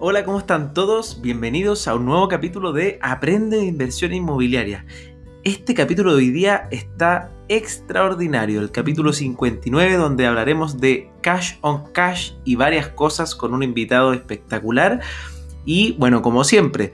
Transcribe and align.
Hola, 0.00 0.24
¿cómo 0.24 0.38
están 0.38 0.74
todos? 0.74 1.20
Bienvenidos 1.22 1.88
a 1.88 1.96
un 1.96 2.06
nuevo 2.06 2.28
capítulo 2.28 2.72
de 2.72 3.00
Aprende 3.02 3.56
de 3.56 3.64
Inversión 3.64 4.14
Inmobiliaria. 4.14 4.86
Este 5.42 5.74
capítulo 5.74 6.12
de 6.12 6.18
hoy 6.18 6.30
día 6.30 6.68
está 6.70 7.32
extraordinario, 7.48 8.60
el 8.60 8.70
capítulo 8.70 9.12
59 9.12 9.96
donde 9.96 10.24
hablaremos 10.24 10.80
de 10.80 11.10
cash 11.20 11.54
on 11.62 11.90
cash 11.90 12.34
y 12.44 12.54
varias 12.54 12.86
cosas 12.86 13.34
con 13.34 13.52
un 13.52 13.64
invitado 13.64 14.12
espectacular. 14.12 15.00
Y 15.64 15.96
bueno, 15.98 16.22
como 16.22 16.44
siempre, 16.44 16.92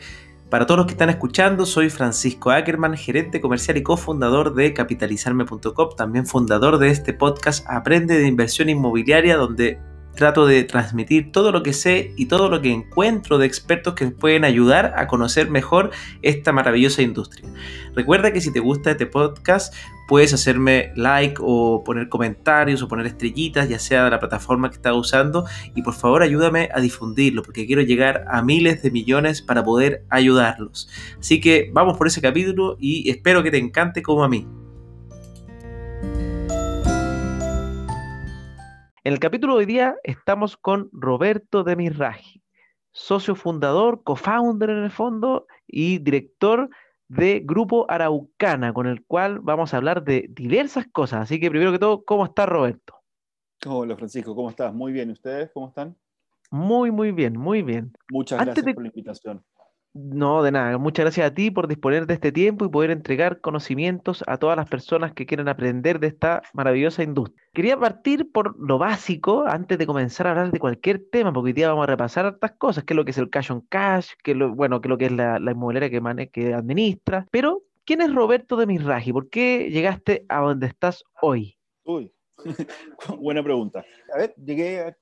para 0.48 0.64
todos 0.64 0.78
los 0.78 0.86
que 0.86 0.92
están 0.92 1.10
escuchando, 1.10 1.66
soy 1.66 1.90
Francisco 1.90 2.52
Ackerman, 2.52 2.96
gerente 2.96 3.42
comercial 3.42 3.76
y 3.76 3.82
cofundador 3.82 4.54
de 4.54 4.72
capitalizarme.com, 4.72 5.90
también 5.94 6.24
fundador 6.24 6.78
de 6.78 6.88
este 6.88 7.12
podcast 7.12 7.66
Aprende 7.68 8.16
de 8.16 8.26
Inversión 8.26 8.70
Inmobiliaria, 8.70 9.36
donde 9.36 9.78
trato 10.14 10.46
de 10.46 10.64
transmitir 10.64 11.32
todo 11.32 11.52
lo 11.52 11.62
que 11.62 11.72
sé 11.72 12.12
y 12.16 12.26
todo 12.26 12.48
lo 12.48 12.60
que 12.60 12.72
encuentro 12.72 13.38
de 13.38 13.46
expertos 13.46 13.94
que 13.94 14.06
pueden 14.08 14.44
ayudar 14.44 14.94
a 14.96 15.06
conocer 15.06 15.50
mejor 15.50 15.90
esta 16.22 16.52
maravillosa 16.52 17.02
industria. 17.02 17.48
Recuerda 17.94 18.32
que 18.32 18.40
si 18.40 18.52
te 18.52 18.60
gusta 18.60 18.92
este 18.92 19.06
podcast, 19.06 19.74
puedes 20.08 20.32
hacerme 20.32 20.92
like 20.96 21.36
o 21.40 21.82
poner 21.84 22.08
comentarios 22.08 22.82
o 22.82 22.88
poner 22.88 23.06
estrellitas, 23.06 23.68
ya 23.68 23.78
sea 23.78 24.04
de 24.04 24.10
la 24.10 24.20
plataforma 24.20 24.68
que 24.70 24.76
estás 24.76 24.94
usando, 24.94 25.46
y 25.74 25.82
por 25.82 25.94
favor 25.94 26.22
ayúdame 26.22 26.68
a 26.74 26.80
difundirlo, 26.80 27.42
porque 27.42 27.66
quiero 27.66 27.82
llegar 27.82 28.24
a 28.28 28.42
miles 28.42 28.82
de 28.82 28.90
millones 28.90 29.42
para 29.42 29.64
poder 29.64 30.04
ayudarlos. 30.10 30.88
Así 31.18 31.40
que 31.40 31.70
vamos 31.72 31.96
por 31.96 32.06
ese 32.06 32.20
capítulo 32.20 32.76
y 32.78 33.10
espero 33.10 33.42
que 33.42 33.50
te 33.50 33.58
encante 33.58 34.02
como 34.02 34.24
a 34.24 34.28
mí. 34.28 34.46
En 39.06 39.12
el 39.12 39.18
capítulo 39.18 39.52
de 39.52 39.58
hoy 39.58 39.66
día 39.66 39.96
estamos 40.02 40.56
con 40.56 40.88
Roberto 40.90 41.62
de 41.62 41.76
Mirraji, 41.76 42.42
socio 42.90 43.34
fundador, 43.34 44.02
co-founder 44.02 44.70
en 44.70 44.84
el 44.84 44.90
fondo 44.90 45.46
y 45.66 45.98
director 45.98 46.70
de 47.08 47.42
Grupo 47.44 47.84
Araucana, 47.90 48.72
con 48.72 48.86
el 48.86 49.04
cual 49.04 49.40
vamos 49.40 49.74
a 49.74 49.76
hablar 49.76 50.04
de 50.04 50.24
diversas 50.30 50.86
cosas. 50.86 51.20
Así 51.20 51.38
que 51.38 51.50
primero 51.50 51.70
que 51.70 51.78
todo, 51.78 52.02
¿cómo 52.02 52.24
está 52.24 52.46
Roberto? 52.46 52.94
Hola 53.66 53.94
Francisco, 53.94 54.34
¿cómo 54.34 54.48
estás? 54.48 54.72
Muy 54.72 54.90
bien, 54.90 55.10
¿ustedes 55.10 55.50
cómo 55.52 55.68
están? 55.68 55.94
Muy, 56.50 56.90
muy 56.90 57.12
bien, 57.12 57.38
muy 57.38 57.60
bien. 57.60 57.92
Muchas 58.10 58.42
gracias 58.42 58.72
por 58.72 58.84
la 58.84 58.88
invitación. 58.88 59.44
No, 59.96 60.42
de 60.42 60.50
nada. 60.50 60.76
Muchas 60.76 61.04
gracias 61.04 61.30
a 61.30 61.34
ti 61.34 61.52
por 61.52 61.68
disponer 61.68 62.08
de 62.08 62.14
este 62.14 62.32
tiempo 62.32 62.64
y 62.64 62.68
poder 62.68 62.90
entregar 62.90 63.40
conocimientos 63.40 64.24
a 64.26 64.38
todas 64.38 64.56
las 64.56 64.68
personas 64.68 65.12
que 65.12 65.24
quieren 65.24 65.46
aprender 65.46 66.00
de 66.00 66.08
esta 66.08 66.42
maravillosa 66.52 67.04
industria. 67.04 67.40
Quería 67.52 67.78
partir 67.78 68.32
por 68.32 68.58
lo 68.58 68.78
básico 68.78 69.44
antes 69.46 69.78
de 69.78 69.86
comenzar 69.86 70.26
a 70.26 70.30
hablar 70.30 70.50
de 70.50 70.58
cualquier 70.58 71.00
tema, 71.12 71.32
porque 71.32 71.50
hoy 71.50 71.52
día 71.52 71.68
vamos 71.68 71.84
a 71.84 71.92
repasar 71.92 72.26
estas 72.26 72.52
cosas, 72.58 72.82
qué 72.82 72.92
es 72.92 72.96
lo 72.96 73.04
que 73.04 73.12
es 73.12 73.18
el 73.18 73.30
cash 73.30 73.52
on 73.52 73.60
cash, 73.68 74.10
qué 74.24 74.34
lo, 74.34 74.52
bueno, 74.52 74.80
qué 74.80 74.88
es 74.88 74.90
lo 74.90 74.98
que 74.98 75.06
es 75.06 75.12
la, 75.12 75.38
inmobiliaria 75.38 75.90
que, 75.90 76.28
que 76.30 76.52
administra. 76.52 77.28
Pero, 77.30 77.62
¿quién 77.84 78.00
es 78.00 78.12
Roberto 78.12 78.56
de 78.56 78.66
Mirraji? 78.66 79.12
¿Por 79.12 79.30
qué 79.30 79.70
llegaste 79.70 80.26
a 80.28 80.40
donde 80.40 80.66
estás 80.66 81.04
hoy? 81.22 81.56
Uy, 81.84 82.12
buena 83.20 83.44
pregunta. 83.44 83.84
A 84.12 84.18
ver, 84.18 84.34
llegué, 84.44 84.96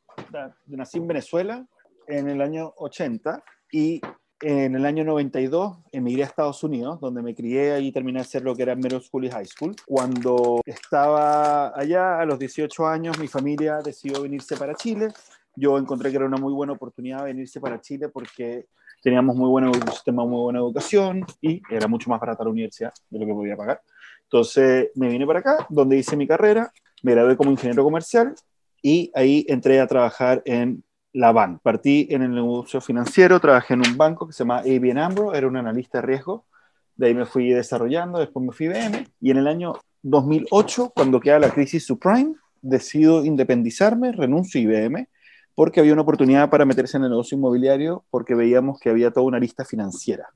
nací 0.67 0.99
en 0.99 1.07
Venezuela 1.07 1.67
en 2.07 2.29
el 2.29 2.43
año 2.43 2.75
80 2.77 3.43
y 3.73 4.03
en 4.43 4.75
el 4.75 4.85
año 4.85 5.05
92 5.05 5.79
emigré 5.93 6.25
a 6.25 6.27
Estados 6.27 6.63
Unidos, 6.65 7.01
donde 7.01 7.23
me 7.23 7.35
crié 7.35 7.81
y 7.81 7.93
terminé 7.93 8.19
de 8.19 8.25
hacer 8.25 8.43
lo 8.43 8.55
que 8.55 8.63
era 8.63 8.75
middle 8.75 9.01
school 9.01 9.25
y 9.25 9.31
high 9.31 9.47
school. 9.47 9.75
Cuando 9.87 10.61
estaba 10.67 11.69
allá, 11.79 12.21
a 12.21 12.27
los 12.27 12.39
18 12.39 12.87
años, 12.87 13.19
mi 13.19 13.29
familia 13.29 13.79
decidió 13.79 14.23
venirse 14.23 14.57
para 14.57 14.75
Chile. 14.75 15.09
Yo 15.55 15.79
encontré 15.79 16.11
que 16.11 16.17
era 16.17 16.27
una 16.27 16.39
muy 16.39 16.53
buena 16.53 16.73
oportunidad 16.73 17.25
venirse 17.25 17.61
para 17.61 17.81
Chile 17.81 18.09
porque 18.09 18.67
teníamos 19.03 19.37
muy 19.37 19.49
buen 19.49 19.73
sistema, 19.91 20.25
muy 20.25 20.41
buena 20.41 20.59
educación 20.59 21.25
y 21.41 21.63
era 21.71 21.87
mucho 21.87 22.11
más 22.11 22.21
barata 22.21 22.45
la 22.45 22.51
universidad 22.51 22.93
de 23.11 23.19
lo 23.19 23.27
que 23.27 23.33
podía 23.33 23.57
pagar. 23.57 23.81
Entonces 24.25 24.91
me 24.95 25.09
vine 25.09 25.27
para 25.27 25.41
acá, 25.41 25.67
donde 25.69 25.97
hice 25.99 26.17
mi 26.17 26.27
carrera, 26.27 26.73
me 27.03 27.13
gradué 27.13 27.37
como 27.37 27.51
ingeniero 27.51 27.85
comercial 27.85 28.35
y 28.81 29.11
ahí 29.15 29.45
entré 29.49 29.81
a 29.81 29.87
trabajar 29.87 30.43
en 30.45 30.83
la 31.13 31.33
banca. 31.33 31.61
Partí 31.63 32.07
en 32.11 32.23
el 32.23 32.35
negocio 32.35 32.81
financiero, 32.81 33.41
trabajé 33.41 33.75
en 33.75 33.87
un 33.87 33.97
banco 33.97 34.27
que 34.27 34.33
se 34.33 34.45
llama 34.45 34.59
ABN 34.59 34.99
AMRO, 34.99 35.35
era 35.35 35.47
un 35.47 35.57
analista 35.57 36.01
de 36.01 36.07
riesgo. 36.07 36.47
De 36.97 37.07
ahí 37.07 37.15
me 37.15 37.27
fui 37.27 37.51
desarrollando, 37.51 38.19
después 38.19 38.45
me 38.45 38.53
fui 38.53 38.67
IBM. 38.67 39.07
Y 39.21 39.31
en 39.31 39.39
el 39.39 39.47
año 39.47 39.75
2008, 40.03 40.93
cuando 40.95 41.21
queda 41.21 41.39
la 41.39 41.51
crisis 41.51 41.87
subprime, 41.87 42.35
decido 42.61 43.25
independizarme, 43.25 44.13
renuncio 44.13 44.61
a 44.61 44.63
IBM, 44.63 45.09
porque 45.55 45.81
había 45.81 45.93
una 45.93 46.03
oportunidad 46.03 46.49
para 46.49 46.65
meterse 46.65 46.97
en 46.97 47.05
el 47.05 47.11
negocio 47.11 47.37
inmobiliario, 47.37 48.05
porque 48.11 48.35
veíamos 48.35 48.79
que 48.79 48.91
había 48.91 49.11
toda 49.11 49.27
una 49.27 49.39
lista 49.39 49.65
financiera, 49.65 50.29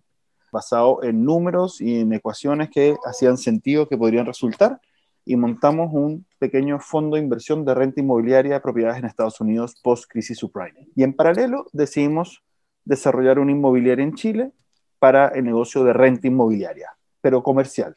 basado 0.53 1.03
en 1.03 1.25
números 1.25 1.81
y 1.81 2.00
en 2.00 2.12
ecuaciones 2.12 2.70
que 2.70 2.97
hacían 3.04 3.38
sentido 3.38 3.88
que 3.88 3.97
podrían 3.97 4.26
resultar 4.26 4.81
y 5.26 5.37
montamos 5.37 5.91
un 5.92 6.25
pequeño 6.38 6.78
fondo 6.78 7.16
de 7.16 7.22
inversión 7.22 7.64
de 7.64 7.75
renta 7.75 8.00
inmobiliaria 8.00 8.54
de 8.54 8.60
propiedades 8.60 8.98
en 8.98 9.06
Estados 9.06 9.41
Unidos 9.41 9.78
post-crisis 9.82 10.38
subprime. 10.38 10.88
Y 10.94 11.03
en 11.03 11.14
paralelo 11.14 11.66
decidimos 11.72 12.44
desarrollar 12.84 13.41
una 13.41 13.50
inmobiliaria 13.50 14.04
en 14.04 14.15
Chile 14.15 14.53
para 15.00 15.28
el 15.28 15.44
negocio 15.44 15.82
de 15.82 15.92
renta 15.92 16.28
inmobiliaria, 16.28 16.91
pero 17.20 17.42
comercial. 17.42 17.97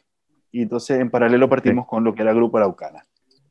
Y 0.51 0.63
entonces 0.63 0.99
en 0.99 1.11
paralelo 1.11 1.47
partimos 1.47 1.85
con 1.85 2.03
lo 2.03 2.15
que 2.15 2.23
era 2.23 2.33
Grupo 2.33 2.57
Araucana. 2.57 3.03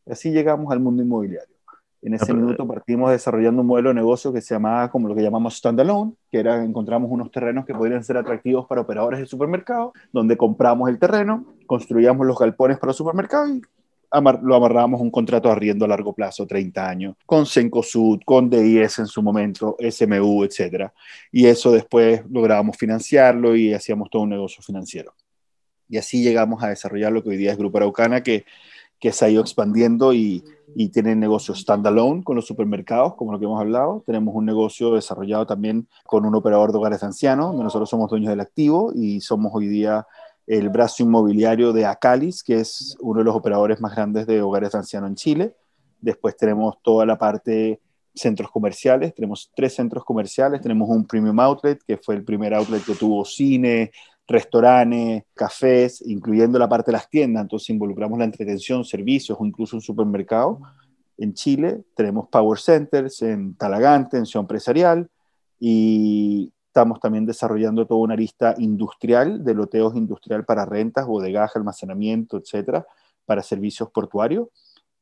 Así 0.04 0.32
llegamos 0.32 0.72
al 0.72 0.80
mundo 0.80 1.02
inmobiliario. 1.02 1.57
En 2.00 2.14
ese 2.14 2.32
minuto 2.32 2.66
partimos 2.66 3.10
desarrollando 3.10 3.62
un 3.62 3.66
modelo 3.66 3.88
de 3.88 3.96
negocio 3.96 4.32
que 4.32 4.40
se 4.40 4.54
llamaba 4.54 4.88
como 4.90 5.08
lo 5.08 5.16
que 5.16 5.22
llamamos 5.22 5.56
standalone, 5.56 6.12
que 6.30 6.38
era 6.38 6.62
encontramos 6.62 7.10
unos 7.10 7.30
terrenos 7.30 7.66
que 7.66 7.74
podrían 7.74 8.04
ser 8.04 8.16
atractivos 8.16 8.66
para 8.66 8.82
operadores 8.82 9.18
de 9.18 9.26
supermercado, 9.26 9.92
donde 10.12 10.36
compramos 10.36 10.88
el 10.88 10.98
terreno, 10.98 11.44
construíamos 11.66 12.24
los 12.24 12.38
galpones 12.38 12.78
para 12.78 12.92
el 12.92 12.96
supermercado 12.96 13.48
y 13.48 13.62
lo 14.42 14.54
amarrábamos 14.54 15.00
un 15.00 15.10
contrato 15.10 15.48
de 15.48 15.54
arriendo 15.54 15.84
a 15.84 15.88
largo 15.88 16.12
plazo, 16.14 16.46
30 16.46 16.88
años, 16.88 17.16
con 17.26 17.46
Cencosud, 17.46 18.20
con 18.24 18.48
DIS 18.48 19.00
en 19.00 19.06
su 19.06 19.22
momento, 19.22 19.76
SMU, 19.78 20.44
etc. 20.44 20.90
Y 21.30 21.46
eso 21.46 21.72
después 21.72 22.22
lográbamos 22.30 22.76
financiarlo 22.76 23.54
y 23.54 23.74
hacíamos 23.74 24.08
todo 24.08 24.22
un 24.22 24.30
negocio 24.30 24.62
financiero. 24.62 25.12
Y 25.88 25.96
así 25.98 26.22
llegamos 26.22 26.62
a 26.62 26.68
desarrollar 26.68 27.12
lo 27.12 27.22
que 27.22 27.30
hoy 27.30 27.36
día 27.36 27.52
es 27.52 27.58
Grupo 27.58 27.78
Araucana, 27.78 28.22
que 28.22 28.44
que 29.00 29.12
se 29.12 29.24
ha 29.24 29.30
ido 29.30 29.40
expandiendo 29.40 30.12
y, 30.12 30.44
y 30.74 30.88
tiene 30.88 31.14
negocios 31.14 31.60
standalone 31.60 32.22
con 32.22 32.36
los 32.36 32.46
supermercados, 32.46 33.14
como 33.14 33.32
lo 33.32 33.38
que 33.38 33.44
hemos 33.44 33.60
hablado. 33.60 34.02
Tenemos 34.06 34.34
un 34.34 34.44
negocio 34.44 34.94
desarrollado 34.94 35.46
también 35.46 35.88
con 36.06 36.24
un 36.24 36.34
operador 36.34 36.72
de 36.72 36.78
hogares 36.78 37.02
ancianos, 37.02 37.48
donde 37.48 37.64
nosotros 37.64 37.88
somos 37.88 38.10
dueños 38.10 38.30
del 38.30 38.40
activo 38.40 38.92
y 38.94 39.20
somos 39.20 39.52
hoy 39.54 39.68
día 39.68 40.06
el 40.46 40.70
brazo 40.70 41.02
inmobiliario 41.02 41.72
de 41.72 41.84
Acalis, 41.84 42.42
que 42.42 42.60
es 42.60 42.96
uno 43.00 43.18
de 43.18 43.24
los 43.24 43.36
operadores 43.36 43.80
más 43.80 43.94
grandes 43.94 44.26
de 44.26 44.40
hogares 44.40 44.72
de 44.72 44.78
ancianos 44.78 45.10
en 45.10 45.16
Chile. 45.16 45.54
Después 46.00 46.36
tenemos 46.36 46.76
toda 46.82 47.04
la 47.04 47.18
parte 47.18 47.80
centros 48.14 48.50
comerciales, 48.50 49.14
tenemos 49.14 49.50
tres 49.54 49.74
centros 49.74 50.04
comerciales, 50.04 50.60
tenemos 50.60 50.88
un 50.88 51.06
premium 51.06 51.38
outlet, 51.40 51.80
que 51.86 51.98
fue 51.98 52.14
el 52.14 52.24
primer 52.24 52.54
outlet 52.54 52.82
que 52.84 52.94
tuvo 52.94 53.24
cine, 53.24 53.92
restaurantes, 54.28 55.24
cafés, 55.34 56.02
incluyendo 56.06 56.58
la 56.58 56.68
parte 56.68 56.90
de 56.90 56.98
las 56.98 57.08
tiendas, 57.08 57.42
entonces 57.42 57.70
involucramos 57.70 58.18
la 58.18 58.26
entretención, 58.26 58.84
servicios 58.84 59.38
o 59.40 59.44
incluso 59.44 59.74
un 59.74 59.80
supermercado. 59.80 60.60
En 61.16 61.32
Chile 61.32 61.82
tenemos 61.94 62.28
Power 62.28 62.58
Centers, 62.58 63.22
en 63.22 63.54
Talagante, 63.54 64.18
en 64.18 64.26
Ciudad 64.26 64.44
Empresarial, 64.44 65.08
y 65.58 66.52
estamos 66.66 67.00
también 67.00 67.24
desarrollando 67.24 67.86
toda 67.86 68.00
una 68.00 68.14
lista 68.14 68.54
industrial 68.58 69.42
de 69.42 69.54
loteos 69.54 69.96
industrial 69.96 70.44
para 70.44 70.66
rentas, 70.66 71.06
bodegaje, 71.06 71.58
almacenamiento, 71.58 72.36
etcétera, 72.36 72.86
para 73.24 73.42
servicios 73.42 73.90
portuarios. 73.90 74.48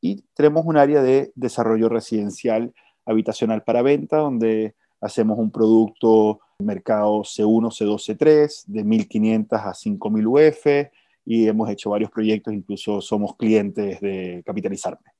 Y 0.01 0.23
tenemos 0.35 0.65
un 0.65 0.77
área 0.77 1.03
de 1.03 1.33
desarrollo 1.35 1.89
residencial 1.89 2.73
habitacional 3.05 3.65
para 3.65 3.83
venta, 3.83 4.19
donde 4.19 4.75
hacemos 5.01 5.39
un 5.39 5.51
producto 5.51 6.41
mercado 6.59 7.21
C1, 7.21 7.71
C2, 7.71 8.17
C3, 8.17 8.65
de 8.67 8.85
1.500 8.85 9.47
a 9.53 9.73
5.000 9.73 10.27
UF, 10.27 10.91
y 11.25 11.49
hemos 11.49 11.69
hecho 11.71 11.91
varios 11.91 12.11
proyectos, 12.11 12.55
incluso 12.55 13.01
somos 13.01 13.37
clientes 13.37 14.01
de 14.01 14.43
Capitalizarme. 14.47 15.11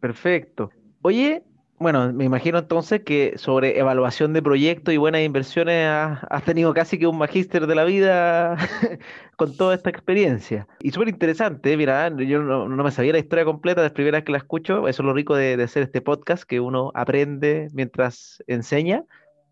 Perfecto. 0.00 0.70
Oye, 1.02 1.42
bueno, 1.78 2.12
me 2.12 2.24
imagino 2.24 2.58
entonces 2.58 3.02
que 3.02 3.34
sobre 3.36 3.78
evaluación 3.78 4.32
de 4.32 4.42
proyectos 4.42 4.92
y 4.92 4.96
buenas 4.96 5.22
inversiones 5.22 5.88
has, 5.88 6.44
tenido 6.44 6.74
casi 6.74 6.98
que 6.98 7.06
un 7.06 7.18
magíster 7.18 7.66
de 7.66 7.74
la 7.74 7.84
vida 7.84 8.56
con 9.36 9.56
toda 9.56 9.74
esta 9.74 9.90
experiencia. 9.90 10.66
Y 10.80 10.90
súper 10.90 11.08
interesante, 11.08 11.76
mira, 11.76 12.08
yo 12.16 12.42
no, 12.42 12.68
me 12.68 12.90
sabía 12.90 13.12
la 13.12 13.18
historia 13.18 13.44
completa, 13.44 13.82
de 13.82 13.90
primera 13.90 14.18
vez 14.18 14.24
que 14.24 14.32
la 14.32 14.38
escucho, 14.38 14.88
eso 14.88 15.02
es 15.02 15.06
lo 15.06 15.12
rico 15.12 15.36
de, 15.36 15.56
de 15.56 15.64
hacer 15.64 15.84
este 15.84 16.00
podcast, 16.00 16.44
que 16.44 16.60
uno 16.60 16.90
aprende 16.94 17.68
mientras 17.72 18.42
enseña 18.46 19.04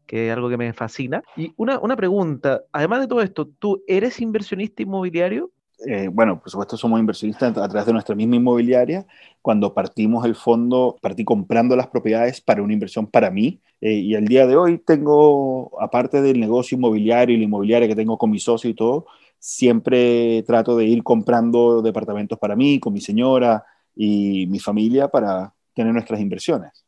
que 0.06 0.28
es 0.28 0.32
algo 0.32 0.48
que 0.48 0.56
me 0.56 0.72
fascina. 0.72 1.22
Y 1.36 1.52
una, 1.56 1.78
una 1.80 1.96
pregunta, 1.96 2.62
además 2.72 3.00
de 3.00 3.08
todo 3.08 3.22
esto, 3.22 3.48
¿tú 3.58 3.82
eres 3.88 4.20
inversionista 4.20 4.82
inmobiliario? 4.82 5.50
Eh, 5.84 6.08
bueno, 6.08 6.40
por 6.40 6.50
supuesto 6.50 6.76
somos 6.76 6.98
inversionistas 6.98 7.56
a 7.58 7.68
través 7.68 7.86
de 7.86 7.92
nuestra 7.92 8.14
misma 8.14 8.36
inmobiliaria. 8.36 9.06
Cuando 9.42 9.74
partimos 9.74 10.24
el 10.24 10.34
fondo, 10.34 10.96
partí 11.02 11.24
comprando 11.24 11.76
las 11.76 11.88
propiedades 11.88 12.40
para 12.40 12.62
una 12.62 12.72
inversión 12.72 13.06
para 13.06 13.30
mí. 13.30 13.60
Eh, 13.80 13.92
y 13.92 14.14
al 14.14 14.26
día 14.26 14.46
de 14.46 14.56
hoy 14.56 14.78
tengo, 14.78 15.70
aparte 15.80 16.22
del 16.22 16.40
negocio 16.40 16.76
inmobiliario 16.76 17.36
y 17.36 17.38
la 17.38 17.44
inmobiliaria 17.44 17.88
que 17.88 17.96
tengo 17.96 18.16
con 18.16 18.30
mi 18.30 18.38
socio 18.38 18.70
y 18.70 18.74
todo, 18.74 19.06
siempre 19.38 20.42
trato 20.44 20.76
de 20.76 20.86
ir 20.86 21.02
comprando 21.02 21.82
departamentos 21.82 22.38
para 22.38 22.56
mí, 22.56 22.80
con 22.80 22.92
mi 22.92 23.00
señora 23.00 23.64
y 23.94 24.46
mi 24.48 24.58
familia 24.58 25.08
para 25.08 25.54
tener 25.74 25.92
nuestras 25.92 26.20
inversiones 26.20 26.85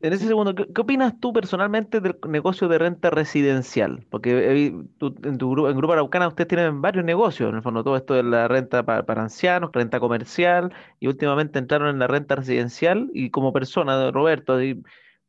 en 0.00 0.12
ese 0.12 0.26
segundo, 0.26 0.54
¿qué, 0.54 0.80
opinas 0.80 1.18
tú 1.20 1.32
personalmente 1.32 2.00
del 2.00 2.16
negocio 2.28 2.68
de 2.68 2.78
renta 2.78 3.10
residencial? 3.10 4.04
Porque 4.10 4.66
en 4.66 5.38
tu 5.38 5.50
grupo, 5.50 5.68
en 5.70 5.76
Grupo 5.76 5.92
Araucana 5.92 6.28
ustedes 6.28 6.48
tienen 6.48 6.82
varios 6.82 7.04
negocios, 7.04 7.50
en 7.50 7.56
el 7.56 7.62
fondo 7.62 7.82
todo 7.82 7.96
esto 7.96 8.14
de 8.14 8.22
la 8.22 8.48
renta 8.48 8.84
para, 8.84 9.22
ancianos, 9.22 9.70
renta 9.72 10.00
comercial, 10.00 10.72
y 11.00 11.06
últimamente 11.08 11.58
entraron 11.58 11.88
en 11.88 11.98
la 11.98 12.06
renta 12.06 12.36
residencial, 12.36 13.10
y 13.14 13.30
como 13.30 13.52
persona, 13.52 14.10
Roberto, 14.10 14.58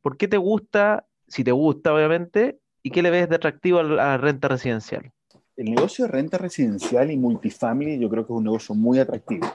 ¿por 0.01 0.17
qué 0.17 0.27
te 0.27 0.37
gusta, 0.37 1.05
si 1.27 1.43
te 1.43 1.51
gusta 1.51 1.93
obviamente, 1.93 2.59
y 2.83 2.91
qué 2.91 3.01
le 3.01 3.09
ves 3.09 3.29
de 3.29 3.35
atractivo 3.35 3.79
a 3.79 3.83
la 3.83 4.17
renta 4.17 4.47
residencial? 4.47 5.11
El 5.55 5.71
negocio 5.71 6.05
de 6.05 6.11
renta 6.11 6.37
residencial 6.37 7.09
y 7.09 7.17
multifamily 7.17 7.99
yo 7.99 8.09
creo 8.09 8.25
que 8.25 8.31
es 8.31 8.37
un 8.37 8.43
negocio 8.43 8.75
muy 8.75 8.99
atractivo. 8.99 9.47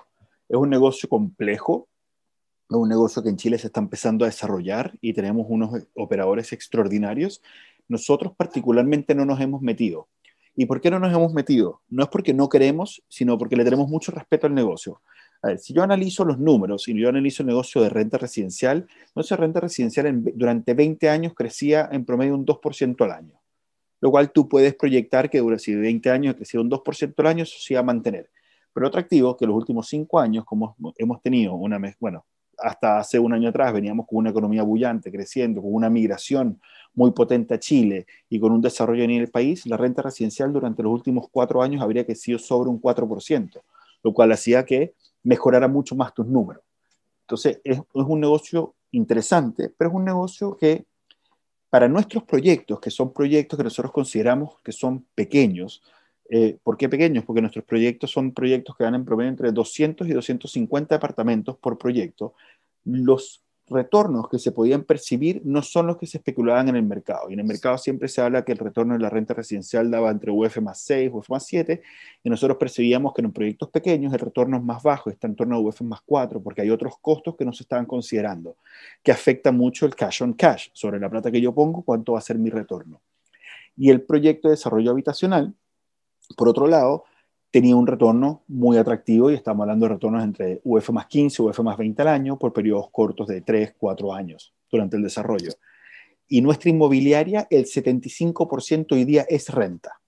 Es 0.48 0.56
un 0.56 0.68
negocio 0.68 1.08
complejo, 1.08 1.88
es 2.78 2.82
un 2.82 2.88
negocio 2.88 3.22
que 3.22 3.28
en 3.28 3.36
Chile 3.36 3.58
se 3.58 3.68
está 3.68 3.80
empezando 3.80 4.24
a 4.24 4.28
desarrollar 4.28 4.96
y 5.00 5.12
tenemos 5.12 5.46
unos 5.48 5.86
operadores 5.94 6.52
extraordinarios. 6.52 7.42
Nosotros 7.88 8.32
particularmente 8.36 9.14
no 9.14 9.24
nos 9.24 9.40
hemos 9.40 9.62
metido. 9.62 10.08
¿Y 10.54 10.66
por 10.66 10.80
qué 10.80 10.90
no 10.90 10.98
nos 10.98 11.12
hemos 11.12 11.32
metido? 11.32 11.80
No 11.88 12.02
es 12.02 12.08
porque 12.08 12.34
no 12.34 12.48
queremos, 12.48 13.02
sino 13.08 13.38
porque 13.38 13.56
le 13.56 13.64
tenemos 13.64 13.88
mucho 13.88 14.12
respeto 14.12 14.46
al 14.46 14.54
negocio. 14.54 15.00
A 15.42 15.48
ver, 15.48 15.58
si 15.58 15.72
yo 15.72 15.82
analizo 15.82 16.24
los 16.24 16.38
números 16.38 16.86
y 16.88 16.98
yo 16.98 17.08
analizo 17.08 17.42
el 17.42 17.48
negocio 17.48 17.82
de 17.82 17.88
renta 17.88 18.16
residencial, 18.16 18.86
de 19.14 19.36
renta 19.36 19.60
residencial 19.60 20.22
durante 20.34 20.74
20 20.74 21.08
años 21.08 21.32
crecía 21.34 21.88
en 21.90 22.04
promedio 22.04 22.34
un 22.34 22.46
2% 22.46 23.04
al 23.04 23.10
año, 23.10 23.40
lo 24.00 24.10
cual 24.10 24.30
tú 24.30 24.48
puedes 24.48 24.74
proyectar 24.74 25.30
que 25.30 25.38
durante 25.38 25.64
si 25.64 25.74
20 25.74 26.10
años 26.10 26.36
crecido 26.36 26.62
un 26.62 26.70
2% 26.70 27.14
al 27.18 27.26
año, 27.26 27.42
eso 27.42 27.56
se 27.58 27.74
va 27.74 27.80
a 27.80 27.84
mantener. 27.84 28.30
Pero 28.72 28.86
atractivo 28.86 29.36
que 29.36 29.46
los 29.46 29.56
últimos 29.56 29.88
5 29.88 30.20
años, 30.20 30.44
como 30.44 30.76
hemos 30.96 31.20
tenido 31.22 31.54
una, 31.54 31.80
bueno, 31.98 32.24
hasta 32.62 32.98
hace 32.98 33.18
un 33.18 33.32
año 33.32 33.48
atrás 33.48 33.72
veníamos 33.72 34.06
con 34.06 34.18
una 34.18 34.30
economía 34.30 34.62
bullante, 34.62 35.10
creciendo, 35.10 35.60
con 35.60 35.74
una 35.74 35.90
migración 35.90 36.60
muy 36.94 37.10
potente 37.12 37.54
a 37.54 37.58
Chile 37.58 38.06
y 38.28 38.38
con 38.38 38.52
un 38.52 38.60
desarrollo 38.60 39.02
en 39.02 39.10
el 39.10 39.28
país, 39.28 39.66
la 39.66 39.76
renta 39.76 40.02
residencial 40.02 40.52
durante 40.52 40.82
los 40.82 40.92
últimos 40.92 41.26
cuatro 41.30 41.62
años 41.62 41.82
habría 41.82 42.04
crecido 42.04 42.38
sobre 42.38 42.70
un 42.70 42.80
4%, 42.80 43.60
lo 44.02 44.12
cual 44.12 44.32
hacía 44.32 44.64
que 44.64 44.94
mejorara 45.22 45.68
mucho 45.68 45.94
más 45.94 46.12
tus 46.14 46.26
números. 46.26 46.62
Entonces, 47.22 47.60
es, 47.64 47.78
es 47.78 47.84
un 47.94 48.20
negocio 48.20 48.74
interesante, 48.90 49.72
pero 49.76 49.90
es 49.90 49.96
un 49.96 50.04
negocio 50.04 50.56
que 50.56 50.84
para 51.70 51.88
nuestros 51.88 52.24
proyectos, 52.24 52.80
que 52.80 52.90
son 52.90 53.12
proyectos 53.12 53.56
que 53.56 53.64
nosotros 53.64 53.92
consideramos 53.92 54.60
que 54.62 54.72
son 54.72 55.06
pequeños, 55.14 55.82
eh, 56.34 56.56
¿Por 56.62 56.78
qué 56.78 56.88
pequeños? 56.88 57.24
Porque 57.26 57.42
nuestros 57.42 57.62
proyectos 57.66 58.10
son 58.10 58.32
proyectos 58.32 58.74
que 58.74 58.84
van 58.84 58.94
en 58.94 59.04
promedio 59.04 59.28
entre 59.28 59.52
200 59.52 60.08
y 60.08 60.12
250 60.14 60.94
departamentos 60.94 61.58
por 61.58 61.76
proyecto. 61.76 62.32
Los 62.84 63.44
retornos 63.68 64.30
que 64.30 64.38
se 64.38 64.50
podían 64.50 64.84
percibir 64.84 65.42
no 65.44 65.60
son 65.60 65.88
los 65.88 65.98
que 65.98 66.06
se 66.06 66.16
especulaban 66.16 66.70
en 66.70 66.76
el 66.76 66.84
mercado. 66.84 67.28
Y 67.28 67.34
en 67.34 67.40
el 67.40 67.44
mercado 67.44 67.76
siempre 67.76 68.08
se 68.08 68.22
habla 68.22 68.46
que 68.46 68.52
el 68.52 68.58
retorno 68.58 68.94
de 68.94 69.00
la 69.00 69.10
renta 69.10 69.34
residencial 69.34 69.90
daba 69.90 70.10
entre 70.10 70.30
UF 70.30 70.56
más 70.62 70.80
6, 70.80 71.10
UF 71.12 71.28
más 71.28 71.44
7, 71.44 71.82
y 72.24 72.30
nosotros 72.30 72.56
percibíamos 72.56 73.12
que 73.12 73.20
en 73.20 73.30
proyectos 73.30 73.68
pequeños 73.68 74.14
el 74.14 74.20
retorno 74.20 74.56
es 74.56 74.62
más 74.62 74.82
bajo, 74.82 75.10
está 75.10 75.26
en 75.26 75.36
torno 75.36 75.56
a 75.56 75.58
UF 75.58 75.82
más 75.82 76.00
4, 76.06 76.42
porque 76.42 76.62
hay 76.62 76.70
otros 76.70 76.94
costos 77.02 77.36
que 77.36 77.44
no 77.44 77.52
se 77.52 77.64
estaban 77.64 77.84
considerando, 77.84 78.56
que 79.02 79.12
afecta 79.12 79.52
mucho 79.52 79.84
el 79.84 79.94
cash 79.94 80.22
on 80.22 80.32
cash, 80.32 80.70
sobre 80.72 80.98
la 80.98 81.10
plata 81.10 81.30
que 81.30 81.42
yo 81.42 81.54
pongo, 81.54 81.82
cuánto 81.82 82.12
va 82.12 82.20
a 82.20 82.22
ser 82.22 82.38
mi 82.38 82.48
retorno. 82.48 83.02
Y 83.76 83.90
el 83.90 84.00
proyecto 84.00 84.48
de 84.48 84.52
desarrollo 84.52 84.92
habitacional, 84.92 85.54
por 86.36 86.48
otro 86.48 86.66
lado, 86.66 87.04
tenía 87.50 87.76
un 87.76 87.86
retorno 87.86 88.42
muy 88.48 88.78
atractivo 88.78 89.30
y 89.30 89.34
estamos 89.34 89.62
hablando 89.62 89.86
de 89.86 89.94
retornos 89.94 90.24
entre 90.24 90.60
UF 90.64 90.90
más 90.90 91.06
15, 91.06 91.42
UF 91.42 91.58
más 91.60 91.76
20 91.76 92.02
al 92.02 92.08
año 92.08 92.38
por 92.38 92.52
periodos 92.52 92.90
cortos 92.90 93.28
de 93.28 93.42
3, 93.42 93.74
4 93.78 94.12
años 94.14 94.54
durante 94.70 94.96
el 94.96 95.02
desarrollo. 95.02 95.52
Y 96.28 96.40
nuestra 96.40 96.70
inmobiliaria, 96.70 97.46
el 97.50 97.66
75% 97.66 98.92
hoy 98.92 99.04
día 99.04 99.26
es 99.28 99.50
renta. 99.50 100.00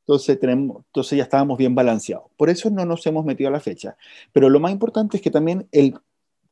Entonces, 0.00 0.38
tenemos, 0.38 0.84
entonces 0.84 1.16
ya 1.16 1.22
estábamos 1.24 1.56
bien 1.56 1.74
balanceados. 1.74 2.30
Por 2.36 2.50
eso 2.50 2.68
no 2.68 2.84
nos 2.84 3.06
hemos 3.06 3.24
metido 3.24 3.48
a 3.48 3.52
la 3.52 3.60
fecha. 3.60 3.96
Pero 4.32 4.50
lo 4.50 4.60
más 4.60 4.70
importante 4.70 5.16
es 5.16 5.22
que 5.22 5.30
también 5.30 5.66
el 5.72 5.94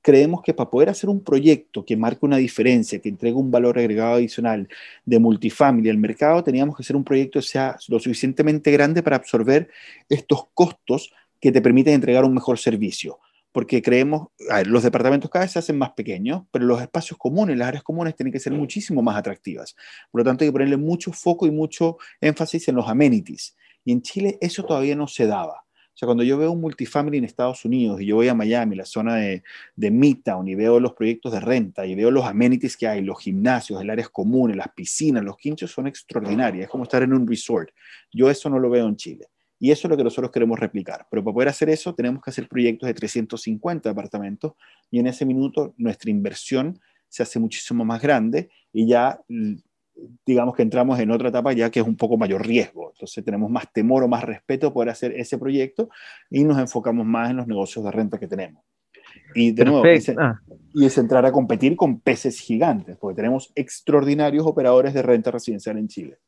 creemos 0.03 0.43
que 0.43 0.53
para 0.53 0.69
poder 0.69 0.89
hacer 0.89 1.09
un 1.09 1.23
proyecto 1.23 1.85
que 1.85 1.97
marque 1.97 2.27
una 2.27 2.37
diferencia, 2.37 3.01
que 3.01 3.09
entregue 3.09 3.37
un 3.37 3.51
valor 3.51 3.79
agregado 3.79 4.15
adicional 4.15 4.69
de 5.07 5.19
multifamily 5.19 5.89
al 5.89 5.97
mercado, 5.97 6.43
teníamos 6.43 6.77
que 6.77 6.83
hacer 6.83 6.97
un 6.97 7.05
proyecto 7.05 7.39
que 7.39 7.47
sea 7.47 7.77
lo 7.89 7.99
suficientemente 7.99 8.71
grande 8.73 9.03
para 9.03 9.17
absorber 9.17 9.71
estos 10.09 10.49
costos 10.53 11.13
que 11.41 11.53
te 11.53 11.63
permiten 11.63 11.95
entregar 11.95 12.25
un 12.25 12.35
mejor 12.35 12.59
servicio. 12.59 13.21
Porque 13.53 13.83
creemos, 13.83 14.29
los 14.65 14.83
departamentos 14.83 15.31
cada 15.31 15.45
vez 15.45 15.53
se 15.53 15.59
hacen 15.59 15.77
más 15.77 15.93
pequeños, 15.93 16.45
pero 16.51 16.65
los 16.65 16.81
espacios 16.81 17.19
comunes, 17.19 17.57
las 17.57 17.69
áreas 17.69 17.83
comunes 17.83 18.17
tienen 18.17 18.33
que 18.33 18.41
ser 18.41 18.53
muchísimo 18.53 19.03
más 19.03 19.17
atractivas. 19.17 19.77
Por 20.11 20.21
lo 20.21 20.25
tanto, 20.25 20.43
hay 20.43 20.49
que 20.49 20.53
ponerle 20.53 20.79
mucho 20.79 21.13
foco 21.13 21.47
y 21.47 21.51
mucho 21.51 21.99
énfasis 22.21 22.69
en 22.69 22.77
los 22.77 22.89
amenities. 22.89 23.55
Y 23.85 23.93
en 23.93 24.01
Chile 24.01 24.39
eso 24.41 24.65
todavía 24.65 24.97
no 24.97 25.07
se 25.07 25.27
daba. 25.27 25.65
O 25.95 25.99
sea, 25.99 26.07
cuando 26.07 26.25
yo 26.25 26.39
veo 26.39 26.51
un 26.51 26.61
multifamily 26.61 27.19
en 27.19 27.25
Estados 27.25 27.65
Unidos 27.65 28.01
y 28.01 28.07
yo 28.07 28.17
voy 28.17 28.29
a 28.29 28.35
Miami, 28.35 28.77
la 28.77 28.87
zona 28.87 29.17
de, 29.17 29.43
de 29.77 29.91
Midtown, 29.91 30.49
y 30.49 30.55
veo 30.55 30.81
los 30.81 30.95
proyectos 30.95 31.33
de 31.33 31.41
renta 31.41 31.85
y 31.85 31.95
veo 31.95 32.11
los 32.11 32.25
amenities 32.25 32.77
que 32.77 32.89
hay, 32.89 33.03
los 33.03 33.21
gimnasios, 33.21 33.81
el 33.81 33.91
áreas 33.91 34.09
comunes, 34.09 34.57
las 34.57 34.69
piscinas, 34.75 35.23
los 35.23 35.37
quinchos 35.37 35.71
son 35.71 35.87
extraordinarios. 35.87 36.65
Es 36.65 36.71
como 36.71 36.85
estar 36.85 37.03
en 37.03 37.13
un 37.13 37.27
resort. 37.27 37.71
Yo 38.11 38.31
eso 38.31 38.49
no 38.49 38.59
lo 38.59 38.71
veo 38.71 38.89
en 38.89 38.97
Chile. 38.97 39.29
Y 39.59 39.71
eso 39.71 39.87
es 39.87 39.91
lo 39.91 39.97
que 39.97 40.03
nosotros 40.03 40.33
queremos 40.33 40.59
replicar. 40.59 41.07
Pero 41.09 41.23
para 41.23 41.35
poder 41.35 41.49
hacer 41.49 41.69
eso, 41.69 41.95
tenemos 41.95 42.21
que 42.21 42.31
hacer 42.31 42.49
proyectos 42.49 42.89
de 42.89 42.95
350 42.95 43.91
apartamentos 43.91 44.55
y 44.91 44.99
en 44.99 45.07
ese 45.07 45.25
minuto 45.25 45.75
nuestra 45.77 46.11
inversión 46.11 46.81
se 47.09 47.23
hace 47.23 47.39
muchísimo 47.39 47.85
más 47.85 48.03
grande 48.03 48.51
y 48.73 48.89
ya 48.89 49.21
digamos 50.25 50.55
que 50.55 50.63
entramos 50.63 50.99
en 50.99 51.11
otra 51.11 51.29
etapa 51.29 51.53
ya 51.53 51.71
que 51.71 51.81
es 51.81 51.87
un 51.87 51.97
poco 51.97 52.17
mayor 52.17 52.47
riesgo. 52.47 52.91
Entonces 52.93 53.25
tenemos 53.25 53.51
más 53.51 53.73
temor 53.73 54.05
o 54.05 54.09
más 54.09 54.25
respeto 54.25 54.73
por 54.73 54.89
hacer 54.89 55.13
ese 55.13 55.39
proyecto 55.39 55.89
y 56.31 56.45
nos 56.45 56.59
enfocamos 56.59 57.07
más 57.07 57.31
en 57.31 57.37
los 57.37 57.47
negocios 57.47 57.85
de 57.85 57.91
renta 57.91 58.19
que 58.19 58.29
tenemos. 58.29 58.63
Y 59.35 59.53
de 59.53 59.65
nuevo, 59.65 59.85
ah. 60.19 60.41
y 60.75 60.87
es 60.87 60.99
entrar 60.99 61.25
a 61.27 61.33
competir 61.33 61.77
con 61.77 62.01
peces 62.01 62.39
gigantes, 62.41 62.97
porque 62.97 63.17
tenemos 63.17 63.53
extraordinarios 63.55 64.47
operadores 64.47 64.95
de 64.95 65.03
renta 65.03 65.31
residencial 65.31 65.79
en 65.79 65.89
Chile. 65.89 66.19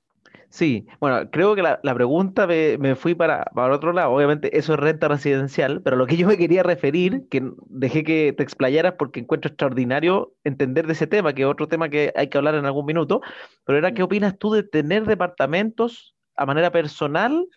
Sí, 0.55 0.87
bueno, 1.01 1.29
creo 1.33 1.57
que 1.57 1.63
la, 1.63 1.95
pregunta 1.95 2.47
me, 2.47 2.95
fui 2.95 3.17
para, 3.17 3.43
para 3.57 3.75
otro 3.75 3.93
lado. 3.93 4.13
Obviamente, 4.13 4.57
eso 4.57 4.75
es 4.75 4.79
renta 4.79 5.09
residencial, 5.09 5.83
pero 5.83 5.97
lo 5.97 6.07
que 6.07 6.17
yo 6.17 6.29
me 6.29 6.37
quería 6.37 6.63
referir, 6.63 7.27
que 7.29 7.43
dejé 7.67 8.05
que 8.05 8.33
te 8.33 8.45
explayaras 8.45 8.95
porque 8.97 9.19
encuentro 9.19 9.49
extraordinario 9.49 10.33
entender 10.45 10.87
de 10.87 10.93
ese 10.93 11.09
tema, 11.09 11.33
que 11.33 11.43
es 11.43 11.49
otro 11.49 11.67
tema 11.67 11.89
que 11.89 12.13
hay 12.15 12.29
que 12.29 12.39
hablar 12.39 12.55
en 12.55 12.67
algún 12.67 12.87
minuto, 12.87 13.21
pero 13.65 13.79
era, 13.79 13.95
¿qué 13.95 14.03
mm. 14.03 14.05
opinas 14.05 14.39
tú 14.39 14.53
de 14.53 14.63
tener 14.63 15.07
departamentos 15.07 16.15
a 16.37 16.47
manera 16.47 16.71
personal 16.71 17.49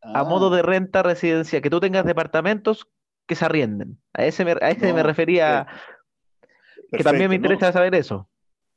a 0.00 0.24
modo 0.24 0.48
de 0.48 0.60
ah. 0.60 0.64
renta 0.64 1.02
residencial? 1.02 1.60
Que 1.60 1.68
tú 1.68 1.78
tengas 1.78 2.06
departamentos 2.06 2.88
que 3.26 3.34
se 3.34 3.44
arrienden. 3.44 3.98
A 4.14 4.24
ese 4.24 4.46
me, 4.46 4.52
a 4.52 4.70
ese 4.70 4.94
me 4.94 5.02
refería, 5.02 5.66
que 6.90 7.04
también 7.04 7.28
me 7.28 7.36
interesa 7.36 7.70
saber 7.70 7.94
eso 7.94 8.30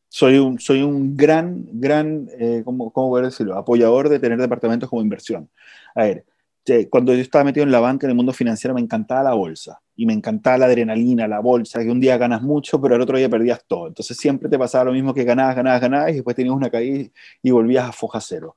soy 0.09 0.37
un, 0.37 0.59
soy 0.59 0.81
un 0.81 1.15
gran, 1.15 1.65
gran, 1.71 2.27
eh, 2.37 2.63
¿cómo, 2.65 2.91
¿cómo 2.91 3.09
voy 3.09 3.21
decirlo? 3.21 3.55
Apoyador 3.57 4.09
de 4.09 4.19
tener 4.19 4.39
departamentos 4.39 4.89
como 4.89 5.01
inversión. 5.01 5.49
A 5.95 6.03
ver, 6.03 6.25
cuando 6.89 7.13
yo 7.13 7.21
estaba 7.21 7.43
metido 7.43 7.63
en 7.63 7.71
la 7.71 7.79
banca, 7.79 8.05
en 8.05 8.11
el 8.11 8.15
mundo 8.15 8.33
financiero, 8.33 8.73
me 8.73 8.81
encantaba 8.81 9.23
la 9.23 9.33
bolsa 9.33 9.81
y 9.95 10.05
me 10.05 10.13
encantaba 10.13 10.59
la 10.59 10.65
adrenalina, 10.65 11.27
la 11.27 11.39
bolsa, 11.39 11.81
que 11.81 11.89
un 11.89 11.99
día 11.99 12.17
ganas 12.17 12.41
mucho, 12.41 12.79
pero 12.79 12.95
al 12.95 13.01
otro 13.01 13.17
día 13.17 13.29
perdías 13.29 13.63
todo. 13.67 13.87
Entonces 13.87 14.17
siempre 14.17 14.49
te 14.49 14.57
pasaba 14.57 14.85
lo 14.85 14.91
mismo 14.91 15.13
que 15.13 15.23
ganabas, 15.23 15.55
ganabas, 15.55 15.81
ganabas 15.81 16.11
y 16.11 16.15
después 16.15 16.35
tenías 16.35 16.55
una 16.55 16.69
caída 16.69 17.09
y 17.41 17.51
volvías 17.51 17.89
a 17.89 17.91
foja 17.91 18.21
cero. 18.21 18.55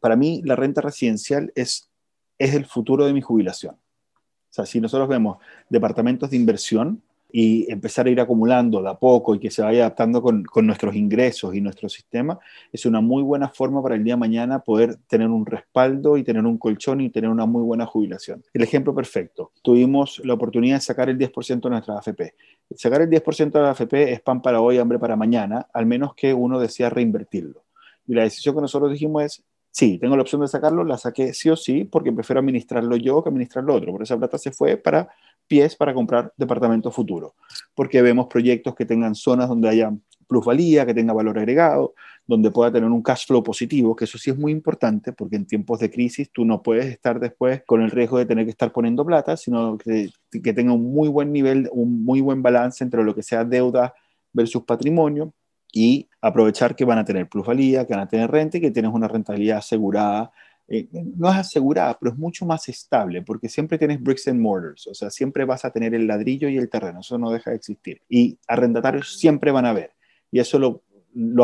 Para 0.00 0.16
mí, 0.16 0.42
la 0.44 0.56
renta 0.56 0.80
residencial 0.80 1.52
es, 1.54 1.90
es 2.38 2.54
el 2.54 2.66
futuro 2.66 3.06
de 3.06 3.12
mi 3.12 3.20
jubilación. 3.20 3.74
O 3.74 4.54
sea, 4.54 4.66
si 4.66 4.80
nosotros 4.80 5.08
vemos 5.08 5.38
departamentos 5.68 6.30
de 6.30 6.36
inversión, 6.36 7.02
y 7.32 7.70
empezar 7.72 8.06
a 8.06 8.10
ir 8.10 8.20
acumulando 8.20 8.82
de 8.82 8.90
a 8.90 8.94
poco 8.94 9.34
y 9.34 9.40
que 9.40 9.50
se 9.50 9.62
vaya 9.62 9.80
adaptando 9.80 10.20
con, 10.20 10.44
con, 10.44 10.66
nuestros 10.66 10.94
ingresos 10.94 11.54
y 11.54 11.60
nuestro 11.62 11.88
sistema, 11.88 12.38
es 12.70 12.84
una 12.84 13.00
muy 13.00 13.22
buena 13.22 13.48
forma 13.48 13.82
para 13.82 13.94
el 13.94 14.04
día 14.04 14.14
de 14.14 14.20
mañana 14.20 14.58
poder 14.58 14.96
tener 15.08 15.28
un 15.28 15.46
respaldo 15.46 16.18
y 16.18 16.24
tener 16.24 16.44
un 16.44 16.58
colchón 16.58 17.00
y 17.00 17.10
tener 17.10 17.30
una 17.30 17.46
muy 17.46 17.62
buena 17.62 17.86
jubilación. 17.86 18.44
El 18.52 18.62
ejemplo 18.62 18.94
perfecto, 18.94 19.52
tuvimos 19.62 20.20
la 20.24 20.34
oportunidad 20.34 20.76
de 20.76 20.82
sacar 20.82 21.08
el 21.08 21.18
10% 21.18 21.60
de 21.60 21.70
nuestra 21.70 21.96
AFP. 21.96 22.34
Sacar 22.76 23.00
el 23.00 23.08
10% 23.08 23.50
de 23.50 23.60
la 23.60 23.70
AFP 23.70 24.12
es 24.12 24.20
pan 24.20 24.42
para 24.42 24.60
hoy, 24.60 24.76
hambre 24.76 24.98
para 24.98 25.16
mañana, 25.16 25.66
al 25.72 25.86
menos 25.86 26.14
que 26.14 26.34
uno 26.34 26.60
desea 26.60 26.90
reinvertirlo. 26.90 27.64
Y 28.06 28.14
la 28.14 28.24
decisión 28.24 28.54
que 28.54 28.60
nosotros 28.60 28.92
dijimos 28.92 29.22
es, 29.22 29.44
Sí, 29.74 29.98
tengo 29.98 30.16
la 30.16 30.22
opción 30.22 30.42
de 30.42 30.48
sacarlo, 30.48 30.84
la 30.84 30.98
saqué 30.98 31.32
sí 31.32 31.48
o 31.48 31.56
sí, 31.56 31.84
porque 31.84 32.12
prefiero 32.12 32.40
administrarlo 32.40 32.94
yo 32.96 33.22
que 33.22 33.30
administrarlo 33.30 33.74
otro. 33.74 33.90
Por 33.92 34.02
esa 34.02 34.18
plata 34.18 34.36
se 34.36 34.52
fue 34.52 34.76
para 34.76 35.08
pies 35.52 35.76
para 35.76 35.92
comprar 35.92 36.32
departamentos 36.38 36.94
futuros, 36.94 37.32
porque 37.74 38.00
vemos 38.00 38.26
proyectos 38.26 38.74
que 38.74 38.86
tengan 38.86 39.14
zonas 39.14 39.50
donde 39.50 39.68
haya 39.68 39.92
plusvalía, 40.26 40.86
que 40.86 40.94
tenga 40.94 41.12
valor 41.12 41.38
agregado, 41.38 41.92
donde 42.26 42.50
pueda 42.50 42.72
tener 42.72 42.88
un 42.88 43.02
cash 43.02 43.26
flow 43.26 43.42
positivo, 43.42 43.94
que 43.94 44.06
eso 44.06 44.16
sí 44.16 44.30
es 44.30 44.38
muy 44.38 44.50
importante, 44.50 45.12
porque 45.12 45.36
en 45.36 45.46
tiempos 45.46 45.78
de 45.80 45.90
crisis 45.90 46.30
tú 46.32 46.46
no 46.46 46.62
puedes 46.62 46.86
estar 46.86 47.20
después 47.20 47.62
con 47.66 47.82
el 47.82 47.90
riesgo 47.90 48.16
de 48.16 48.24
tener 48.24 48.46
que 48.46 48.50
estar 48.50 48.72
poniendo 48.72 49.04
plata, 49.04 49.36
sino 49.36 49.76
que, 49.76 50.08
que 50.30 50.54
tenga 50.54 50.72
un 50.72 50.90
muy 50.90 51.10
buen 51.10 51.32
nivel, 51.32 51.68
un 51.70 52.02
muy 52.02 52.22
buen 52.22 52.40
balance 52.40 52.82
entre 52.82 53.04
lo 53.04 53.14
que 53.14 53.22
sea 53.22 53.44
deuda 53.44 53.92
versus 54.32 54.62
patrimonio 54.64 55.34
y 55.70 56.08
aprovechar 56.22 56.74
que 56.74 56.86
van 56.86 56.96
a 56.96 57.04
tener 57.04 57.28
plusvalía, 57.28 57.86
que 57.86 57.92
van 57.92 58.04
a 58.04 58.08
tener 58.08 58.30
renta 58.30 58.56
y 58.56 58.62
que 58.62 58.70
tienes 58.70 58.92
una 58.94 59.08
rentabilidad 59.08 59.58
asegurada. 59.58 60.32
Eh, 60.68 60.88
no 60.92 61.28
es 61.30 61.36
asegurada, 61.36 61.98
pero 61.98 62.12
es 62.12 62.18
mucho 62.18 62.46
más 62.46 62.68
estable 62.68 63.22
porque 63.22 63.48
siempre 63.48 63.78
tienes 63.78 64.02
bricks 64.02 64.28
and 64.28 64.40
mortars, 64.40 64.86
o 64.86 64.94
sea, 64.94 65.10
siempre 65.10 65.44
vas 65.44 65.64
a 65.64 65.70
tener 65.70 65.94
el 65.94 66.06
ladrillo 66.06 66.48
y 66.48 66.56
el 66.56 66.70
terreno, 66.70 67.00
eso 67.00 67.18
no 67.18 67.30
deja 67.30 67.50
de 67.50 67.56
existir. 67.56 68.00
Y 68.08 68.38
arrendatarios 68.46 69.18
siempre 69.18 69.50
van 69.50 69.66
a 69.66 69.70
haber. 69.70 69.92
Y 70.30 70.40
eso 70.40 70.58
lo, 70.58 70.82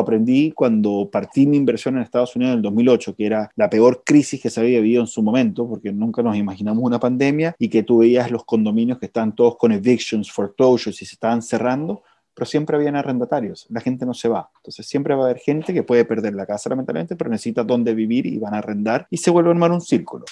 aprendí 0.01 0.53
cuando 0.53 1.11
partí 1.13 1.47
mi 1.47 1.59
inversión 1.59 1.97
en 1.97 2.03
Estados 2.03 2.35
Unidos 2.37 2.53
en 2.53 2.57
el 2.59 2.63
2008, 2.63 3.15
que 3.15 3.27
era 3.27 3.51
la 3.55 3.69
peor 3.69 4.03
crisis 4.05 4.41
que 4.41 4.49
se 4.49 4.61
había 4.61 4.81
vivido 4.81 5.03
en 5.03 5.07
su 5.07 5.23
momento, 5.23 5.69
porque 5.69 5.93
nunca 5.93 6.23
nos 6.23 6.37
imaginamos 6.37 6.83
una 6.83 6.99
pandemia 6.99 7.55
y 7.59 7.69
que 7.69 7.83
tú 7.83 7.99
veías 7.99 8.31
los 8.31 8.45
condominios 8.45 8.99
que 8.99 9.07
están 9.07 9.35
todos 9.35 9.59
con 9.59 9.73
evictions, 9.73 10.33
foreclosures 10.33 11.03
y 11.03 11.05
se 11.05 11.17
estaban 11.17 11.43
cerrando 11.43 12.03
pero 12.39 12.47
siempre 12.47 12.77
habían 12.77 12.95
arrendatarios, 12.95 13.67
la 13.69 13.81
gente 13.81 14.07
no 14.07 14.15
se 14.15 14.29
va. 14.29 14.49
Entonces 14.59 14.87
siempre 14.87 15.13
va 15.13 15.23
a 15.23 15.25
haber 15.25 15.39
gente 15.39 15.75
que 15.75 15.83
puede 15.83 16.05
perder 16.05 16.35
la 16.35 16.47
casa 16.47 16.71
lamentablemente, 16.71 17.17
pero 17.17 17.29
necesita 17.31 17.65
dónde 17.65 17.95
vivir 17.95 18.27
y 18.27 18.39
van 18.39 18.55
a 18.55 18.59
arrendar 18.59 19.09
y 19.11 19.17
se 19.17 19.33
vuelve 19.33 19.49
a 19.49 19.55
armar 19.55 19.73
un 19.73 19.81
círculo. 19.81 20.25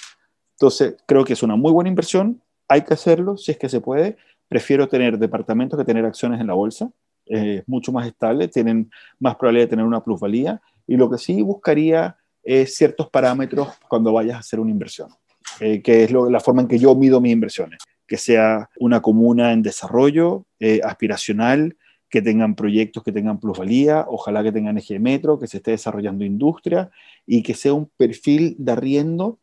Entonces 0.53 0.95
creo 1.05 1.25
que 1.25 1.33
es 1.33 1.43
una 1.43 1.57
muy 1.57 1.69
buena 1.69 1.89
inversión, 1.89 2.41
hay 2.69 2.83
que 2.83 2.93
hacerlo 2.93 3.35
si 3.35 3.51
es 3.51 3.57
que 3.57 3.67
se 3.67 3.81
puede. 3.81 4.15
Prefiero 4.47 4.87
tener 4.87 5.19
departamentos 5.19 5.77
que 5.77 5.83
tener 5.83 6.05
acciones 6.05 6.39
en 6.39 6.47
la 6.47 6.53
bolsa, 6.53 6.89
es 7.25 7.67
mucho 7.67 7.91
más 7.91 8.07
estable, 8.07 8.47
tienen 8.47 8.89
más 9.19 9.35
probabilidad 9.35 9.65
de 9.65 9.71
tener 9.71 9.85
una 9.85 10.01
plusvalía 10.01 10.61
y 10.87 10.95
lo 10.95 11.09
que 11.09 11.17
sí 11.17 11.41
buscaría 11.41 12.15
es 12.41 12.73
ciertos 12.77 13.09
parámetros 13.09 13.67
cuando 13.89 14.13
vayas 14.13 14.37
a 14.37 14.39
hacer 14.39 14.61
una 14.61 14.71
inversión, 14.71 15.09
eh, 15.59 15.81
que 15.81 16.05
es 16.05 16.11
lo, 16.11 16.29
la 16.29 16.39
forma 16.39 16.61
en 16.61 16.69
que 16.69 16.79
yo 16.79 16.95
mido 16.95 17.19
mis 17.19 17.33
inversiones, 17.33 17.79
que 18.07 18.15
sea 18.15 18.69
una 18.79 19.01
comuna 19.01 19.51
en 19.51 19.61
desarrollo, 19.61 20.45
eh, 20.61 20.79
aspiracional, 20.81 21.75
que 22.09 22.21
tengan 22.21 22.55
proyectos 22.55 23.03
que 23.03 23.11
tengan 23.11 23.39
plusvalía, 23.39 24.05
ojalá 24.07 24.43
que 24.43 24.51
tengan 24.51 24.77
eje 24.77 24.95
de 24.95 24.99
metro, 24.99 25.39
que 25.39 25.47
se 25.47 25.57
esté 25.57 25.71
desarrollando 25.71 26.23
industria 26.23 26.89
y 27.25 27.43
que 27.43 27.53
sea 27.53 27.73
un 27.73 27.87
perfil 27.97 28.55
de 28.59 28.71
arriendo 28.71 29.39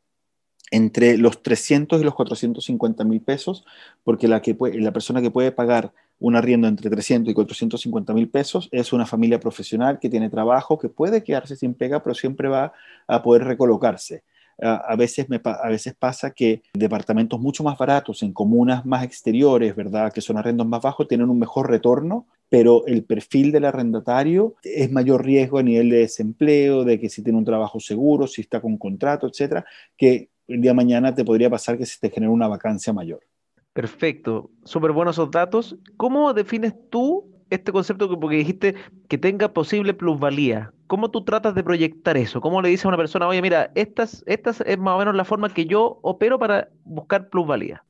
entre 0.70 1.18
los 1.18 1.42
300 1.42 2.00
y 2.00 2.04
los 2.04 2.14
450 2.14 3.04
mil 3.04 3.20
pesos, 3.20 3.64
porque 4.02 4.28
la, 4.28 4.40
que 4.40 4.56
la 4.74 4.92
persona 4.92 5.20
que 5.20 5.30
puede 5.30 5.52
pagar 5.52 5.92
un 6.18 6.36
arriendo 6.36 6.66
entre 6.66 6.88
300 6.90 7.30
y 7.30 7.34
450 7.34 8.14
mil 8.14 8.28
pesos 8.28 8.68
es 8.72 8.92
una 8.92 9.04
familia 9.04 9.38
profesional 9.38 9.98
que 9.98 10.08
tiene 10.08 10.30
trabajo, 10.30 10.78
que 10.78 10.88
puede 10.88 11.22
quedarse 11.22 11.56
sin 11.56 11.74
pega, 11.74 12.02
pero 12.02 12.14
siempre 12.14 12.48
va 12.48 12.72
a 13.06 13.22
poder 13.22 13.44
recolocarse 13.44 14.24
a, 14.62 14.94
veces 14.96 15.26
a 15.44 15.68
veces 15.68 15.94
pasa 15.98 16.30
que 16.30 16.62
departamentos 16.72 17.40
mucho 17.40 17.64
más 17.64 17.76
baratos 17.76 18.22
en 18.22 18.32
comunas 18.32 18.86
más 18.86 19.04
exteriores, 19.04 19.74
¿verdad? 19.74 20.12
Que 20.12 20.20
son 20.20 20.36
arrendos 20.36 20.66
más 20.66 20.82
bajos, 20.82 21.08
tienen 21.08 21.30
un 21.30 21.38
mejor 21.38 21.70
retorno, 21.70 22.26
pero 22.48 22.86
el 22.86 23.04
perfil 23.04 23.52
del 23.52 23.64
arrendatario 23.64 24.54
es 24.62 24.90
mayor 24.90 25.24
riesgo 25.24 25.58
a 25.58 25.62
nivel 25.62 25.90
de 25.90 25.98
desempleo, 25.98 26.84
de 26.84 27.00
que 27.00 27.08
si 27.08 27.22
tiene 27.22 27.38
un 27.38 27.44
trabajo 27.44 27.80
seguro, 27.80 28.26
si 28.26 28.42
está 28.42 28.60
con 28.60 28.78
contrato, 28.78 29.26
etcétera, 29.26 29.64
que 29.96 30.30
el 30.46 30.60
día 30.60 30.70
de 30.70 30.76
mañana 30.76 31.14
te 31.14 31.24
podría 31.24 31.50
pasar 31.50 31.78
que 31.78 31.86
se 31.86 31.98
te 31.98 32.10
genere 32.10 32.32
una 32.32 32.48
vacancia 32.48 32.92
mayor. 32.92 33.20
Perfecto, 33.72 34.50
súper 34.64 34.92
buenos 34.92 35.16
esos 35.16 35.30
datos. 35.30 35.76
¿Cómo 35.96 36.32
defines 36.32 36.74
tú 36.90 37.33
este 37.50 37.72
concepto 37.72 38.08
porque 38.18 38.36
dijiste 38.36 38.74
que 39.08 39.18
tenga 39.18 39.52
posible 39.52 39.94
plusvalía. 39.94 40.72
¿Cómo 40.86 41.10
tú 41.10 41.24
tratas 41.24 41.54
de 41.54 41.64
proyectar 41.64 42.16
eso? 42.16 42.40
¿Cómo 42.40 42.62
le 42.62 42.68
dices 42.68 42.84
a 42.84 42.88
una 42.88 42.96
persona, 42.96 43.26
oye, 43.26 43.42
mira, 43.42 43.70
esta 43.74 44.04
es 44.04 44.78
más 44.78 44.94
o 44.94 44.98
menos 44.98 45.14
la 45.14 45.24
forma 45.24 45.52
que 45.52 45.66
yo 45.66 45.98
opero 46.02 46.38
para 46.38 46.68
buscar 46.84 47.28
plusvalía? 47.28 47.82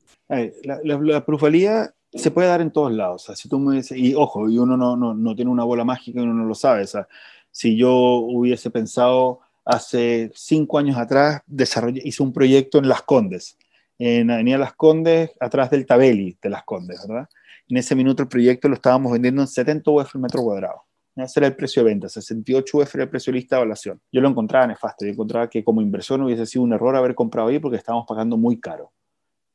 la, 0.63 1.25
plusvalía 1.25 1.93
se 2.13 2.31
puede 2.31 2.47
dar 2.47 2.61
en 2.61 2.71
todos 2.71 2.91
lados. 2.91 3.29
si 3.35 3.49
tú 3.49 3.59
me 3.59 3.75
dices, 3.75 3.97
y 3.97 4.15
ojo, 4.15 4.49
y 4.49 4.57
uno 4.57 4.77
no, 4.77 4.95
no, 4.95 5.13
no, 5.13 5.35
tiene 5.35 5.51
una 5.51 5.63
bola 5.63 5.83
mágica 5.83 6.19
y 6.19 6.23
uno 6.23 6.33
no 6.33 6.45
lo 6.45 6.55
sabe. 6.55 6.83
O 6.83 6.87
sea, 6.87 7.07
si 7.51 7.77
yo 7.77 7.93
hubiese 7.93 8.69
pensado 8.71 9.41
hace 9.65 10.31
cinco 10.33 10.77
años 10.77 10.97
atrás, 10.97 11.41
desarrollé, 11.45 12.01
hice 12.03 12.23
un 12.23 12.33
proyecto 12.33 12.77
en 12.77 12.87
Las 12.87 13.01
Condes, 13.01 13.57
en 13.97 14.31
Avenida 14.31 14.57
Las 14.57 14.73
Condes, 14.73 15.31
atrás 15.39 15.69
del 15.69 15.85
Tabeli 15.85 16.37
de 16.41 16.49
Las 16.49 16.63
Condes, 16.63 17.05
¿verdad? 17.07 17.27
En 17.67 17.77
ese 17.77 17.95
minuto 17.95 18.21
el 18.21 18.29
proyecto 18.29 18.69
lo 18.69 18.75
estábamos 18.75 19.11
vendiendo 19.11 19.41
en 19.41 19.47
70 19.47 19.89
UF 19.89 20.15
el 20.15 20.21
metro 20.21 20.43
cuadrado. 20.43 20.83
Ese 21.15 21.39
era 21.39 21.47
el 21.47 21.55
precio 21.55 21.81
de 21.81 21.89
venta, 21.89 22.09
68 22.09 22.77
UF 22.77 22.95
era 22.95 23.05
el 23.05 23.09
precio 23.09 23.33
lista 23.33 23.55
de 23.55 23.61
evaluación. 23.61 23.99
Yo 24.11 24.21
lo 24.21 24.29
encontraba 24.29 24.67
nefasto, 24.67 25.05
yo 25.05 25.11
encontraba 25.11 25.49
que 25.49 25.63
como 25.63 25.81
inversión 25.81 26.21
hubiese 26.21 26.45
sido 26.45 26.63
un 26.63 26.73
error 26.73 26.95
haber 26.95 27.15
comprado 27.15 27.47
ahí 27.47 27.57
porque 27.57 27.77
estábamos 27.77 28.05
pagando 28.05 28.37
muy 28.37 28.59
caro. 28.59 28.91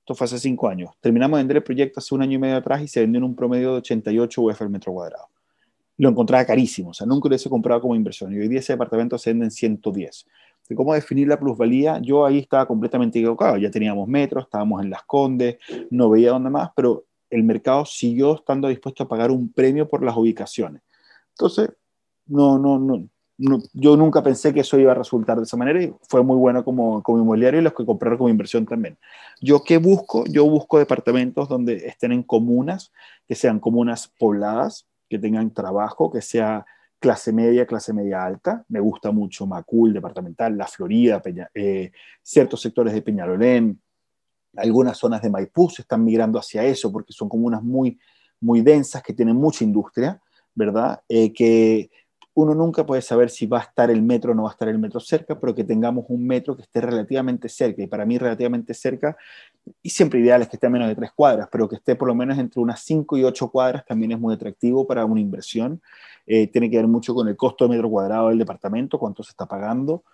Esto 0.00 0.14
fue 0.14 0.24
hace 0.24 0.38
cinco 0.38 0.68
años. 0.68 0.90
Terminamos 1.00 1.36
de 1.36 1.42
vender 1.42 1.58
el 1.58 1.62
proyecto 1.62 2.00
hace 2.00 2.14
un 2.14 2.22
año 2.22 2.36
y 2.36 2.38
medio 2.38 2.56
atrás 2.56 2.82
y 2.82 2.88
se 2.88 3.00
vendió 3.00 3.18
en 3.18 3.24
un 3.24 3.36
promedio 3.36 3.72
de 3.72 3.78
88 3.78 4.42
UF 4.42 4.60
el 4.62 4.70
metro 4.70 4.92
cuadrado. 4.92 5.28
Lo 5.98 6.08
encontraba 6.08 6.44
carísimo, 6.44 6.90
o 6.90 6.94
sea, 6.94 7.06
nunca 7.06 7.28
lo 7.28 7.32
hubiese 7.32 7.50
comprado 7.50 7.82
como 7.82 7.94
inversión. 7.94 8.32
Y 8.32 8.38
hoy 8.38 8.48
día 8.48 8.58
ese 8.58 8.72
departamento 8.72 9.18
se 9.18 9.30
vende 9.30 9.44
en 9.44 9.50
110. 9.50 10.26
De 10.68 10.74
cómo 10.74 10.94
definir 10.94 11.28
la 11.28 11.38
plusvalía, 11.38 12.00
yo 12.00 12.24
ahí 12.24 12.38
estaba 12.38 12.66
completamente 12.66 13.18
equivocado. 13.18 13.58
Ya 13.58 13.70
teníamos 13.70 14.08
metros, 14.08 14.44
estábamos 14.44 14.82
en 14.82 14.88
Las 14.88 15.02
Condes, 15.02 15.58
no 15.90 16.08
veía 16.08 16.30
dónde 16.30 16.48
más, 16.48 16.70
pero 16.74 17.04
el 17.30 17.44
mercado 17.44 17.84
siguió 17.84 18.34
estando 18.34 18.68
dispuesto 18.68 19.04
a 19.04 19.08
pagar 19.08 19.30
un 19.30 19.52
premio 19.52 19.88
por 19.88 20.02
las 20.02 20.16
ubicaciones. 20.16 20.82
Entonces, 21.30 21.70
no, 22.26 22.58
no, 22.58 22.78
no, 22.78 23.08
yo 23.72 23.96
nunca 23.96 24.22
pensé 24.22 24.52
que 24.52 24.60
eso 24.60 24.78
iba 24.78 24.92
a 24.92 24.96
resultar 24.96 25.38
de 25.38 25.44
esa 25.44 25.56
manera 25.56 25.82
y 25.82 25.94
fue 26.08 26.22
muy 26.22 26.37
bueno 26.37 26.62
como, 26.62 27.02
como 27.02 27.18
inmobiliario 27.18 27.60
y 27.60 27.62
los 27.62 27.72
que 27.72 27.87
compraron 27.87 28.18
como 28.18 28.28
inversión 28.28 28.66
también. 28.66 28.99
¿Yo 29.40 29.62
qué 29.62 29.78
busco? 29.78 30.25
Yo 30.26 30.44
busco 30.44 30.78
departamentos 30.78 31.49
donde 31.49 31.76
estén 31.87 32.12
en 32.12 32.22
comunas, 32.22 32.92
que 33.26 33.34
sean 33.34 33.58
comunas 33.58 34.12
pobladas, 34.18 34.87
que 35.08 35.18
tengan 35.18 35.52
trabajo, 35.54 36.10
que 36.10 36.20
sea 36.20 36.66
clase 36.99 37.32
media, 37.32 37.66
clase 37.66 37.94
media 37.94 38.25
alta. 38.25 38.64
Me 38.68 38.78
gusta 38.78 39.10
mucho 39.10 39.46
Macul, 39.46 39.94
departamental, 39.94 40.58
La 40.58 40.66
Florida, 40.66 41.22
eh, 41.54 41.92
ciertos 42.22 42.60
sectores 42.60 42.92
de 42.92 43.00
Peñalolén, 43.00 43.80
algunas 44.57 44.99
zonas 44.99 45.23
de 45.23 45.30
Maipú 45.30 45.71
se 45.71 45.83
están 45.83 46.04
migrando 46.04 46.38
hacia 46.38 46.64
eso 46.64 46.90
porque 46.90 47.12
son 47.12 47.28
comunas 47.28 47.62
muy, 47.62 47.99
muy 48.40 48.61
densas, 48.61 49.02
que 49.02 49.12
tienen 49.12 49.37
mucha 49.37 49.64
industria, 49.64 50.21
¿verdad? 50.54 51.00
Eh, 51.09 51.33
que 51.33 51.90
uno 52.35 52.54
nunca 52.54 52.87
puede 52.87 53.02
saber 53.02 53.28
si 53.28 53.47
va 53.47 53.59
a 53.59 53.62
estar 53.62 53.90
el 53.90 54.02
metro 54.02 54.33
o 54.33 54.35
no 54.35 54.45
va 54.45 54.50
a 54.50 54.52
estar 54.52 54.69
el 54.69 54.78
metro 54.78 55.00
cerca, 55.00 55.38
pero 55.38 55.54
que 55.54 55.64
tengamos 55.64 56.07
un 56.09 56.26
metro 56.26 56.57
que 56.57 56.62
esté 56.62 56.80
relativamente 56.80 57.49
cerca. 57.49 57.83
Y 57.83 57.87
para 57.87 58.07
mí 58.07 58.19
relativamente 58.19 58.73
cerca, 58.73 59.16
y 59.83 59.90
siempre 59.90 60.21
ideal 60.21 60.40
es 60.42 60.49
que 60.49 60.57
esté 60.57 60.66
a 60.66 60.71
menos 60.71 60.88
de 60.88 60.95
tres 60.95 61.11
cuadras, 61.12 61.49
pero 61.50 61.69
que 61.69 61.76
esté 61.76 61.97
por 61.97 62.09
lo 62.09 62.14
menos 62.14 62.38
entre 62.38 62.61
unas 62.61 62.80
cinco 62.80 63.16
y 63.16 63.25
ocho 63.25 63.50
cuadras 63.50 63.85
también 63.85 64.12
es 64.12 64.21
muy 64.21 64.35
atractivo 64.35 64.87
para 64.87 65.04
una 65.04 65.21
inversión. 65.21 65.83
Eh, 66.26 66.47
tiene 66.47 66.71
que 66.71 66.76
ver 66.76 66.87
mucho 66.87 67.14
con 67.14 67.28
el 67.28 67.37
costo 67.37 67.64
de 67.64 67.71
metro 67.71 67.90
cuadrado 67.90 68.28
del 68.28 68.38
departamento, 68.38 68.99
cuánto 68.99 69.23
se 69.23 69.30
está 69.30 69.47
pagando. 69.47 70.04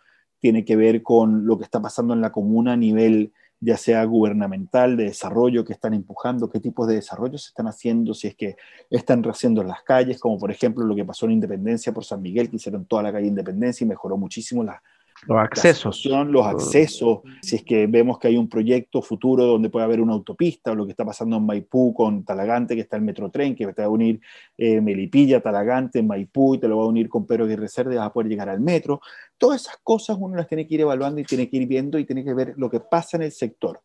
Tiene 0.40 0.64
que 0.64 0.76
ver 0.76 1.02
con 1.02 1.47
lo 1.47 1.59
que 1.59 1.64
está 1.64 1.81
pasando 1.81 2.14
en 2.14 2.21
la 2.21 2.33
comuna 2.33 2.73
a 2.73 2.76
nivel 2.76 3.33
ya 3.60 3.76
sea 3.76 4.04
gubernamental, 4.04 4.96
de 4.96 5.04
desarrollo 5.04 5.64
que 5.64 5.72
están 5.72 5.94
empujando, 5.94 6.50
qué 6.50 6.60
tipos 6.60 6.86
de 6.86 6.96
desarrollo 6.96 7.38
se 7.38 7.48
están 7.48 7.66
haciendo, 7.66 8.14
si 8.14 8.28
es 8.28 8.34
que 8.34 8.56
están 8.90 9.22
rehaciendo 9.22 9.62
las 9.62 9.82
calles, 9.82 10.20
como 10.20 10.38
por 10.38 10.50
ejemplo 10.50 10.84
lo 10.84 10.94
que 10.94 11.04
pasó 11.04 11.26
en 11.26 11.32
Independencia 11.32 11.92
por 11.92 12.04
San 12.04 12.22
Miguel, 12.22 12.50
que 12.50 12.56
hicieron 12.56 12.84
toda 12.84 13.02
la 13.02 13.12
calle 13.12 13.26
Independencia 13.26 13.84
y 13.84 13.88
mejoró 13.88 14.16
muchísimo 14.16 14.62
la, 14.62 14.82
los 15.26 15.38
accesos. 15.38 16.04
los 16.04 16.46
accesos, 16.46 17.20
si 17.42 17.56
es 17.56 17.62
que 17.64 17.87
vemos 17.87 18.18
que 18.18 18.28
hay 18.28 18.37
un 18.37 18.49
proyecto 18.49 19.02
futuro 19.02 19.44
donde 19.44 19.70
puede 19.70 19.85
haber 19.85 20.00
una 20.00 20.12
autopista, 20.12 20.73
o 20.73 20.75
lo 20.75 20.85
que 20.85 20.92
está 20.92 21.04
pasando 21.04 21.37
en 21.37 21.46
Maipú 21.46 21.94
con 21.94 22.25
Talagante, 22.25 22.75
que 22.75 22.82
está 22.82 22.96
el 22.96 23.02
metrotren, 23.02 23.54
que 23.54 23.66
te 23.73 23.82
va 23.82 23.87
a 23.87 23.90
unir 23.90 24.20
eh, 24.58 24.80
Melipilla, 24.80 25.40
Talagante, 25.40 26.02
Maipú, 26.02 26.54
y 26.54 26.58
te 26.58 26.68
lo 26.68 26.78
va 26.78 26.85
a 26.85 26.88
unir 26.88 27.08
con 27.08 27.26
Pedro 27.26 27.44
Aguirre 27.44 27.68
Cerda, 27.68 27.94
y 27.94 27.96
vas 27.96 28.06
a 28.06 28.12
poder 28.12 28.28
llegar 28.28 28.49
al 28.49 28.61
metro. 28.61 29.00
Todas 29.38 29.62
esas 29.62 29.78
cosas 29.82 30.16
uno 30.20 30.37
las 30.37 30.46
tiene 30.46 30.66
que 30.66 30.75
ir 30.75 30.82
evaluando 30.82 31.20
y 31.20 31.25
tiene 31.25 31.49
que 31.49 31.56
ir 31.56 31.66
viendo 31.66 31.99
y 31.99 32.04
tiene 32.04 32.25
que 32.25 32.35
ver 32.35 32.54
lo 32.56 32.70
que 32.70 32.80
pasa 32.80 33.16
en 33.16 33.25
el 33.25 33.32
sector. 33.32 33.80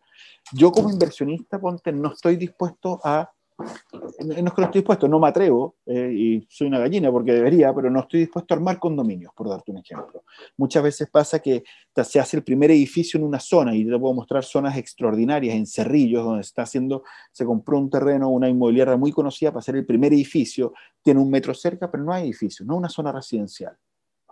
Yo 0.54 0.72
como 0.72 0.90
inversionista, 0.90 1.60
ponte, 1.60 1.92
no 1.92 2.14
estoy 2.14 2.36
dispuesto 2.36 3.00
a 3.04 3.32
no 3.62 4.34
es 4.34 4.54
que 4.54 4.62
no 4.62 4.66
estoy 4.66 4.82
dispuesto, 4.82 5.08
no 5.08 5.20
me 5.20 5.28
atrevo, 5.28 5.76
eh, 5.86 6.12
y 6.14 6.48
soy 6.50 6.68
una 6.68 6.80
gallina 6.80 7.12
porque 7.12 7.34
debería, 7.34 7.74
pero 7.74 7.90
no 7.90 8.02
estoy 8.02 8.22
dispuesto 8.22 8.54
a 8.54 8.58
armar 8.58 8.80
condominios, 8.80 9.34
por 9.36 9.50
darte 9.50 9.72
un 9.72 9.78
ejemplo. 9.78 10.24
Muchas 10.58 10.84
veces 10.84 11.10
pasa 11.10 11.40
que 11.40 11.64
se 12.04 12.20
hace 12.20 12.38
el 12.38 12.44
primer 12.44 12.72
edificio 12.72 13.18
en 13.18 13.26
una 13.26 13.40
zona, 13.40 13.76
y 13.76 13.86
te 13.86 13.98
puedo 13.98 14.14
mostrar 14.14 14.44
zonas 14.44 14.78
extraordinarias 14.78 15.56
en 15.56 15.66
Cerrillos, 15.66 16.24
donde 16.24 16.44
se 16.44 16.48
está 16.48 16.64
haciendo, 16.64 17.04
se 17.32 17.46
compró 17.46 17.78
un 17.78 17.90
terreno, 17.90 18.30
una 18.30 18.50
inmobiliaria 18.50 18.98
muy 18.98 19.12
conocida 19.12 19.52
para 19.52 19.60
hacer 19.60 19.76
el 19.76 19.86
primer 19.86 20.14
edificio, 20.14 20.74
tiene 21.02 21.20
un 21.20 21.30
metro 21.30 21.54
cerca, 21.54 21.90
pero 21.90 22.04
no 22.04 22.14
hay 22.14 22.24
edificio, 22.24 22.66
no 22.66 22.78
una 22.78 22.90
zona 22.90 23.12
residencial. 23.12 23.76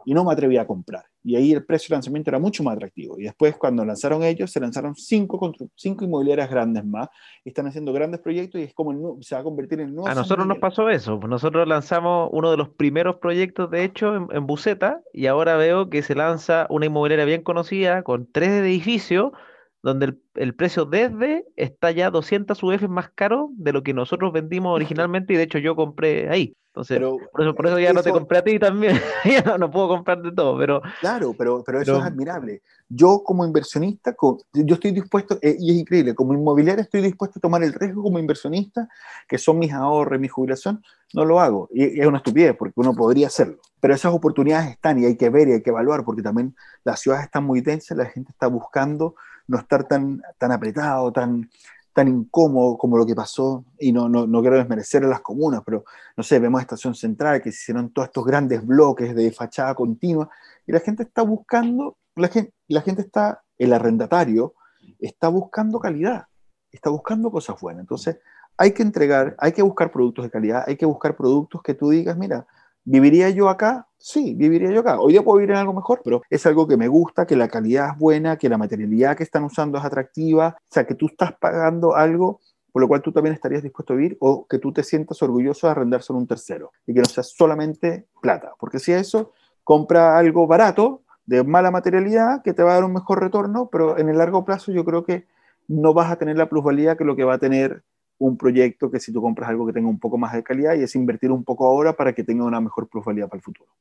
Y 0.10 0.14
no 0.16 0.26
me 0.26 0.34
atreví 0.34 0.58
a 0.58 0.66
comprar. 0.66 1.06
Y 1.24 1.36
ahí 1.36 1.52
el 1.52 1.64
precio 1.64 1.90
de 1.90 1.98
lanzamiento 1.98 2.32
era 2.32 2.40
mucho 2.40 2.64
más 2.64 2.76
atractivo. 2.76 3.20
Y 3.20 3.26
después, 3.26 3.56
cuando 3.58 3.86
lanzaron 3.86 4.24
ellos, 4.24 4.50
se 4.52 4.60
lanzaron 4.60 4.96
cinco, 4.96 5.54
cinco 5.76 6.04
inmobiliarias 6.04 6.50
grandes 6.50 6.84
más. 6.84 7.10
están 7.46 7.68
haciendo 7.68 7.94
grandes 7.94 8.20
proyectos 8.20 8.60
y 8.60 8.64
es 8.64 8.74
como 8.74 9.22
se 9.22 9.36
va 9.36 9.42
a 9.42 9.44
convertir 9.44 9.82
en 9.82 9.96
A 10.08 10.16
nosotros 10.16 10.48
nos 10.48 10.58
pasó 10.58 10.90
eso. 10.90 11.20
Nosotros 11.20 11.68
lanzamos 11.68 12.28
uno 12.32 12.50
de 12.50 12.58
los 12.58 12.70
primeros 12.70 13.18
proyectos, 13.18 13.70
de 13.70 13.84
hecho, 13.84 14.16
en, 14.16 14.28
en 14.32 14.48
Buceta. 14.48 15.00
Y 15.14 15.28
ahora 15.28 15.58
veo 15.58 15.92
que 15.92 16.02
se 16.02 16.16
lanza 16.16 16.66
una 16.72 16.88
inmobiliaria 16.88 17.26
bien 17.26 17.44
conocida 17.44 18.02
con 18.02 18.28
tres 18.32 18.50
edificios 18.50 19.34
donde 19.82 20.16
el, 20.36 20.56
precio 20.56 20.86
desde 20.86 21.46
está 21.56 21.92
ya 21.92 22.10
200 22.10 22.62
UF 22.62 22.88
más 22.90 23.10
caro 23.16 23.50
de 23.54 23.74
lo 23.74 23.84
que 23.84 23.94
nosotros 23.94 24.34
vendimos 24.34 24.76
originalmente 24.76 25.34
y 25.34 25.38
de 25.38 25.44
hecho 25.44 25.58
yo 25.58 25.76
compré 25.76 26.30
ahí. 26.30 26.56
Entonces, 26.70 27.00
por, 27.32 27.42
eso, 27.42 27.56
por 27.56 27.68
eso 27.68 27.80
ya 27.80 27.94
no 27.94 28.04
te 28.04 28.12
compré 28.12 28.38
a 28.38 28.44
ti 28.44 28.60
también, 28.60 28.96
ya 29.26 29.58
no, 29.58 29.72
puedo 29.72 29.88
comprar 29.88 30.22
de 30.22 30.32
todo, 30.32 30.56
pero... 30.58 30.82
Claro, 31.02 31.34
pero, 31.36 31.64
pero 31.66 31.82
eso 31.82 31.98
es 31.98 32.04
admirable. 32.04 32.62
Yo 32.88 33.24
como 33.24 33.44
inversionista, 33.44 34.16
yo 34.54 34.76
estoy 34.76 34.92
dispuesto, 34.92 35.40
eh, 35.42 35.58
y 35.60 35.72
es 35.72 35.78
increíble, 35.78 36.14
como 36.14 36.34
inmobiliario 36.34 36.84
estoy 36.84 37.02
dispuesto 37.02 37.40
a 37.40 37.42
tomar 37.42 37.64
el 37.64 37.74
riesgo 37.74 38.04
como 38.04 38.20
inversionista, 38.20 38.88
que 39.28 39.40
son 39.40 39.58
mis 39.58 39.74
ahorros, 39.74 40.20
mi 40.20 40.28
jubilación, 40.28 40.84
no 41.14 41.26
lo 41.26 41.40
hago. 41.40 41.70
Y, 41.74 42.00
es 42.00 42.06
una 42.06 42.18
estupidez, 42.18 42.56
porque 42.56 42.74
uno 42.76 42.94
podría 42.94 43.28
hacerlo. 43.28 43.58
Pero 43.82 43.96
esas 43.96 44.14
oportunidades 44.14 44.70
están 44.70 45.00
y 45.00 45.06
hay 45.06 45.18
que 45.18 45.30
ver 45.30 45.50
y 45.50 45.54
hay 45.54 45.64
que 45.64 45.72
evaluar, 45.72 46.06
porque 46.06 46.22
también 46.22 46.56
las 46.84 47.00
ciudades 47.00 47.26
están 47.26 47.46
muy 47.46 47.62
densas, 47.62 47.98
la 47.98 48.06
gente 48.06 48.32
está 48.32 48.48
buscando 48.48 49.16
no 49.50 49.58
estar 49.58 49.88
tan, 49.88 50.22
tan 50.38 50.52
apretado, 50.52 51.12
tan, 51.12 51.50
tan 51.92 52.08
incómodo 52.08 52.78
como 52.78 52.98
lo 52.98 53.06
que 53.06 53.16
pasó, 53.16 53.66
y 53.80 53.92
no, 53.92 54.08
no, 54.08 54.28
no 54.28 54.42
quiero 54.42 54.58
desmerecer 54.58 55.04
a 55.04 55.08
las 55.08 55.22
comunas, 55.22 55.62
pero 55.66 55.84
no 56.16 56.24
sé, 56.24 56.40
vemos 56.40 56.62
Estación 56.62 56.96
Central, 56.96 57.42
que 57.42 57.52
se 57.52 57.58
hicieron 57.58 57.90
todos 57.90 58.08
estos 58.08 58.24
grandes 58.26 58.66
bloques 58.66 59.16
de 59.16 59.32
fachada 59.32 59.74
continua, 59.74 60.30
y 60.66 60.72
la 60.72 60.80
gente 60.80 61.04
está 61.04 61.24
buscando, 61.24 61.98
la 62.16 62.28
gente, 62.28 62.54
la 62.68 62.82
gente 62.82 63.02
está, 63.02 63.42
el 63.58 63.74
arrendatario, 63.74 64.54
está 65.00 65.28
buscando 65.30 65.80
calidad, 65.80 66.28
está 66.72 66.90
buscando 66.90 67.32
cosas 67.32 67.60
buenas. 67.60 67.82
Entonces, 67.82 68.20
hay 68.56 68.74
que 68.74 68.84
entregar, 68.84 69.36
hay 69.40 69.52
que 69.52 69.64
buscar 69.64 69.92
productos 69.92 70.26
de 70.26 70.32
calidad, 70.32 70.64
hay 70.68 70.76
que 70.76 70.86
buscar 70.86 71.16
productos 71.16 71.64
que 71.64 71.74
tú 71.74 71.90
digas, 71.90 72.18
mira, 72.18 72.46
¿Viviría 72.92 73.30
yo 73.30 73.50
acá? 73.50 73.88
Sí, 74.00 74.34
viviría 74.34 74.72
yo 74.72 74.80
acá. 74.80 75.00
Hoy 75.00 75.12
día 75.12 75.22
puedo 75.22 75.38
vivir 75.38 75.52
en 75.52 75.58
algo 75.58 75.74
mejor, 75.74 76.02
pero 76.04 76.24
es 76.28 76.44
algo 76.48 76.68
que 76.68 76.76
me 76.76 76.88
gusta, 76.88 77.28
que 77.28 77.36
la 77.36 77.48
calidad 77.48 77.92
es 77.92 78.00
buena, 78.00 78.36
que 78.36 78.50
la 78.50 78.58
materialidad 78.58 79.16
que 79.16 79.22
están 79.22 79.44
usando 79.44 79.78
es 79.78 79.86
atractiva, 79.86 80.58
o 80.58 80.74
sea, 80.74 80.88
que 80.88 80.96
tú 80.96 81.06
estás 81.06 81.34
pagando 81.34 81.96
algo 81.96 82.40
por 82.72 82.82
lo 82.82 82.88
cual 82.88 83.04
tú 83.04 83.12
también 83.12 83.36
estarías 83.36 83.62
dispuesto 83.62 83.94
a 83.94 83.96
vivir 83.96 84.18
o 84.20 84.48
que 84.48 84.58
tú 84.58 84.72
te 84.72 84.84
sientas 84.84 85.22
orgulloso 85.22 85.68
de 85.68 85.72
arrendárselo 85.72 86.18
a 86.18 86.22
un 86.22 86.28
tercero 86.28 86.72
y 86.88 86.94
que 86.96 87.02
no 87.02 87.06
sea 87.06 87.24
solamente 87.24 88.08
plata. 88.22 88.54
Porque 88.60 88.80
si 88.80 88.92
eso, 88.92 89.34
compra 89.64 90.18
algo 90.18 90.48
barato, 90.48 91.04
de 91.28 91.44
mala 91.44 91.70
materialidad, 91.70 92.42
que 92.42 92.54
te 92.54 92.64
va 92.64 92.72
a 92.72 92.74
dar 92.76 92.86
un 92.86 92.94
mejor 92.94 93.22
retorno, 93.22 93.70
pero 93.72 94.00
en 94.00 94.10
el 94.10 94.18
largo 94.18 94.46
plazo 94.46 94.72
yo 94.72 94.84
creo 94.84 95.04
que 95.04 95.28
no 95.68 95.94
vas 95.94 96.12
a 96.12 96.16
tener 96.16 96.38
la 96.38 96.50
plusvalía 96.50 96.98
que 96.98 97.06
lo 97.06 97.16
que 97.16 97.24
va 97.24 97.36
a 97.36 97.40
tener 97.40 97.84
un 98.20 98.38
proyecto 98.38 98.92
que 98.92 99.00
si 99.00 99.12
tú 99.12 99.22
compras 99.22 99.50
algo 99.50 99.66
que 99.66 99.74
tenga 99.74 99.90
un 99.90 100.00
poco 100.00 100.18
más 100.18 100.34
de 100.34 100.44
calidad 100.44 100.76
y 100.76 100.84
es 100.84 100.96
invertir 100.96 101.32
un 101.32 101.44
poco 101.44 101.66
ahora 101.66 101.94
para 101.94 102.14
que 102.14 102.24
tenga 102.24 102.44
una 102.44 102.62
mejor 102.62 102.88
plusvalía 102.88 103.28
para 103.28 103.38
el 103.38 103.44
futuro. 103.44 103.72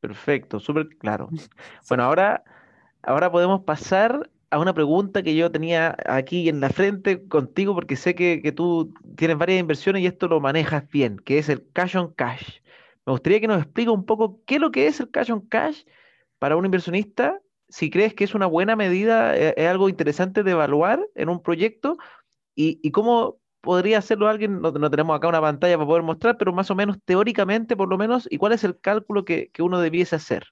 Perfecto, 0.00 0.58
súper 0.58 0.88
claro. 0.98 1.28
Bueno, 1.88 2.04
ahora, 2.04 2.42
ahora 3.02 3.30
podemos 3.30 3.62
pasar 3.62 4.30
a 4.50 4.58
una 4.58 4.72
pregunta 4.72 5.22
que 5.22 5.34
yo 5.34 5.50
tenía 5.50 5.96
aquí 6.06 6.48
en 6.48 6.60
la 6.60 6.70
frente 6.70 7.26
contigo 7.28 7.74
porque 7.74 7.96
sé 7.96 8.14
que, 8.14 8.40
que 8.42 8.52
tú 8.52 8.94
tienes 9.16 9.36
varias 9.36 9.60
inversiones 9.60 10.02
y 10.02 10.06
esto 10.06 10.28
lo 10.28 10.40
manejas 10.40 10.88
bien, 10.88 11.18
que 11.18 11.38
es 11.38 11.48
el 11.48 11.66
cash 11.72 11.96
on 11.96 12.12
cash. 12.14 12.60
Me 13.06 13.12
gustaría 13.12 13.40
que 13.40 13.48
nos 13.48 13.62
explique 13.62 13.90
un 13.90 14.04
poco 14.04 14.40
qué 14.46 14.56
es 14.56 14.60
lo 14.60 14.70
que 14.70 14.86
es 14.86 14.98
el 15.00 15.10
cash 15.10 15.30
on 15.30 15.42
cash 15.42 15.82
para 16.38 16.56
un 16.56 16.64
inversionista, 16.64 17.40
si 17.68 17.90
crees 17.90 18.14
que 18.14 18.24
es 18.24 18.34
una 18.34 18.46
buena 18.46 18.76
medida, 18.76 19.36
eh, 19.36 19.54
es, 19.56 19.68
algo 19.68 19.88
interesante 19.88 20.42
de 20.42 20.52
evaluar 20.52 21.04
en 21.14 21.28
un 21.28 21.42
proyecto 21.42 21.98
y, 22.54 22.78
y 22.82 22.90
cómo 22.92 23.38
podría 23.64 23.98
hacerlo 23.98 24.28
alguien, 24.28 24.60
no, 24.60 24.90
tenemos 24.90 25.16
acá 25.16 25.28
una 25.28 25.40
pantalla 25.40 25.76
para 25.76 25.86
poder 25.86 26.02
mostrar, 26.02 26.36
pero 26.38 26.52
más 26.52 26.70
o 26.70 26.74
menos 26.74 26.98
teóricamente, 27.04 27.76
por 27.76 27.88
lo 27.88 27.98
menos, 27.98 28.28
¿y 28.30 28.38
cuál 28.38 28.52
es 28.52 28.62
el 28.62 28.78
cálculo 28.78 29.24
que, 29.24 29.50
uno 29.58 29.80
debiese 29.80 30.16
hacer? 30.16 30.44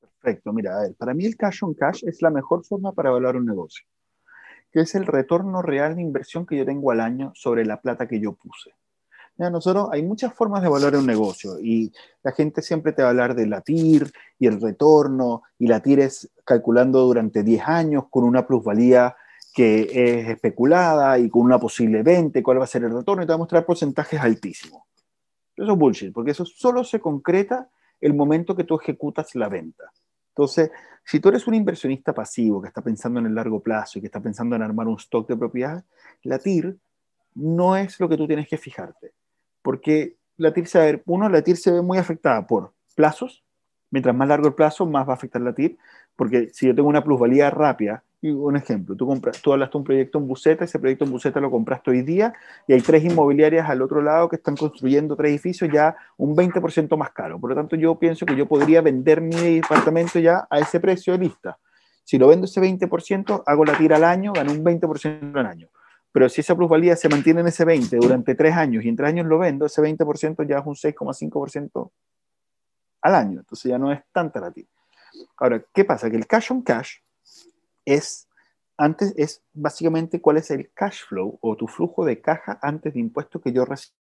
Perfecto, 0.00 0.52
mira, 0.52 0.76
a 0.76 0.82
ver, 0.82 0.94
para 0.96 1.14
mí 1.14 1.24
el 1.24 1.36
cash 1.36 1.62
on 1.62 1.74
cash 1.74 2.02
es 2.04 2.20
la 2.22 2.30
mejor 2.30 2.64
forma 2.64 2.92
para 2.92 3.10
evaluar 3.10 3.36
un 3.36 3.46
negocio, 3.46 3.84
que 4.72 4.80
es 4.80 4.94
el 4.94 5.06
retorno 5.06 5.62
real 5.62 5.96
de 5.96 6.02
inversión 6.02 6.46
que 6.46 6.56
yo 6.56 6.64
tengo 6.64 6.90
al 6.90 7.00
año 7.00 7.32
sobre 7.34 7.64
la 7.64 7.80
plata 7.80 8.08
que 8.08 8.20
yo 8.20 8.32
puse. 8.32 8.74
nosotros 9.36 9.88
hay 9.92 10.02
muchas 10.02 10.34
formas 10.34 10.62
de 10.62 10.68
evaluar 10.68 10.96
un 10.96 11.06
negocio 11.06 11.58
y 11.60 11.92
la 12.22 12.32
gente 12.32 12.60
siempre 12.62 12.92
te 12.92 13.02
va 13.02 13.08
a 13.08 13.10
hablar 13.12 13.34
de 13.34 13.46
la 13.46 13.60
TIR 13.60 14.10
y 14.38 14.46
el 14.46 14.60
retorno 14.60 15.42
y 15.58 15.68
la 15.68 15.80
TIR 15.80 16.00
es 16.00 16.30
calculando 16.44 17.00
durante 17.00 17.42
10 17.42 17.66
años 17.66 18.04
con 18.10 18.24
una 18.24 18.46
plusvalía 18.46 19.16
que 19.52 19.82
es 19.92 20.28
especulada 20.28 21.18
y 21.18 21.28
con 21.28 21.42
una 21.42 21.58
posible 21.58 22.02
venta, 22.02 22.42
cuál 22.42 22.60
va 22.60 22.64
a 22.64 22.68
ser 22.68 22.84
el 22.84 22.92
retorno, 22.92 23.22
y 23.22 23.26
te 23.26 23.30
va 23.30 23.34
a 23.34 23.38
mostrar 23.38 23.66
porcentajes 23.66 24.20
altísimos. 24.20 24.82
Eso 25.56 25.72
es 25.72 25.78
bullshit, 25.78 26.12
porque 26.12 26.30
eso 26.30 26.44
solo 26.44 26.84
se 26.84 27.00
concreta 27.00 27.68
el 28.00 28.14
momento 28.14 28.56
que 28.56 28.64
tú 28.64 28.78
ejecutas 28.80 29.34
la 29.34 29.48
venta. 29.48 29.92
Entonces, 30.30 30.70
si 31.04 31.20
tú 31.20 31.28
eres 31.28 31.46
un 31.46 31.54
inversionista 31.54 32.14
pasivo 32.14 32.62
que 32.62 32.68
está 32.68 32.82
pensando 32.82 33.20
en 33.20 33.26
el 33.26 33.34
largo 33.34 33.60
plazo 33.60 33.98
y 33.98 34.02
que 34.02 34.06
está 34.06 34.20
pensando 34.20 34.56
en 34.56 34.62
armar 34.62 34.86
un 34.86 34.96
stock 34.96 35.28
de 35.28 35.36
propiedad, 35.36 35.84
la 36.22 36.38
TIR 36.38 36.78
no 37.34 37.76
es 37.76 37.98
lo 38.00 38.08
que 38.08 38.16
tú 38.16 38.26
tienes 38.26 38.48
que 38.48 38.56
fijarte. 38.56 39.12
Porque 39.62 40.16
la 40.36 40.52
TIR 40.52 40.66
se 40.66 40.78
ve, 40.78 41.02
uno, 41.06 41.28
la 41.28 41.42
TIR 41.42 41.56
se 41.56 41.72
ve 41.72 41.82
muy 41.82 41.98
afectada 41.98 42.46
por 42.46 42.72
plazos. 42.94 43.44
Mientras 43.90 44.14
más 44.14 44.28
largo 44.28 44.46
el 44.46 44.54
plazo, 44.54 44.86
más 44.86 45.06
va 45.06 45.12
a 45.12 45.16
afectar 45.16 45.42
la 45.42 45.52
TIR. 45.52 45.76
Porque 46.16 46.50
si 46.52 46.66
yo 46.66 46.74
tengo 46.74 46.88
una 46.88 47.02
plusvalía 47.04 47.50
rápida 47.50 48.04
un 48.22 48.56
ejemplo, 48.56 48.94
tú, 48.94 49.06
compras, 49.06 49.40
tú 49.40 49.52
hablaste 49.52 49.72
de 49.72 49.78
un 49.78 49.84
proyecto 49.84 50.18
en 50.18 50.26
Buceta, 50.28 50.64
ese 50.64 50.78
proyecto 50.78 51.04
en 51.04 51.10
Buceta 51.10 51.40
lo 51.40 51.50
compraste 51.50 51.90
hoy 51.90 52.02
día 52.02 52.34
y 52.66 52.74
hay 52.74 52.82
tres 52.82 53.02
inmobiliarias 53.04 53.68
al 53.68 53.80
otro 53.80 54.02
lado 54.02 54.28
que 54.28 54.36
están 54.36 54.56
construyendo 54.56 55.16
tres 55.16 55.30
edificios 55.30 55.70
ya 55.72 55.96
un 56.18 56.36
20% 56.36 56.96
más 56.98 57.10
caro. 57.12 57.40
Por 57.40 57.50
lo 57.50 57.56
tanto, 57.56 57.76
yo 57.76 57.98
pienso 57.98 58.26
que 58.26 58.36
yo 58.36 58.46
podría 58.46 58.82
vender 58.82 59.22
mi 59.22 59.60
departamento 59.60 60.18
ya 60.18 60.46
a 60.50 60.58
ese 60.58 60.80
precio 60.80 61.14
de 61.14 61.20
lista. 61.20 61.58
Si 62.04 62.18
lo 62.18 62.28
vendo 62.28 62.44
ese 62.44 62.60
20%, 62.60 63.42
hago 63.46 63.64
la 63.64 63.78
tira 63.78 63.96
al 63.96 64.04
año, 64.04 64.32
gano 64.34 64.52
un 64.52 64.64
20% 64.64 65.38
al 65.38 65.46
año. 65.46 65.68
Pero 66.12 66.28
si 66.28 66.42
esa 66.42 66.54
plusvalía 66.56 66.96
se 66.96 67.08
mantiene 67.08 67.40
en 67.40 67.46
ese 67.46 67.64
20 67.64 67.96
durante 67.96 68.34
tres 68.34 68.54
años 68.54 68.84
y 68.84 68.88
en 68.88 68.96
tres 68.96 69.08
años 69.08 69.26
lo 69.26 69.38
vendo, 69.38 69.64
ese 69.64 69.80
20% 69.80 70.46
ya 70.46 70.58
es 70.58 70.66
un 70.66 70.74
6,5% 70.74 71.90
al 73.02 73.14
año. 73.14 73.38
Entonces 73.38 73.70
ya 73.70 73.78
no 73.78 73.92
es 73.92 74.00
tanta 74.12 74.40
la 74.40 74.50
tira. 74.50 74.68
Ahora, 75.38 75.64
¿qué 75.72 75.84
pasa? 75.84 76.10
Que 76.10 76.16
el 76.16 76.26
cash 76.26 76.52
on 76.52 76.62
cash 76.62 76.96
es, 77.94 78.28
antes 78.76 79.14
es 79.16 79.42
básicamente 79.52 80.20
cuál 80.20 80.36
es 80.36 80.50
el 80.50 80.70
cash 80.72 81.04
flow 81.08 81.38
o 81.40 81.56
tu 81.56 81.66
flujo 81.66 82.04
de 82.04 82.20
caja 82.20 82.58
antes 82.62 82.94
de 82.94 83.00
impuestos 83.00 83.42
que 83.42 83.52
yo 83.52 83.64
recibo 83.64 83.96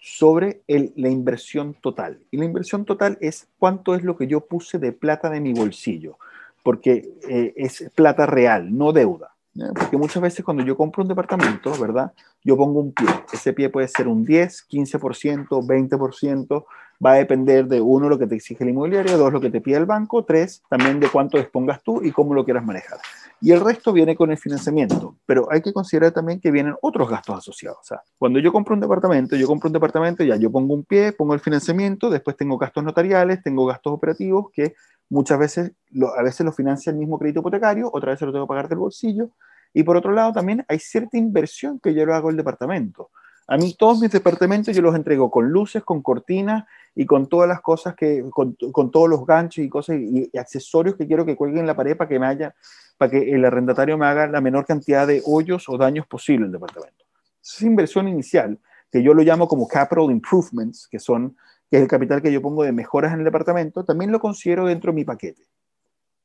sobre 0.00 0.62
la 0.66 1.08
inversión 1.08 1.74
total. 1.74 2.20
Y 2.30 2.38
la 2.38 2.44
inversión 2.44 2.84
total 2.84 3.18
es 3.20 3.48
cuánto 3.58 3.94
es 3.94 4.02
lo 4.02 4.16
que 4.16 4.26
yo 4.26 4.46
puse 4.46 4.78
de 4.78 4.92
plata 4.92 5.28
de 5.28 5.40
mi 5.40 5.52
bolsillo, 5.52 6.18
porque 6.62 7.14
eh, 7.28 7.52
es 7.56 7.90
plata 7.94 8.26
real, 8.26 8.76
no 8.76 8.92
deuda. 8.92 9.34
Porque 9.74 9.96
muchas 9.96 10.22
veces 10.22 10.44
cuando 10.44 10.62
yo 10.62 10.76
compro 10.76 11.02
un 11.02 11.08
departamento, 11.08 11.72
¿verdad? 11.80 12.12
Yo 12.44 12.56
pongo 12.56 12.80
un 12.80 12.92
pie. 12.92 13.08
Ese 13.32 13.52
pie 13.52 13.68
puede 13.68 13.88
ser 13.88 14.06
un 14.06 14.24
10, 14.24 14.68
15%, 14.68 15.48
20%, 15.48 16.64
va 17.04 17.12
a 17.12 17.16
depender 17.16 17.66
de 17.66 17.80
uno, 17.80 18.08
lo 18.08 18.18
que 18.18 18.26
te 18.26 18.34
exige 18.34 18.64
el 18.64 18.70
inmobiliario, 18.70 19.16
dos, 19.16 19.32
lo 19.32 19.40
que 19.40 19.50
te 19.50 19.60
pide 19.60 19.76
el 19.76 19.86
banco, 19.86 20.24
tres, 20.24 20.62
también 20.68 20.98
de 20.98 21.08
cuánto 21.08 21.38
dispongas 21.38 21.82
tú 21.82 22.02
y 22.02 22.10
cómo 22.10 22.34
lo 22.34 22.44
quieras 22.44 22.64
manejar. 22.64 22.98
Y 23.40 23.52
el 23.52 23.60
resto 23.60 23.92
viene 23.92 24.16
con 24.16 24.32
el 24.32 24.38
financiamiento, 24.38 25.14
pero 25.24 25.46
hay 25.50 25.62
que 25.62 25.72
considerar 25.72 26.10
también 26.10 26.40
que 26.40 26.50
vienen 26.50 26.74
otros 26.82 27.08
gastos 27.08 27.38
asociados. 27.38 27.78
O 27.80 27.84
sea, 27.84 28.02
cuando 28.18 28.40
yo 28.40 28.52
compro 28.52 28.74
un 28.74 28.80
departamento, 28.80 29.36
yo 29.36 29.46
compro 29.46 29.68
un 29.68 29.74
departamento, 29.74 30.24
ya 30.24 30.34
yo 30.34 30.50
pongo 30.50 30.74
un 30.74 30.84
pie, 30.84 31.12
pongo 31.12 31.34
el 31.34 31.40
financiamiento, 31.40 32.10
después 32.10 32.36
tengo 32.36 32.58
gastos 32.58 32.82
notariales, 32.82 33.42
tengo 33.44 33.64
gastos 33.66 33.92
operativos 33.92 34.46
que 34.52 34.74
muchas 35.08 35.38
veces, 35.38 35.72
a 36.16 36.22
veces 36.22 36.44
lo 36.44 36.52
financia 36.52 36.90
el 36.90 36.96
mismo 36.96 37.16
crédito 37.16 37.40
hipotecario, 37.40 37.88
otra 37.92 38.10
vez 38.10 38.20
lo 38.22 38.32
tengo 38.32 38.46
que 38.46 38.48
pagar 38.48 38.68
del 38.68 38.78
bolsillo. 38.78 39.30
Y 39.72 39.84
por 39.84 39.96
otro 39.96 40.12
lado, 40.12 40.32
también 40.32 40.64
hay 40.66 40.80
cierta 40.80 41.16
inversión 41.16 41.78
que 41.78 41.94
yo 41.94 42.04
lo 42.04 42.14
hago 42.14 42.30
el 42.30 42.36
departamento. 42.36 43.10
A 43.50 43.56
mí 43.56 43.74
todos 43.78 43.98
mis 44.00 44.10
departamentos 44.10 44.76
yo 44.76 44.82
los 44.82 44.94
entrego 44.94 45.30
con 45.30 45.48
luces, 45.48 45.82
con 45.82 46.02
cortinas 46.02 46.64
y 47.00 47.06
con 47.06 47.28
todas 47.28 47.48
las 47.48 47.60
cosas 47.60 47.94
que, 47.94 48.24
con, 48.28 48.56
con 48.72 48.90
todos 48.90 49.08
los 49.08 49.24
ganchos 49.24 49.64
y 49.64 49.68
cosas 49.68 49.98
y, 50.00 50.36
accesorios 50.36 50.96
que 50.96 51.06
quiero 51.06 51.24
que 51.24 51.36
cuelguen 51.36 51.60
en 51.60 51.68
la 51.68 51.76
pared 51.76 51.96
para 51.96 52.08
que 52.08 52.18
me 52.18 52.26
haya, 52.26 52.56
para 52.96 53.12
que 53.12 53.30
el 53.30 53.44
arrendatario 53.44 53.96
me 53.96 54.04
haga 54.04 54.26
la 54.26 54.40
menor 54.40 54.66
cantidad 54.66 55.06
de 55.06 55.22
hoyos 55.24 55.68
o 55.68 55.78
daños 55.78 56.08
posible 56.08 56.46
el 56.46 56.52
departamento. 56.52 57.04
Esa 57.40 57.66
inversión 57.66 58.08
inicial, 58.08 58.58
que 58.90 59.00
yo 59.00 59.14
lo 59.14 59.22
llamo 59.22 59.46
como 59.46 59.68
capital 59.68 60.10
improvements, 60.10 60.88
que 60.88 60.98
son, 60.98 61.36
que 61.70 61.76
es 61.76 61.82
el 61.82 61.88
capital 61.88 62.20
que 62.20 62.32
yo 62.32 62.42
pongo 62.42 62.64
de 62.64 62.72
mejoras 62.72 63.12
en 63.12 63.20
el 63.20 63.24
departamento, 63.24 63.84
también 63.84 64.10
lo 64.10 64.18
considero 64.18 64.66
dentro 64.66 64.90
de 64.90 64.96
mi 64.96 65.04
paquete. 65.04 65.44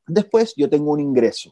Después 0.07 0.55
yo 0.57 0.71
tengo 0.71 0.91
un 0.91 1.01
ingreso. 1.01 1.51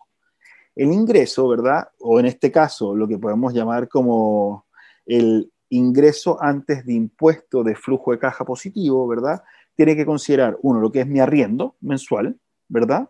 El 0.75 0.91
ingreso, 0.91 1.47
¿verdad? 1.47 1.89
O 1.99 2.19
en 2.19 2.25
este 2.25 2.51
caso, 2.51 2.95
lo 2.95 3.07
que 3.07 3.19
podemos 3.19 3.53
llamar 3.53 3.87
como 3.87 4.65
el 5.05 5.51
ingreso 5.71 6.37
antes 6.41 6.85
de 6.85 6.93
impuesto 6.93 7.63
de 7.63 7.75
flujo 7.75 8.11
de 8.11 8.19
caja 8.19 8.45
positivo, 8.45 9.07
¿verdad? 9.07 9.41
Tiene 9.75 9.95
que 9.95 10.05
considerar, 10.05 10.57
uno, 10.61 10.79
lo 10.79 10.91
que 10.91 11.01
es 11.01 11.07
mi 11.07 11.19
arriendo 11.19 11.75
mensual, 11.81 12.37
¿verdad? 12.67 13.09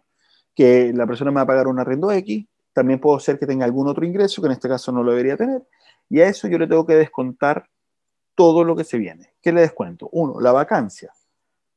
Que 0.55 0.93
la 0.93 1.07
persona 1.07 1.31
me 1.31 1.35
va 1.35 1.41
a 1.41 1.47
pagar 1.47 1.67
un 1.67 1.79
arriendo 1.79 2.11
X, 2.11 2.45
también 2.71 2.99
puedo 2.99 3.19
ser 3.19 3.39
que 3.39 3.47
tenga 3.47 3.65
algún 3.65 3.87
otro 3.87 4.05
ingreso, 4.05 4.41
que 4.41 4.45
en 4.45 4.53
este 4.53 4.69
caso 4.69 4.91
no 4.91 5.03
lo 5.03 5.11
debería 5.11 5.35
tener, 5.35 5.63
y 6.07 6.21
a 6.21 6.27
eso 6.27 6.47
yo 6.47 6.59
le 6.59 6.67
tengo 6.67 6.85
que 6.85 6.95
descontar 6.95 7.67
todo 8.35 8.63
lo 8.63 8.75
que 8.75 8.83
se 8.83 8.97
viene. 8.97 9.33
¿Qué 9.41 9.51
le 9.51 9.61
descuento? 9.61 10.07
Uno, 10.11 10.39
la 10.39 10.51
vacancia. 10.51 11.11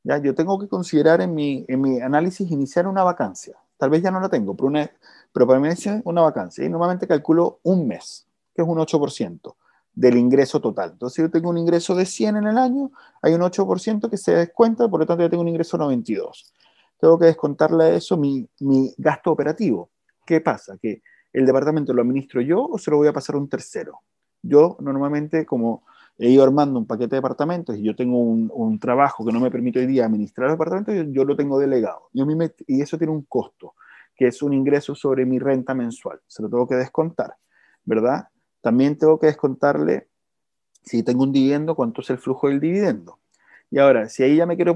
¿ya? 0.03 0.18
Yo 0.18 0.35
tengo 0.35 0.59
que 0.59 0.68
considerar 0.68 1.23
en 1.23 1.35
mi, 1.35 1.64
en 1.66 1.81
mi 1.81 2.01
análisis 2.01 2.51
iniciar 2.51 2.87
una 2.87 3.03
vacancia. 3.03 3.57
Tal 3.79 3.90
vez 3.90 4.03
ya 4.03 4.11
no 4.11 4.20
la 4.20 4.29
tengo, 4.29 4.55
pero, 4.55 4.68
una, 4.68 4.90
pero 5.33 5.47
para 5.47 5.59
mí 5.59 5.68
es 5.68 5.88
una 6.05 6.20
vacancia. 6.20 6.64
Y 6.64 6.68
normalmente 6.68 7.09
calculo 7.09 7.61
un 7.62 7.88
mes, 7.88 8.27
que 8.55 8.62
es 8.62 8.68
un 8.68 8.79
8% 8.79 9.55
del 9.94 10.16
ingreso 10.16 10.61
total. 10.61 10.90
Entonces, 10.92 11.16
si 11.16 11.22
yo 11.22 11.30
tengo 11.30 11.50
un 11.50 11.59
ingreso 11.59 11.94
de 11.94 12.04
100 12.04 12.37
en 12.37 12.46
el 12.46 12.59
año, 12.59 12.90
hay 13.22 13.35
un 13.35 13.42
8% 13.42 14.11
que 14.11 14.16
se 14.16 14.35
descuenta, 14.35 14.88
por 14.88 15.00
lo 15.00 15.07
tanto, 15.07 15.22
yo 15.22 15.30
tengo 15.30 15.42
un 15.42 15.48
ingreso 15.48 15.78
92. 15.78 16.52
Tengo 16.98 17.18
que 17.18 17.26
descontarle 17.26 17.85
a 17.85 17.94
eso 17.94 18.16
mi, 18.16 18.48
mi 18.61 18.92
gasto 18.98 19.30
operativo. 19.30 19.90
¿Qué 20.26 20.40
pasa? 20.40 20.76
Que 20.80 21.02
el 21.33 21.46
departamento 21.46 21.92
lo 21.92 22.02
administro 22.02 22.40
yo 22.40 22.64
o 22.64 22.78
se 22.78 22.90
lo 22.90 22.96
voy 22.96 23.09
a 23.09 23.12
pasar 23.12 23.37
a 23.37 23.38
un 23.38 23.48
tercero. 23.48 24.00
Yo 24.42 24.76
normalmente, 24.80 25.44
como 25.44 25.85
he 26.18 26.30
ido 26.30 26.44
armando 26.44 26.78
un 26.78 26.87
paquete 26.87 27.11
de 27.11 27.16
departamentos 27.16 27.76
y 27.76 27.83
yo 27.83 27.96
tengo 27.96 28.18
un, 28.18 28.78
trabajo 28.78 29.24
que 29.24 29.33
no 29.33 29.40
me 29.40 29.50
permite 29.50 29.80
hoy 29.80 29.87
día 29.87 30.07
administrar 30.07 30.48
el 30.48 30.54
departamento, 30.54 30.92
yo, 30.92 31.02
yo 31.04 31.24
lo 31.24 31.37
tengo 31.37 31.59
delegado. 31.59 32.09
Y, 32.12 32.24
me, 32.24 32.52
y 32.66 32.80
eso 32.80 32.98
tiene 32.98 33.12
un 33.12 33.22
costo, 33.22 33.74
que 34.14 34.28
es 34.28 34.42
un 34.42 34.52
ingreso 34.52 34.94
sobre 34.94 35.26
mi 35.26 35.38
renta 35.38 35.74
mensual. 35.74 36.20
Se 36.26 36.42
lo 36.42 36.48
tengo 36.48 36.68
que 36.68 36.76
descontar, 36.76 37.35
¿verdad? 37.85 38.28
También 38.64 38.96
tengo 38.96 39.20
que 39.20 39.27
descontarle, 39.27 40.09
si 40.83 41.03
tengo 41.03 41.22
un 41.22 41.33
dividendo, 41.33 41.74
cuánto 41.74 42.00
es 42.00 42.09
el 42.09 42.16
flujo 42.16 42.48
del 42.48 42.61
dividendo. 42.61 43.18
Y 43.70 43.79
ahora, 43.79 44.09
si 44.09 44.22
ahí 44.22 44.37
ya 44.37 44.46
me 44.46 44.57
quiero 44.57 44.74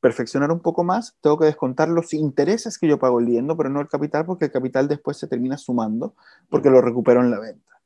perfeccionar 0.00 0.50
un 0.50 0.60
poco 0.60 0.82
más, 0.82 1.14
tengo 1.20 1.38
que 1.38 1.44
descontar 1.44 1.90
los 1.90 2.14
intereses 2.14 2.78
que 2.78 2.88
yo 2.88 2.98
pago 2.98 3.20
el 3.20 3.26
dividendo, 3.26 3.54
pero 3.54 3.68
no 3.68 3.82
el 3.82 3.88
capital, 3.88 4.24
porque 4.24 4.46
el 4.46 4.50
capital 4.50 4.88
después 4.88 5.18
se 5.18 5.28
termina 5.28 5.58
sumando 5.58 6.14
porque 6.48 6.70
lo 6.70 6.80
recupero 6.80 7.20
en 7.20 7.30
la 7.30 7.38
venta. 7.38 7.82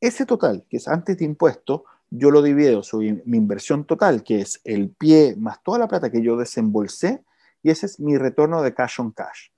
Ese 0.00 0.26
total, 0.26 0.66
que 0.68 0.78
es 0.78 0.88
antes 0.88 1.18
de 1.18 1.24
impuesto, 1.24 1.84
yo 2.10 2.32
lo 2.32 2.42
divido 2.42 2.82
sobre 2.82 3.22
mi 3.26 3.36
inversión 3.36 3.84
total, 3.84 4.24
que 4.24 4.40
es 4.40 4.60
el 4.64 4.90
pie 4.90 5.36
más 5.38 5.62
toda 5.62 5.78
la 5.78 5.86
plata 5.86 6.10
que 6.10 6.20
yo 6.20 6.36
desembolsé, 6.36 7.22
y 7.62 7.70
ese 7.70 7.86
es 7.86 8.00
mi 8.00 8.18
retorno 8.18 8.60
de 8.60 8.74
cash 8.74 8.98
on 8.98 9.12
cash. 9.12 9.50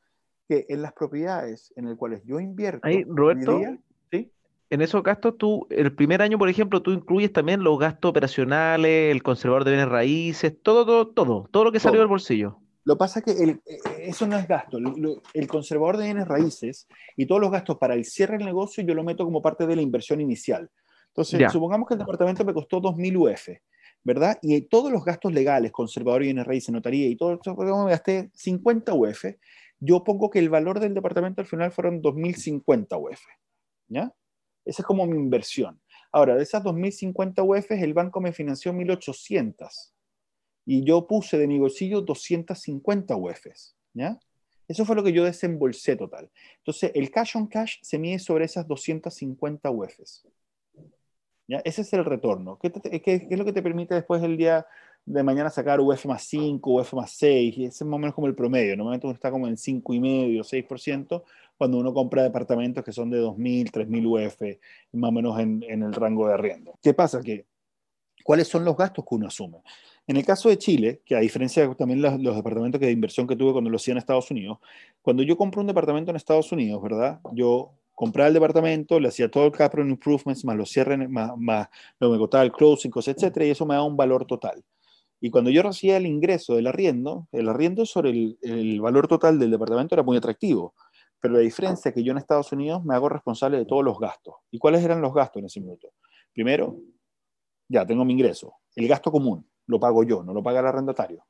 Que 0.46 0.66
en 0.68 0.82
las 0.82 0.92
propiedades 0.92 1.72
en 1.74 1.86
las 1.86 1.96
cuales 1.96 2.22
yo 2.26 2.38
invierto. 2.38 2.86
Ahí, 2.86 3.02
Roberto. 3.04 3.62
En 4.70 4.80
esos 4.82 5.02
gastos, 5.02 5.36
tú, 5.36 5.66
el 5.68 5.92
primer 5.92 6.22
año, 6.22 6.38
por 6.38 6.48
ejemplo, 6.48 6.80
tú 6.80 6.92
incluyes 6.92 7.32
también 7.32 7.64
los 7.64 7.76
gastos 7.78 8.08
operacionales, 8.08 9.10
el 9.10 9.22
conservador 9.22 9.64
de 9.64 9.72
bienes 9.72 9.88
raíces, 9.88 10.54
todo, 10.62 10.86
todo, 10.86 11.08
todo, 11.08 11.48
todo 11.50 11.64
lo 11.64 11.72
que 11.72 11.80
salió 11.80 11.98
del 11.98 12.08
bolsillo. 12.08 12.58
Lo 12.84 12.96
pasa 12.96 13.20
que 13.20 13.32
el, 13.32 13.50
eh, 13.66 13.78
eso 13.98 14.28
no 14.28 14.38
es 14.38 14.46
gasto. 14.46 14.78
El 15.34 15.48
conservador 15.48 15.96
de 15.96 16.04
bienes 16.04 16.28
raíces 16.28 16.86
y 17.16 17.26
todos 17.26 17.40
los 17.40 17.50
gastos 17.50 17.78
para 17.78 17.94
el 17.94 18.04
cierre 18.04 18.38
del 18.38 18.46
negocio 18.46 18.84
yo 18.84 18.94
lo 18.94 19.02
meto 19.02 19.24
como 19.24 19.42
parte 19.42 19.66
de 19.66 19.74
la 19.74 19.82
inversión 19.82 20.20
inicial. 20.20 20.70
Entonces, 21.08 21.50
supongamos 21.50 21.88
que 21.88 21.94
el 21.94 22.00
departamento 22.00 22.44
me 22.44 22.54
costó 22.54 22.80
2.000 22.80 23.16
UF, 23.16 23.48
¿verdad? 24.04 24.38
Y 24.40 24.60
todos 24.62 24.92
los 24.92 25.04
gastos 25.04 25.32
legales, 25.32 25.72
conservador 25.72 26.20
de 26.20 26.26
bienes 26.26 26.46
raíces, 26.46 26.72
notaría 26.72 27.08
y 27.08 27.16
todo 27.16 27.40
eso, 27.42 27.56
me 27.56 27.90
gasté 27.90 28.30
50 28.34 28.94
UF. 28.94 29.24
Yo 29.80 30.04
pongo 30.04 30.30
que 30.30 30.38
el 30.38 30.48
valor 30.48 30.78
del 30.78 30.94
departamento 30.94 31.40
al 31.40 31.48
final 31.48 31.72
fueron 31.72 32.00
2.050 32.00 32.96
UF, 32.96 33.20
¿ya? 33.88 34.14
Esa 34.70 34.82
es 34.82 34.86
como 34.86 35.04
mi 35.04 35.16
inversión. 35.16 35.80
Ahora, 36.12 36.36
de 36.36 36.44
esas 36.44 36.62
2.050 36.62 37.42
UF, 37.42 37.72
el 37.72 37.92
banco 37.92 38.20
me 38.20 38.32
financió 38.32 38.72
1.800 38.72 39.92
y 40.64 40.84
yo 40.84 41.08
puse 41.08 41.38
de 41.38 41.48
mi 41.48 41.58
bolsillo 41.58 42.02
250 42.02 43.16
UFs, 43.16 43.76
¿ya? 43.94 44.20
Eso 44.68 44.84
fue 44.84 44.94
lo 44.94 45.02
que 45.02 45.12
yo 45.12 45.24
desembolsé 45.24 45.96
total. 45.96 46.30
Entonces, 46.58 46.92
el 46.94 47.10
cash 47.10 47.36
on 47.36 47.48
cash 47.48 47.78
se 47.82 47.98
mide 47.98 48.20
sobre 48.20 48.44
esas 48.44 48.68
250 48.68 49.68
UFs. 49.68 50.28
¿ya? 51.48 51.60
Ese 51.64 51.82
es 51.82 51.92
el 51.92 52.04
retorno. 52.04 52.56
¿Qué, 52.56 52.70
qué, 52.70 53.26
es 53.28 53.38
lo 53.38 53.44
que 53.44 53.52
te 53.52 53.62
permite 53.62 53.96
después 53.96 54.22
del 54.22 54.36
día 54.36 54.64
de 55.04 55.22
mañana 55.22 55.50
sacar 55.50 55.80
UF 55.80 56.06
más 56.06 56.22
5, 56.24 56.80
UF 56.80 56.94
más 56.94 57.12
6? 57.12 57.58
Y 57.58 57.64
ese 57.64 57.84
es 57.84 57.88
más 57.88 57.96
o 57.96 57.98
menos 57.98 58.14
como 58.14 58.26
el 58.26 58.34
promedio. 58.34 58.76
Normalmente 58.76 59.06
uno 59.06 59.14
está 59.14 59.30
como 59.30 59.46
en 59.48 59.56
5,5, 59.56 60.42
6% 60.44 61.22
cuando 61.56 61.78
uno 61.78 61.92
compra 61.92 62.22
departamentos 62.22 62.82
que 62.82 62.92
son 62.92 63.10
de 63.10 63.20
2.000, 63.20 63.70
3.000 63.70 64.06
UF, 64.06 64.58
más 64.92 65.08
o 65.08 65.12
menos 65.12 65.38
en, 65.38 65.62
en 65.68 65.82
el 65.82 65.92
rango 65.92 66.26
de 66.26 66.34
arriendo. 66.34 66.78
¿Qué 66.82 66.94
pasa? 66.94 67.20
Que, 67.20 67.44
¿Cuáles 68.24 68.48
son 68.48 68.64
los 68.64 68.76
gastos 68.76 69.04
que 69.04 69.14
uno 69.14 69.26
asume? 69.26 69.58
En 70.06 70.16
el 70.16 70.24
caso 70.24 70.48
de 70.48 70.58
Chile, 70.58 71.02
que 71.04 71.16
a 71.16 71.20
diferencia 71.20 71.66
de 71.66 71.74
también 71.74 72.02
los, 72.02 72.20
los, 72.20 72.34
departamentos 72.34 72.80
de 72.80 72.90
inversión 72.90 73.26
que 73.26 73.36
tuve 73.36 73.52
cuando 73.52 73.70
lo 73.70 73.76
hacía 73.76 73.92
en 73.92 73.98
Estados 73.98 74.30
Unidos, 74.30 74.58
cuando 75.02 75.22
yo 75.22 75.36
compro 75.36 75.60
un 75.60 75.66
departamento 75.66 76.10
en 76.10 76.16
Estados 76.16 76.50
Unidos, 76.52 76.82
¿verdad? 76.82 77.20
Yo 77.32 77.72
compraba 77.94 78.28
el 78.28 78.34
departamento, 78.34 78.98
le 78.98 79.08
hacía 79.08 79.30
todo 79.30 79.46
el 79.46 79.52
capital 79.52 79.88
improvements, 79.88 80.44
más 80.44 80.56
los 80.56 80.70
cierres, 80.70 81.08
más, 81.08 81.36
más 81.36 81.68
lo 81.98 82.10
me 82.10 82.18
costaba 82.18 82.44
el 82.44 82.52
closing, 82.52 82.90
etcétera, 82.94 83.46
y 83.46 83.50
eso 83.50 83.66
me 83.66 83.74
da 83.74 83.82
un 83.82 83.96
valor 83.96 84.24
total. 84.24 84.64
Y 85.20 85.30
cuando 85.30 85.50
yo 85.50 85.62
recibía 85.62 85.98
el 85.98 86.06
ingreso 86.06 86.54
del 86.54 86.66
arriendo, 86.66 87.28
el 87.32 87.48
arriendo 87.48 87.84
sobre 87.84 88.36
el, 88.40 88.80
valor 88.80 89.06
total 89.06 89.38
del 89.38 89.50
departamento 89.50 89.94
era 89.94 90.02
muy 90.02 90.16
atractivo. 90.16 90.74
Pero 91.20 91.34
la 91.34 91.40
diferencia 91.40 91.90
es 91.90 91.94
que 91.94 92.02
yo 92.02 92.12
en 92.12 92.18
Estados 92.18 92.50
Unidos 92.52 92.82
me 92.84 92.94
hago 92.94 93.10
responsable 93.10 93.58
de 93.58 93.66
todos 93.66 93.84
los 93.84 93.98
gastos. 93.98 94.36
¿Y 94.50 94.58
cuáles 94.58 94.82
eran 94.82 95.02
los 95.02 95.12
gastos 95.12 95.40
en 95.40 95.46
ese 95.46 95.60
minuto? 95.60 95.92
Primero, 96.32 96.78
ya 97.68 97.84
tengo 97.84 98.04
mi 98.06 98.14
ingreso. 98.14 98.54
El 98.74 98.88
gasto 98.88 99.12
común, 99.12 99.46
lo 99.66 99.78
pago 99.78 100.02
yo, 100.04 100.22
no 100.22 100.32
lo 100.32 100.42
paga 100.42 100.60
el 100.60 100.66
arrendatario. 100.66 101.26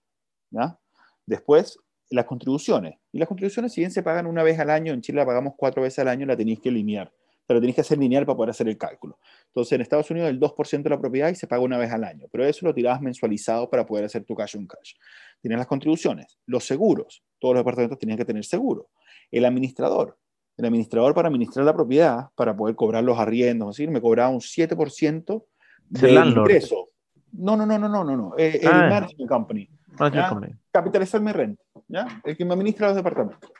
¿ya? 0.50 0.78
Después, 1.26 1.76
las 2.10 2.26
contribuciones. 2.26 2.98
Y 3.10 3.18
las 3.18 3.26
contribuciones, 3.26 3.72
si 3.72 3.80
bien 3.80 3.90
se 3.90 4.04
pagan 4.04 4.26
una 4.26 4.44
vez 4.44 4.60
al 4.60 4.70
año, 4.70 4.92
en 4.92 5.00
Chile 5.00 5.18
la 5.18 5.26
pagamos 5.26 5.54
cuatro 5.56 5.82
veces 5.82 5.98
al 6.00 6.08
año, 6.08 6.26
la 6.26 6.36
tenéis 6.36 6.60
que 6.60 6.70
linear. 6.70 7.12
Pero 7.50 7.58
tenéis 7.58 7.74
que 7.74 7.80
hacer 7.80 7.98
lineal 7.98 8.24
para 8.24 8.36
poder 8.36 8.50
hacer 8.50 8.68
el 8.68 8.78
cálculo. 8.78 9.18
Entonces, 9.48 9.72
en 9.72 9.80
Estados 9.80 10.08
Unidos, 10.08 10.30
el 10.30 10.38
2% 10.38 10.82
de 10.84 10.90
la 10.90 11.00
propiedad 11.00 11.30
y 11.30 11.34
se 11.34 11.48
paga 11.48 11.60
una 11.60 11.78
vez 11.78 11.90
al 11.90 12.04
año. 12.04 12.28
Pero 12.30 12.44
eso 12.44 12.64
lo 12.64 12.72
tirabas 12.72 13.00
mensualizado 13.00 13.68
para 13.68 13.84
poder 13.84 14.04
hacer 14.04 14.22
tu 14.22 14.36
cash 14.36 14.56
on 14.56 14.68
cash. 14.68 14.92
Tienes 15.40 15.58
las 15.58 15.66
contribuciones. 15.66 16.38
Los 16.46 16.64
seguros. 16.64 17.24
Todos 17.40 17.54
los 17.54 17.62
departamentos 17.62 17.98
tenían 17.98 18.16
que 18.16 18.24
tener 18.24 18.44
seguro. 18.44 18.90
El 19.32 19.44
administrador. 19.44 20.16
El 20.56 20.66
administrador 20.66 21.12
para 21.12 21.26
administrar 21.26 21.66
la 21.66 21.74
propiedad, 21.74 22.28
para 22.36 22.56
poder 22.56 22.76
cobrar 22.76 23.02
los 23.02 23.18
arriendos, 23.18 23.70
así, 23.70 23.88
me 23.88 24.00
cobraba 24.00 24.28
un 24.28 24.38
7% 24.38 25.44
del 25.88 26.24
ingreso. 26.24 26.90
No, 27.32 27.56
no, 27.56 27.66
no, 27.66 27.80
no, 27.80 27.88
no, 27.88 28.04
no, 28.04 28.16
no. 28.16 28.34
Eh, 28.38 28.60
el 28.62 28.68
ah. 28.68 28.88
management 28.88 29.28
company. 29.28 29.68
Management 29.98 30.56
company. 30.72 31.32
Renta, 31.32 31.62
¿ya? 31.88 32.22
El 32.22 32.36
que 32.36 32.44
me 32.44 32.54
administra 32.54 32.86
los 32.86 32.96
departamentos. 32.96 33.50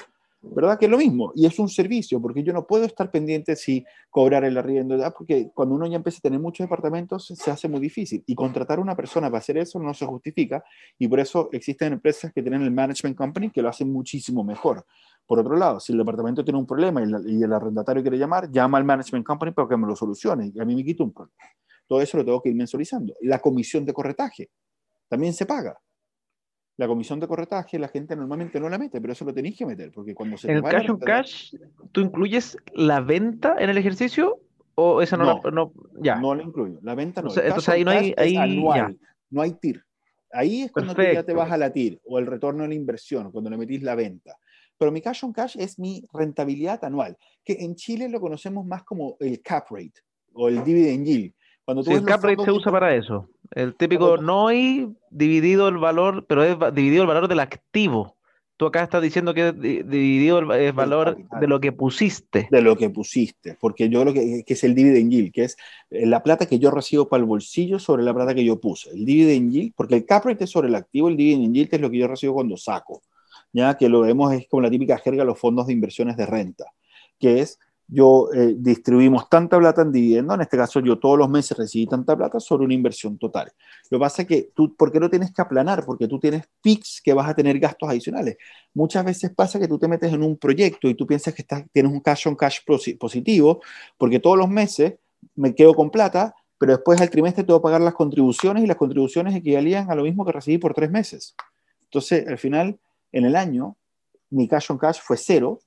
¿Verdad? 0.43 0.79
Que 0.79 0.87
es 0.87 0.91
lo 0.91 0.97
mismo. 0.97 1.33
Y 1.35 1.45
es 1.45 1.59
un 1.59 1.69
servicio, 1.69 2.21
porque 2.21 2.43
yo 2.43 2.53
no 2.53 2.67
puedo 2.67 2.85
estar 2.85 3.11
pendiente 3.11 3.57
si 3.57 3.85
cobrar 4.09 4.43
el 4.45 4.57
arriendo, 4.57 4.97
¿verdad? 4.97 5.13
porque 5.17 5.51
cuando 5.53 5.75
uno 5.75 5.87
ya 5.87 5.97
empieza 5.97 6.19
a 6.19 6.23
tener 6.23 6.41
muchos 6.41 6.65
departamentos 6.65 7.27
se 7.27 7.51
hace 7.51 7.69
muy 7.69 7.81
difícil. 7.81 8.25
Y 8.27 8.35
contratar 8.35 8.79
a 8.79 8.83
una 8.83 8.97
persona 8.97 9.29
para 9.29 9.39
hacer 9.39 9.59
eso 9.59 9.79
no 9.79 9.93
se 9.93 10.07
justifica. 10.07 10.65
Y 10.99 11.09
por 11.09 11.21
eso 11.21 11.51
existen 11.53 11.93
empresas 11.93 12.33
que 12.33 12.43
tienen 12.43 12.63
el 12.63 12.71
management 12.71 13.17
company 13.17 13.51
que 13.51 13.61
lo 13.61 13.69
hacen 13.69 13.93
muchísimo 13.93 14.43
mejor. 14.43 14.85
Por 15.27 15.39
otro 15.39 15.57
lado, 15.57 15.79
si 15.79 15.93
el 15.93 15.99
departamento 15.99 16.43
tiene 16.43 16.59
un 16.59 16.67
problema 16.67 17.03
y, 17.03 17.43
el 17.43 17.53
arrendatario 17.53 18.03
quiere 18.03 18.19
llamar, 18.19 18.51
llama 18.51 18.79
al 18.79 18.85
management 18.85 19.25
company 19.25 19.53
para 19.53 19.69
que 19.69 19.77
me 19.77 19.87
lo 19.87 19.95
solucione 19.95 20.51
y 20.55 20.59
a 20.59 20.65
mí 20.65 20.75
me 20.75 20.83
quita 20.83 21.05
un 21.05 21.13
problema. 21.13 21.37
Todo 21.87 22.01
eso 22.01 22.17
lo 22.17 22.25
tengo 22.25 22.41
que 22.43 22.49
ir 22.49 22.57
mensualizando. 22.57 23.15
La 23.21 23.39
comisión 23.41 23.85
de 23.85 23.93
corretaje 23.93 24.51
también 25.09 25.33
se 25.33 25.47
paga. 25.47 25.79
La 26.81 26.89
comisión 26.89 27.21
de 27.21 27.29
corretaje 27.29 27.79
la 27.79 27.89
gente 27.89 28.17
normalmente 28.17 28.59
no 28.59 28.67
la 28.71 28.79
mete, 28.79 29.03
pero 29.03 29.13
eso 29.13 29.27
lo 29.27 29.35
tenéis 29.35 29.59
que 29.59 29.67
meter, 29.67 29.93
porque 29.93 30.15
cuando 30.15 30.39
se... 30.39 30.51
¿En 30.51 30.57
el 30.57 30.63
cash 30.63 30.89
on 30.89 30.99
cash 30.99 31.55
tú 31.93 32.01
incluyes 32.01 32.57
la 32.73 33.03
venta 33.03 33.55
en 33.59 33.69
el 33.69 33.77
ejercicio 33.77 34.41
o 34.77 35.03
esa 35.03 35.19
no, 35.19 35.43
no, 35.45 35.51
no 35.51 35.73
ya. 36.01 36.17
no 36.17 36.35
la 36.35 36.43
incluyo. 36.43 36.79
La 36.81 36.95
venta 36.95 37.21
no. 37.21 37.29
entonces 37.29 37.69
ahí 37.69 37.85
no 37.85 37.91
hay... 37.91 38.15
Ahí, 38.17 38.35
anual, 38.35 38.99
no 39.29 39.43
hay 39.43 39.53
TIR. 39.53 39.85
Ahí 40.33 40.63
es 40.63 40.73
cuando 40.73 40.95
tú 40.95 41.03
ya 41.03 41.23
te 41.23 41.35
vas 41.35 41.53
a 41.53 41.59
la 41.59 41.71
TIR 41.71 42.01
o 42.07 42.19
el 42.19 42.25
retorno 42.25 42.63
de 42.63 42.71
la 42.71 42.75
inversión, 42.75 43.31
cuando 43.31 43.51
le 43.51 43.59
metís 43.59 43.83
la 43.83 43.95
venta. 43.95 44.39
Pero 44.79 44.91
mi 44.91 45.03
cash 45.03 45.23
on 45.23 45.35
cash 45.35 45.59
es 45.59 45.79
mi 45.79 46.03
rentabilidad 46.15 46.83
anual, 46.83 47.15
que 47.45 47.59
en 47.61 47.75
Chile 47.75 48.09
lo 48.09 48.23
conocemos 48.23 48.65
más 48.65 48.85
como 48.85 49.19
el 49.21 49.43
cap 49.43 49.67
rate 49.69 50.01
o 50.33 50.49
el 50.49 50.65
dividend 50.65 51.05
yield 51.05 51.35
el 51.87 52.05
cap 52.05 52.23
rate 52.23 52.45
se 52.45 52.51
usa 52.51 52.73
para 52.73 52.95
eso. 52.95 53.29
El 53.53 53.75
típico 53.75 54.17
NOI 54.17 54.95
dividido 55.11 55.69
el 55.69 55.79
valor, 55.79 56.25
pero 56.27 56.45
es 56.45 56.57
dividido 56.75 57.03
el 57.03 57.09
valor 57.09 57.29
del 57.29 57.41
activo. 57.41 58.17
Tú 58.57 58.67
acá 58.67 58.83
estás 58.83 59.01
diciendo 59.01 59.33
que 59.33 59.49
es 59.49 59.59
dividido 59.59 60.39
el, 60.39 60.73
valor 60.75 61.17
de 61.41 61.47
lo 61.47 61.61
que 61.61 61.73
pusiste. 61.73 62.47
De 62.51 62.61
lo 62.61 62.77
que 62.77 62.91
pusiste, 62.91 63.57
porque 63.59 63.89
yo 63.89 64.05
lo 64.05 64.13
que, 64.13 64.45
que, 64.47 64.53
es 64.53 64.65
el 64.65 64.75
dividend 64.75 65.11
yield, 65.11 65.33
que 65.33 65.45
es 65.45 65.57
eh, 65.89 66.05
la 66.05 66.23
plata 66.23 66.45
que 66.45 66.59
yo 66.59 66.71
recibo 66.71 67.09
para 67.09 67.23
el 67.23 67.27
bolsillo 67.27 67.79
sobre 67.79 68.03
la 68.03 68.13
plata 68.13 68.35
que 68.35 68.45
yo 68.45 68.61
puse. 68.61 68.91
El 68.91 69.07
dividend 69.07 69.51
yield, 69.51 69.73
porque 69.75 69.95
el 69.95 70.05
cap 70.05 70.27
rate 70.27 70.45
es 70.45 70.51
sobre 70.51 70.69
el 70.69 70.75
activo, 70.75 71.09
el 71.09 71.17
dividend 71.17 71.55
yield 71.55 71.73
es 71.73 71.81
lo 71.81 71.91
que 71.91 71.97
yo 71.97 72.07
recibo 72.07 72.35
cuando 72.35 72.59
saco. 72.59 73.01
Ya 73.53 73.79
que 73.79 73.89
lo 73.89 74.03
vemos 74.03 74.31
es 74.35 74.47
como 74.47 74.61
la 74.61 74.71
típica 74.71 74.99
jerga 74.99 75.25
los 75.25 75.39
fondos 75.39 75.67
de 75.67 75.73
inversiones 75.73 76.19
de 76.19 76.27
renta, 76.27 76.67
que 77.19 77.41
es 77.41 77.59
yo 77.93 78.29
eh, 78.33 78.55
distribuimos 78.57 79.29
tanta 79.29 79.59
plata 79.59 79.83
en 79.83 79.91
dividendo, 79.91 80.35
en 80.35 80.43
este 80.43 80.57
caso 80.57 80.79
yo 80.81 80.99
todos 80.99 81.19
los 81.19 81.29
meses 81.29 81.59
recibí 81.59 81.87
tanta 81.87 82.17
plata 82.17 82.39
sobre 82.39 82.65
una 82.65 82.75
inversión 82.75 83.19
total. 83.19 83.51
Lo 83.91 83.99
que 83.99 84.01
pasa 84.01 84.23
es 84.23 84.29
que 84.29 84.51
tú, 84.55 84.77
¿por 84.77 84.93
qué 84.93 85.01
lo 85.01 85.11
tienes 85.11 85.33
que 85.33 85.43
aplanar? 85.43 85.85
Porque 85.85 86.07
tú 86.07 86.21
tienes 86.21 86.45
PICs 86.63 87.01
que 87.03 87.13
vas 87.13 87.29
a 87.29 87.35
tener 87.35 87.59
gastos 87.59 87.89
adicionales. 87.89 88.37
Muchas 88.75 89.05
veces 89.05 89.33
pasa 89.35 89.59
que 89.59 89.67
tú 89.67 89.77
te 89.77 89.89
metes 89.89 90.13
en 90.13 90.23
un 90.23 90.37
proyecto 90.37 90.89
y 90.89 90.95
tú 90.95 91.05
piensas 91.05 91.35
que 91.35 91.43
estás, 91.43 91.65
tienes 91.73 91.91
un 91.91 92.01
cash 92.01 92.29
on 92.29 92.37
cash 92.37 92.61
positivo, 92.65 93.61
porque 93.99 94.21
todos 94.21 94.39
los 94.39 94.49
meses 94.49 94.95
me 95.35 95.55
quedo 95.55 95.75
con 95.75 95.91
plata, 95.91 96.35
pero 96.59 96.73
después 96.73 97.01
al 97.01 97.11
trimestre 97.11 97.43
tengo 97.43 97.59
que 97.59 97.65
pagar 97.65 97.81
las 97.81 97.95
contribuciones 97.95 98.63
y 98.63 98.67
las 98.69 98.77
contribuciones 98.77 99.35
equivalían 99.35 99.91
a 99.91 99.97
lo 99.97 100.05
mismo 100.05 100.25
que 100.25 100.33
recibí 100.33 100.59
por 100.59 100.75
tres 100.75 100.91
meses. 100.91 101.35
Entonces, 101.85 102.27
al 102.29 102.39
final, 102.39 102.79
en 103.11 103.25
el 103.25 103.35
año, 103.35 103.77
mi 104.31 104.47
cash 104.47 104.71
on 104.71 104.79
cash 104.79 105.01
fue 105.03 105.17
cero, 105.17 105.59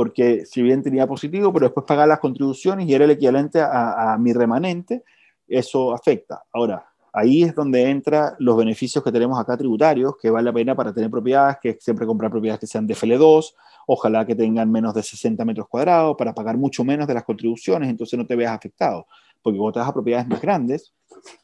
porque 0.00 0.46
si 0.46 0.62
bien 0.62 0.82
tenía 0.82 1.06
positivo, 1.06 1.52
pero 1.52 1.66
después 1.66 1.84
pagar 1.84 2.08
las 2.08 2.20
contribuciones 2.20 2.88
y 2.88 2.94
era 2.94 3.04
el 3.04 3.10
equivalente 3.10 3.60
a, 3.60 4.16
mi 4.18 4.32
remanente, 4.32 5.04
eso 5.46 5.92
afecta. 5.92 6.42
Ahora, 6.54 6.86
ahí 7.12 7.42
es 7.42 7.54
donde 7.54 7.90
entran 7.90 8.32
los 8.38 8.56
beneficios 8.56 9.04
que 9.04 9.12
tenemos 9.12 9.38
acá 9.38 9.58
tributarios, 9.58 10.14
que 10.16 10.30
vale 10.30 10.46
la 10.46 10.54
pena 10.54 10.74
para 10.74 10.94
tener 10.94 11.10
propiedades, 11.10 11.58
que 11.60 11.76
siempre 11.78 12.06
comprar 12.06 12.30
propiedades 12.30 12.60
que 12.60 12.66
sean 12.66 12.86
de 12.86 12.94
FL2, 12.94 13.52
ojalá 13.88 14.24
que 14.24 14.34
tengan 14.34 14.72
menos 14.72 14.94
de 14.94 15.02
60 15.02 15.44
metros 15.44 15.68
cuadrados, 15.68 16.16
para 16.16 16.32
pagar 16.32 16.56
mucho 16.56 16.82
menos 16.82 17.06
de 17.06 17.12
las 17.12 17.24
contribuciones, 17.24 17.90
entonces 17.90 18.18
no 18.18 18.26
te 18.26 18.36
veas 18.36 18.56
afectado. 18.56 19.06
Porque 19.42 19.58
cuando 19.58 19.72
te 19.74 19.78
vas 19.80 19.88
a 19.90 19.92
propiedades 19.92 20.26
más 20.26 20.40
grandes, 20.40 20.94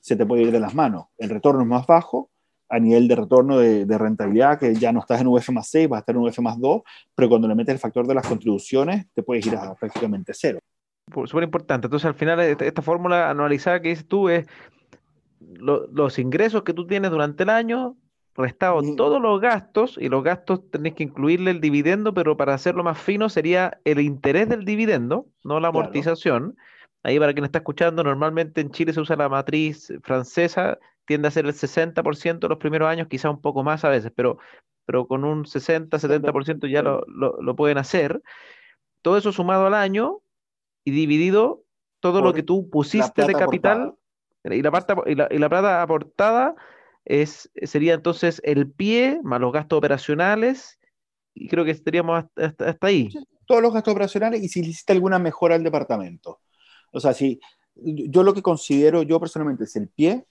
se 0.00 0.16
te 0.16 0.24
puede 0.24 0.44
ir 0.44 0.50
de 0.50 0.60
las 0.60 0.74
manos. 0.74 1.08
El 1.18 1.28
retorno 1.28 1.60
es 1.60 1.68
más 1.68 1.86
bajo, 1.86 2.30
a 2.68 2.78
nivel 2.78 3.06
de 3.08 3.16
retorno 3.16 3.58
de, 3.58 3.98
rentabilidad, 3.98 4.58
que 4.58 4.74
ya 4.74 4.92
no 4.92 5.00
estás 5.00 5.20
en 5.20 5.28
UF 5.28 5.50
más 5.50 5.68
6, 5.68 5.88
vas 5.88 5.98
a 5.98 6.00
estar 6.00 6.14
en 6.14 6.22
UF 6.22 6.38
más 6.40 6.58
2, 6.58 6.82
pero 7.14 7.28
cuando 7.28 7.48
le 7.48 7.54
metes 7.54 7.74
el 7.74 7.78
factor 7.78 8.06
de 8.06 8.14
las 8.14 8.26
contribuciones, 8.26 9.06
te 9.14 9.22
puedes 9.22 9.46
ir 9.46 9.54
a 9.56 9.74
prácticamente 9.74 10.32
cero. 10.34 10.58
Súper 11.08 11.44
importante. 11.44 11.86
Entonces, 11.86 12.06
al 12.06 12.14
final, 12.14 12.40
esta, 12.40 12.82
fórmula 12.82 13.30
anualizada 13.30 13.80
que 13.80 13.90
dices 13.90 14.08
tú 14.08 14.28
es 14.28 14.46
los 15.40 16.18
ingresos 16.18 16.64
que 16.64 16.72
tú 16.72 16.86
tienes 16.86 17.10
durante 17.10 17.44
el 17.44 17.50
año, 17.50 17.96
restado 18.34 18.80
todos 18.96 19.22
los 19.22 19.40
gastos, 19.40 19.96
y 20.00 20.08
los 20.08 20.24
gastos 20.24 20.68
tenés 20.70 20.94
que 20.94 21.04
incluirle 21.04 21.52
el 21.52 21.60
dividendo, 21.60 22.12
pero 22.12 22.36
para 22.36 22.54
hacerlo 22.54 22.82
más 22.82 22.98
fino 22.98 23.28
sería 23.28 23.78
el 23.84 24.00
interés 24.00 24.48
del 24.48 24.64
dividendo, 24.64 25.26
no 25.44 25.60
la 25.60 25.68
amortización. 25.68 26.56
Ahí 27.04 27.20
para 27.20 27.32
quien 27.32 27.44
está 27.44 27.58
escuchando, 27.58 28.02
normalmente 28.02 28.60
en 28.60 28.72
Chile 28.72 28.92
se 28.92 29.00
usa 29.00 29.14
la 29.14 29.28
matriz 29.28 29.92
francesa, 30.02 30.78
tiende 31.06 31.28
a 31.28 31.30
ser 31.30 31.46
el 31.46 31.54
60% 31.54 32.48
los 32.48 32.58
primeros 32.58 32.88
años, 32.88 33.08
quizá 33.08 33.30
un 33.30 33.40
poco 33.40 33.62
más 33.62 33.84
a 33.84 33.88
veces, 33.88 34.12
pero, 34.14 34.38
pero 34.84 35.06
con 35.06 35.24
un 35.24 35.46
60, 35.46 35.98
70% 35.98 36.70
ya 36.70 36.82
lo, 36.82 37.04
lo, 37.06 37.56
pueden 37.56 37.78
hacer. 37.78 38.22
Todo 39.02 39.16
eso 39.16 39.32
sumado 39.32 39.66
al 39.66 39.74
año 39.74 40.20
y 40.84 40.90
dividido 40.90 41.62
todo 42.00 42.20
lo 42.20 42.32
que 42.32 42.42
tú 42.42 42.68
pusiste 42.68 43.24
de 43.24 43.32
capital 43.32 43.94
y 44.44 44.62
la, 44.62 44.70
parte, 44.70 44.94
y, 45.06 45.14
la, 45.14 45.28
y 45.30 45.38
la 45.38 45.48
plata 45.48 45.82
aportada 45.82 46.54
es, 47.04 47.50
sería 47.62 47.94
entonces 47.94 48.40
el 48.44 48.70
pie 48.70 49.20
más 49.22 49.40
los 49.40 49.52
gastos 49.52 49.78
operacionales 49.78 50.78
y 51.34 51.48
creo 51.48 51.64
que 51.64 51.70
estaríamos 51.70 52.24
hasta, 52.36 52.70
hasta 52.70 52.86
ahí. 52.86 53.08
Todos 53.46 53.62
los 53.62 53.72
gastos 53.72 53.92
operacionales 53.92 54.42
y 54.42 54.48
si 54.48 54.60
hiciste 54.60 54.92
alguna 54.92 55.18
mejora 55.18 55.54
al 55.54 55.64
departamento. 55.64 56.40
O 56.92 57.00
sea, 57.00 57.12
si 57.12 57.40
yo 57.74 58.22
lo 58.22 58.34
que 58.34 58.42
considero 58.42 59.02
yo 59.02 59.20
personalmente 59.20 59.64
es 59.64 59.76
el 59.76 59.88
pie, 59.88 60.26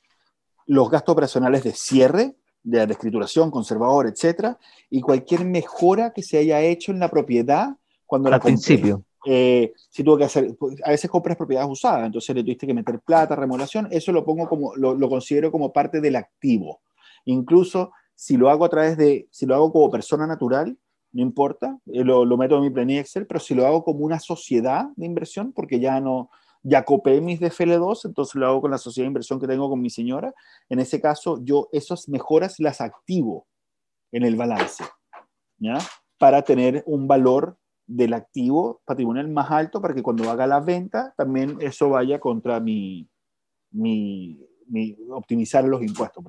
los 0.66 0.90
gastos 0.90 1.14
operacionales 1.14 1.64
de 1.64 1.74
cierre, 1.74 2.36
de, 2.64 2.84
escrituración, 2.84 3.52
conservador, 3.52 4.08
etcétera, 4.08 4.58
y 4.90 5.02
cualquier 5.02 5.46
mejora 5.46 6.12
que 6.14 6.24
se 6.24 6.38
haya 6.38 6.62
hecho 6.62 6.92
en 6.92 7.00
la 7.00 7.10
propiedad 7.10 7.76
cuando 8.06 8.32
Al 8.32 8.40
principio. 8.40 9.04
Eh, 9.28 9.74
si 9.90 10.04
tuvo 10.04 10.18
que 10.18 10.26
hacer, 10.26 10.56
a 10.84 10.92
veces 10.92 11.10
compras 11.10 11.36
propiedades 11.36 11.70
usadas, 11.70 12.06
entonces 12.06 12.36
le 12.36 12.44
tuviste 12.44 12.68
que 12.68 12.76
meter 12.76 13.00
plata, 13.00 13.36
remodelación, 13.36 13.88
eso 13.90 14.12
lo 14.12 14.24
pongo 14.24 14.48
como, 14.48 14.76
lo, 14.76 14.94
lo, 14.94 15.10
considero 15.10 15.52
como 15.52 15.74
parte 15.74 16.00
del 16.00 16.16
activo. 16.16 16.82
Incluso 17.26 17.92
si 18.14 18.38
lo 18.38 18.52
hago 18.52 18.66
a 18.66 18.70
través 18.70 18.98
de, 18.98 19.28
si 19.32 19.48
lo 19.48 19.56
hago 19.56 19.72
como 19.72 19.90
persona 19.90 20.28
natural, 20.28 20.78
no 21.12 21.22
importa, 21.24 21.80
eh, 21.88 22.04
lo, 22.04 22.24
lo 22.24 22.38
meto 22.38 22.58
en 22.58 22.64
mi 22.64 22.70
planilla 22.70 23.02
Excel, 23.02 23.26
pero 23.26 23.40
si 23.40 23.56
lo 23.56 23.66
hago 23.66 23.84
como 23.84 24.06
una 24.06 24.20
sociedad 24.20 24.90
de 24.96 25.06
inversión, 25.08 25.54
porque 25.54 25.80
ya 25.80 26.00
no, 26.00 26.30
ya 26.68 26.84
copé 26.84 27.22
mis 27.22 27.40
DFL2, 27.40 28.06
entonces 28.06 28.34
lo 28.36 28.48
hago 28.48 28.62
con 28.62 28.72
la 28.72 28.80
sociedad 28.80 29.06
de 29.06 29.10
inversión 29.10 29.40
que 29.40 29.48
tengo 29.48 29.70
con 29.70 29.80
mi 29.80 29.92
señora. 29.92 30.34
En 30.68 30.80
ese 30.80 31.00
caso, 31.00 31.40
yo 31.44 31.70
esas 31.72 32.10
mejoras 32.10 32.60
las 32.60 32.82
activo 32.82 33.46
en 34.12 34.24
el 34.24 34.36
balance, 34.36 34.84
¿ya? 35.60 35.78
Para 36.18 36.42
tener 36.42 36.84
un 36.88 37.08
valor 37.08 37.58
del 37.86 38.14
activo 38.14 38.82
patrimonial 38.84 39.28
más 39.28 39.52
alto 39.52 39.80
para 39.80 39.94
que 39.94 40.02
cuando 40.02 40.28
haga 40.32 40.48
la 40.48 40.60
venta 40.60 41.14
también 41.16 41.58
eso 41.60 41.90
vaya 41.90 42.20
contra 42.20 42.60
mi, 42.60 43.08
mi, 43.70 44.40
optimizar 45.12 45.64
los 45.66 45.84
impuestos, 45.84 46.24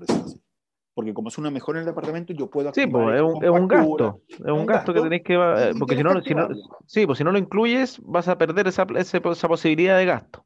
porque 0.96 1.12
como 1.12 1.28
es 1.28 1.36
una 1.36 1.50
mejora 1.50 1.78
en 1.78 1.82
el 1.82 1.92
departamento, 1.92 2.32
yo 2.32 2.48
puedo 2.48 2.72
Sí, 2.72 2.86
pues 2.86 3.16
es 3.16 3.20
un, 3.20 3.44
es 3.44 3.50
un, 3.50 3.68
gasto, 3.68 4.22
es 4.30 4.40
un, 4.40 4.64
gasto, 4.64 4.94
que 4.94 5.02
tenéis 5.02 5.22
que... 5.24 5.34
Eh, 5.34 5.74
porque 5.78 5.94
si 5.94 6.02
no, 6.02 6.22
si 6.22 6.34
no, 6.34 6.48
sí, 6.86 7.04
pues 7.04 7.18
si 7.18 7.24
no 7.24 7.32
lo 7.32 7.38
incluyes, 7.38 8.00
vas 8.02 8.28
a 8.28 8.38
perder 8.38 8.66
esa, 8.66 8.86
esa, 8.96 9.20
posibilidad 9.20 9.98
de 9.98 10.06
gasto. 10.06 10.42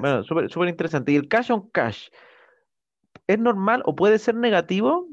bueno, 0.00 0.24
súper 0.24 0.68
interesante. 0.68 1.12
¿Y 1.12 1.14
el 1.14 1.28
cash 1.28 1.52
on 1.52 1.70
cash 1.70 2.08
es 3.28 3.38
normal 3.38 3.80
o 3.86 3.94
puede 3.94 4.18
ser 4.18 4.34
negativo? 4.34 5.06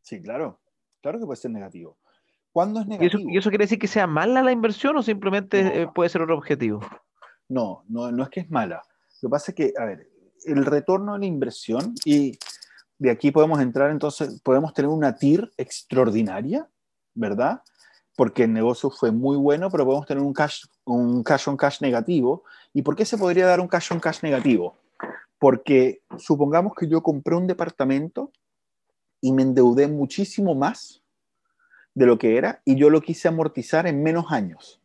Sí, 0.00 0.22
claro, 0.22 0.58
claro 1.02 1.18
que 1.18 1.26
puede 1.26 1.36
ser 1.36 1.50
negativo. 1.50 1.98
¿Cuándo 2.50 2.80
es 2.80 2.86
negativo? 2.86 3.24
¿Y 3.28 3.36
eso, 3.36 3.50
quiere 3.50 3.64
decir 3.64 3.78
que 3.78 3.88
sea 3.88 4.06
mala 4.06 4.42
la 4.42 4.52
inversión 4.52 4.96
o 4.96 5.02
simplemente 5.02 5.82
eh, 5.82 5.88
puede 5.94 6.08
ser 6.08 6.22
otro 6.22 6.38
objetivo? 6.38 6.80
No, 7.46 7.84
no, 7.90 8.10
no 8.10 8.22
es 8.22 8.30
que 8.30 8.40
es 8.40 8.50
mala. 8.50 8.80
Lo 9.20 9.28
que 9.28 9.32
pasa 9.32 9.50
es 9.50 9.54
que, 9.54 9.72
a 9.78 9.84
ver, 9.84 10.13
el 10.46 10.64
retorno 10.64 11.14
de 11.14 11.20
la 11.20 11.26
inversión 11.26 11.94
y 12.04 12.38
de 12.98 13.10
aquí 13.10 13.30
podemos 13.30 13.60
entrar 13.60 13.90
entonces, 13.90 14.40
podemos 14.42 14.72
tener 14.72 14.88
una 14.88 15.16
TIR 15.16 15.52
extraordinaria, 15.56 16.68
¿verdad? 17.14 17.62
Porque 18.16 18.44
el 18.44 18.52
negocio 18.52 18.90
fue 18.90 19.10
muy 19.10 19.36
bueno, 19.36 19.70
pero 19.70 19.84
podemos 19.84 20.06
tener 20.06 20.22
un 20.22 20.32
cash, 20.32 20.64
un 20.84 21.22
cash 21.22 21.48
on 21.48 21.56
cash 21.56 21.80
negativo. 21.80 22.44
¿Y 22.72 22.82
por 22.82 22.94
qué 22.94 23.04
se 23.04 23.18
podría 23.18 23.46
dar 23.46 23.60
un 23.60 23.68
cash 23.68 23.92
on 23.92 24.00
cash 24.00 24.22
negativo? 24.22 24.76
Porque 25.38 26.02
supongamos 26.16 26.74
que 26.74 26.88
yo 26.88 27.02
compré 27.02 27.34
un 27.34 27.46
departamento 27.46 28.30
y 29.20 29.32
me 29.32 29.42
endeudé 29.42 29.88
muchísimo 29.88 30.54
más 30.54 31.02
de 31.94 32.06
lo 32.06 32.18
que 32.18 32.36
era 32.36 32.62
y 32.64 32.76
yo 32.76 32.90
lo 32.90 33.00
quise 33.00 33.28
amortizar 33.28 33.86
en 33.86 34.02
menos 34.02 34.26
años 34.30 34.80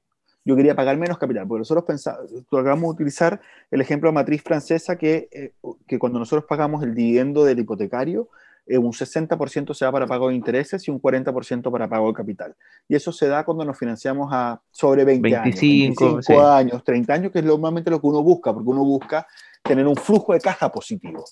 yo 0.49 0.55
quería 0.55 0.75
pagar 0.75 0.97
menos 0.97 1.19
capital, 1.19 1.47
porque 1.47 1.59
nosotros 1.59 1.85
pensamos, 1.85 2.91
utilizar 2.91 3.39
el 3.69 3.81
ejemplo 3.81 4.09
de 4.09 4.13
matriz 4.13 4.41
francesa 4.41 4.97
que, 4.97 5.29
eh, 5.31 5.51
que 5.85 5.99
cuando 5.99 6.17
nosotros 6.17 6.45
pagamos 6.49 6.81
el 6.81 6.95
dividendo 6.95 7.45
del 7.45 7.59
hipotecario, 7.59 8.29
eh, 8.65 8.79
un 8.79 8.91
60% 8.91 9.75
se 9.75 9.85
da 9.85 9.91
para 9.91 10.07
pago 10.07 10.29
de 10.29 10.35
intereses 10.35 10.88
y 10.88 10.91
un 10.91 10.99
40% 10.99 11.71
para 11.71 11.88
pago 11.88 12.07
de 12.07 12.13
capital. 12.13 12.55
Y 12.88 12.95
eso 12.95 13.12
se 13.12 13.27
da 13.27 13.45
cuando 13.45 13.63
nos 13.63 13.77
financiamos 13.77 14.29
a 14.31 14.59
sobre 14.71 15.05
20 15.05 15.21
25, 15.21 16.03
años, 16.03 16.13
25 16.27 16.41
años, 16.41 16.83
30 16.83 17.13
años, 17.13 17.31
que 17.31 17.39
es 17.39 17.45
normalmente 17.45 17.91
lo 17.91 18.01
que 18.01 18.07
uno 18.07 18.23
busca, 18.23 18.51
porque 18.51 18.69
uno 18.69 18.83
busca 18.83 19.27
tener 19.62 19.85
un 19.85 19.95
flujo 19.95 20.33
de 20.33 20.39
caja 20.39 20.71
positivo. 20.71 21.25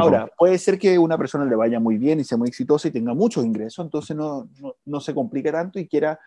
Ahora, 0.00 0.28
puede 0.36 0.58
ser 0.58 0.76
que 0.76 0.98
una 0.98 1.16
persona 1.16 1.44
le 1.44 1.54
vaya 1.54 1.78
muy 1.78 1.98
bien 1.98 2.18
y 2.18 2.24
sea 2.24 2.36
muy 2.36 2.48
exitosa 2.48 2.88
y 2.88 2.90
tenga 2.90 3.14
muchos 3.14 3.44
ingresos, 3.44 3.84
entonces 3.84 4.16
no, 4.16 4.48
no, 4.60 4.74
no 4.84 5.00
se 5.00 5.14
complique 5.14 5.52
tanto 5.52 5.78
y 5.78 5.86
quiera 5.86 6.18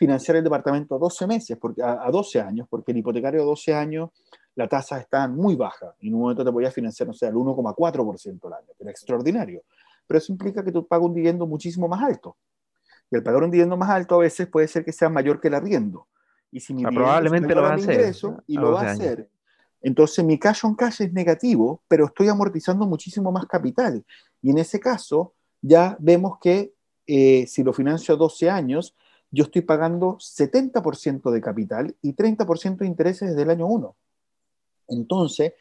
financiar 0.00 0.38
el 0.38 0.44
departamento 0.44 0.94
a 0.94 0.98
12 0.98 1.26
meses, 1.26 1.58
porque, 1.60 1.82
a, 1.82 2.10
12 2.10 2.40
años, 2.40 2.66
porque 2.70 2.90
el 2.90 2.96
hipotecario 2.96 3.42
a 3.42 3.44
12 3.44 3.74
años 3.74 4.08
la 4.54 4.66
tasa 4.66 4.98
está 4.98 5.28
muy 5.28 5.56
baja 5.56 5.94
y 6.00 6.08
en 6.08 6.14
un 6.14 6.22
momento 6.22 6.42
te 6.42 6.50
podías 6.50 6.72
financiar, 6.72 7.06
no 7.06 7.12
sé, 7.12 7.26
al 7.26 7.34
1,4% 7.34 8.46
al 8.46 8.52
año, 8.54 8.68
que 8.78 8.82
era 8.82 8.90
extraordinario. 8.90 9.62
Pero 10.06 10.16
eso 10.16 10.32
implica 10.32 10.64
que 10.64 10.72
tú 10.72 10.86
pagas 10.86 11.04
un 11.04 11.12
dividendo 11.12 11.46
muchísimo 11.46 11.86
más 11.86 12.02
alto. 12.02 12.38
Y 13.10 13.16
al 13.16 13.22
pagar 13.22 13.42
un 13.42 13.50
dividendo 13.50 13.76
más 13.76 13.90
alto 13.90 14.14
a 14.14 14.20
veces 14.20 14.48
puede 14.48 14.68
ser 14.68 14.86
que 14.86 14.92
sea 14.92 15.10
mayor 15.10 15.38
que 15.38 15.48
el 15.48 15.54
arriendo. 15.54 16.08
Y 16.50 16.60
si 16.60 16.72
mi 16.72 16.82
probablemente 16.82 17.54
lo 17.54 17.60
va 17.60 17.72
a 17.72 17.74
hacer. 17.74 18.14
y 18.46 18.54
lo 18.56 18.72
va 18.72 18.80
a 18.80 18.92
hacer. 18.92 19.28
Entonces 19.82 20.24
mi 20.24 20.38
cash 20.38 20.64
on 20.64 20.76
cash 20.76 21.02
es 21.02 21.12
negativo, 21.12 21.82
pero 21.88 22.06
estoy 22.06 22.28
amortizando 22.28 22.86
muchísimo 22.86 23.30
más 23.30 23.44
capital. 23.44 24.02
Y 24.40 24.48
en 24.48 24.56
ese 24.56 24.80
caso 24.80 25.34
ya 25.60 25.94
vemos 26.00 26.38
que 26.40 26.72
eh, 27.06 27.46
si 27.46 27.62
lo 27.62 27.74
financio 27.74 28.14
a 28.14 28.16
12 28.16 28.48
años, 28.48 28.94
yo 29.30 29.44
estoy 29.44 29.62
pagando 29.62 30.16
70% 30.18 31.30
de 31.30 31.40
capital 31.40 31.96
y 32.02 32.14
30% 32.14 32.78
de 32.78 32.86
intereses 32.86 33.30
desde 33.30 33.42
el 33.42 33.50
año 33.50 33.66
1. 33.66 33.94
Entonces, 34.88 35.54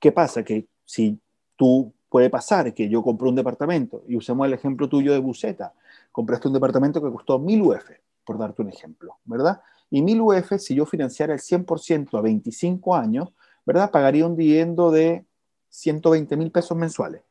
¿qué 0.00 0.12
pasa? 0.12 0.42
Que 0.42 0.66
si 0.84 1.20
tú 1.56 1.92
puede 2.08 2.30
pasar 2.30 2.72
que 2.72 2.88
yo 2.88 3.02
compré 3.02 3.28
un 3.28 3.34
departamento, 3.34 4.04
y 4.06 4.16
usemos 4.16 4.46
el 4.46 4.54
ejemplo 4.54 4.88
tuyo 4.88 5.12
de 5.12 5.18
Buceta, 5.18 5.74
compraste 6.12 6.48
un 6.48 6.54
departamento 6.54 7.02
que 7.02 7.10
costó 7.10 7.38
1000 7.38 7.62
UF, 7.62 7.90
por 8.24 8.38
darte 8.38 8.62
un 8.62 8.68
ejemplo, 8.68 9.18
¿verdad? 9.24 9.60
Y 9.90 10.00
1000 10.00 10.20
UF, 10.20 10.52
si 10.58 10.74
yo 10.74 10.86
financiara 10.86 11.34
el 11.34 11.40
100% 11.40 12.16
a 12.16 12.20
25 12.22 12.94
años, 12.94 13.30
¿verdad? 13.66 13.90
Pagaría 13.90 14.26
un 14.26 14.36
dividendo 14.36 14.90
de 14.90 15.24
120 15.68 16.36
mil 16.36 16.50
pesos 16.50 16.76
mensuales, 16.76 17.22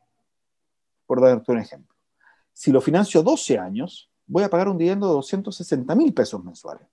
por 1.05 1.21
darte 1.21 1.51
un 1.51 1.59
ejemplo. 1.59 1.95
Si 2.51 2.71
lo 2.71 2.81
financio 2.81 3.23
12 3.23 3.57
años, 3.57 4.09
voy 4.27 4.43
a 4.43 4.49
pagar 4.49 4.69
un 4.69 4.77
dividendo 4.77 5.07
de 5.07 5.13
260 5.13 5.95
mil 5.95 6.13
pesos 6.13 6.43
mensuales. 6.43 6.87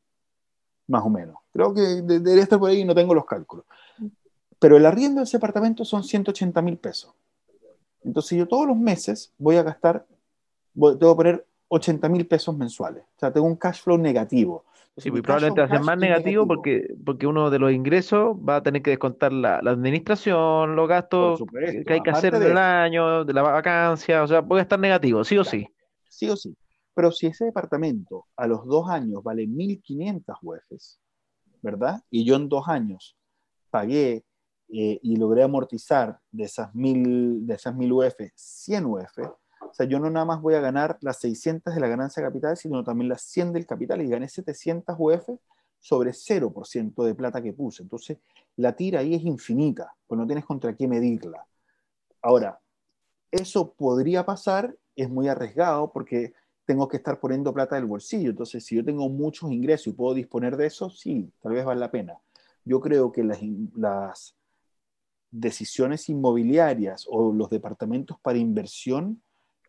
más 0.87 1.05
o 1.05 1.11
menos. 1.11 1.37
Creo 1.53 1.73
que 1.73 1.81
debería 1.81 2.43
estar 2.43 2.59
por 2.59 2.71
ahí, 2.71 2.85
no 2.85 2.95
tengo 2.95 3.15
los 3.15 3.25
cálculos. 3.25 3.65
Pero 4.59 4.77
el 4.77 4.85
arriendo 4.87 5.21
de 5.21 5.25
ese 5.25 5.37
apartamento 5.37 5.85
son 5.85 6.03
180 6.05 6.61
mil 6.63 6.77
pesos. 6.77 7.15
Entonces 8.03 8.39
yo 8.39 8.47
todos 8.47 8.67
los 8.67 8.77
meses 8.77 9.33
voy 9.39 9.57
a 9.57 9.63
gastar, 9.63 10.07
voy, 10.75 10.99
tengo 10.99 11.13
que 11.13 11.17
poner 11.17 11.47
80 11.69 12.09
mil 12.09 12.27
pesos 12.27 12.57
mensuales. 12.57 13.05
O 13.17 13.21
sea, 13.21 13.33
tengo 13.33 13.47
un 13.47 13.57
cash 13.57 13.83
flow 13.83 13.99
negativo. 13.99 14.65
Sí, 14.97 15.09
y 15.09 15.23
probablemente 15.23 15.61
va 15.61 15.67
a 15.67 15.71
ser 15.71 15.81
más 15.81 15.97
negativo, 15.97 16.47
porque, 16.47 16.95
porque 17.07 17.27
uno 17.27 17.49
de 17.49 17.59
los 17.59 17.73
ingresos 17.73 18.37
va 18.37 18.57
a 18.57 18.63
tener 18.63 18.83
que 18.83 18.91
descontar 18.91 19.33
la, 19.33 19.59
administración, 19.59 20.77
los 20.77 20.89
gastos 20.89 21.43
que 21.87 21.93
hay 21.93 22.03
que 22.03 22.11
hacer 22.11 22.39
del 22.39 22.59
año, 22.59 23.25
de 23.25 23.33
la 23.33 23.43
vacancia, 23.43 24.23
o 24.23 24.27
sea, 24.27 24.43
puede 24.43 24.63
estar 24.63 24.79
negativo, 24.79 25.25
sí 25.25 25.39
o 25.39 25.45
sí. 25.45 25.69
Sí 26.09 26.29
o 26.29 26.37
sí. 26.37 26.55
Pero 26.95 27.13
si 27.13 27.27
ese 27.27 27.47
departamento 27.47 28.27
a 28.37 28.47
los 28.47 28.67
dos 28.67 28.89
años 28.89 29.23
vale 29.23 29.47
1.500 29.47 30.37
UFs, 30.43 31.01
¿verdad? 31.63 32.03
Y 32.11 32.25
yo 32.25 32.37
en 32.37 32.49
dos 32.49 32.69
años 32.69 33.17
pagué 33.71 34.25
eh, 34.69 34.99
y 35.03 35.17
logré 35.17 35.43
amortizar 35.43 36.21
de 36.31 36.45
esas 36.45 36.73
1.000 36.75 37.47
de 37.47 37.55
esas 37.55 37.75
mil 37.75 37.93
UF 37.93 38.21
100 38.35 38.87
UF, 38.87 39.19
o 39.71 39.75
sea, 39.75 39.87
yo 39.87 40.01
no 40.01 40.11
nada 40.11 40.27
más 40.27 40.41
voy 40.41 40.55
a 40.55 40.61
ganar 40.61 40.99
las 41.01 41.21
600 41.21 41.75
de 41.75 41.81
la 41.81 41.87
ganancia 41.87 42.23
capital, 42.23 42.57
sino 42.57 42.83
también 42.83 43.09
las 43.09 43.23
100 43.23 43.53
del 43.53 43.67
capital 43.67 44.03
y 44.03 44.09
gané 44.09 44.29
700 44.29 44.97
UF 44.99 45.29
sobre 45.79 46.11
0% 46.11 47.05
de 47.05 47.15
plata 47.15 47.41
que 47.41 47.53
puse. 47.53 47.83
Entonces, 47.83 48.19
la 48.57 48.75
tira 48.75 49.01
ahí 49.01 49.15
es 49.15 49.23
infinita, 49.23 49.95
pues 50.07 50.19
no 50.19 50.27
tienes 50.27 50.45
contra 50.45 50.75
qué 50.75 50.89
medirla. 50.89 51.47
Ahora, 52.21 52.61
eso 53.31 53.73
podría 53.73 54.27
pasar, 54.27 54.77
es 54.97 55.09
muy 55.09 55.29
arriesgado 55.29 55.93
porque 55.93 56.35
tengo 56.71 56.87
que 56.87 56.99
estar 56.99 57.19
poniendo 57.19 57.53
plata 57.53 57.75
del 57.75 57.87
bolsillo. 57.87 58.31
Entonces, 58.31 58.65
si 58.65 58.77
yo 58.77 58.85
tengo 58.85 59.09
muchos 59.09 59.51
ingresos 59.51 59.89
y 59.89 59.93
puedo 59.93 60.15
disponer 60.15 60.57
de 60.57 60.67
eso, 60.67 60.89
sí, 60.89 61.29
tal 61.43 61.55
vez 61.55 61.65
vale 61.65 61.81
la 61.81 61.91
pena. 61.91 62.15
Yo 62.65 62.79
creo 62.79 63.11
que 63.11 63.25
las, 63.25 63.41
las 63.75 64.37
decisiones 65.33 66.09
inmobiliarias 66.09 67.09
o 67.11 67.33
los 67.33 67.51
departamentos 67.51 68.21
para 68.21 68.39
inversión 68.39 69.21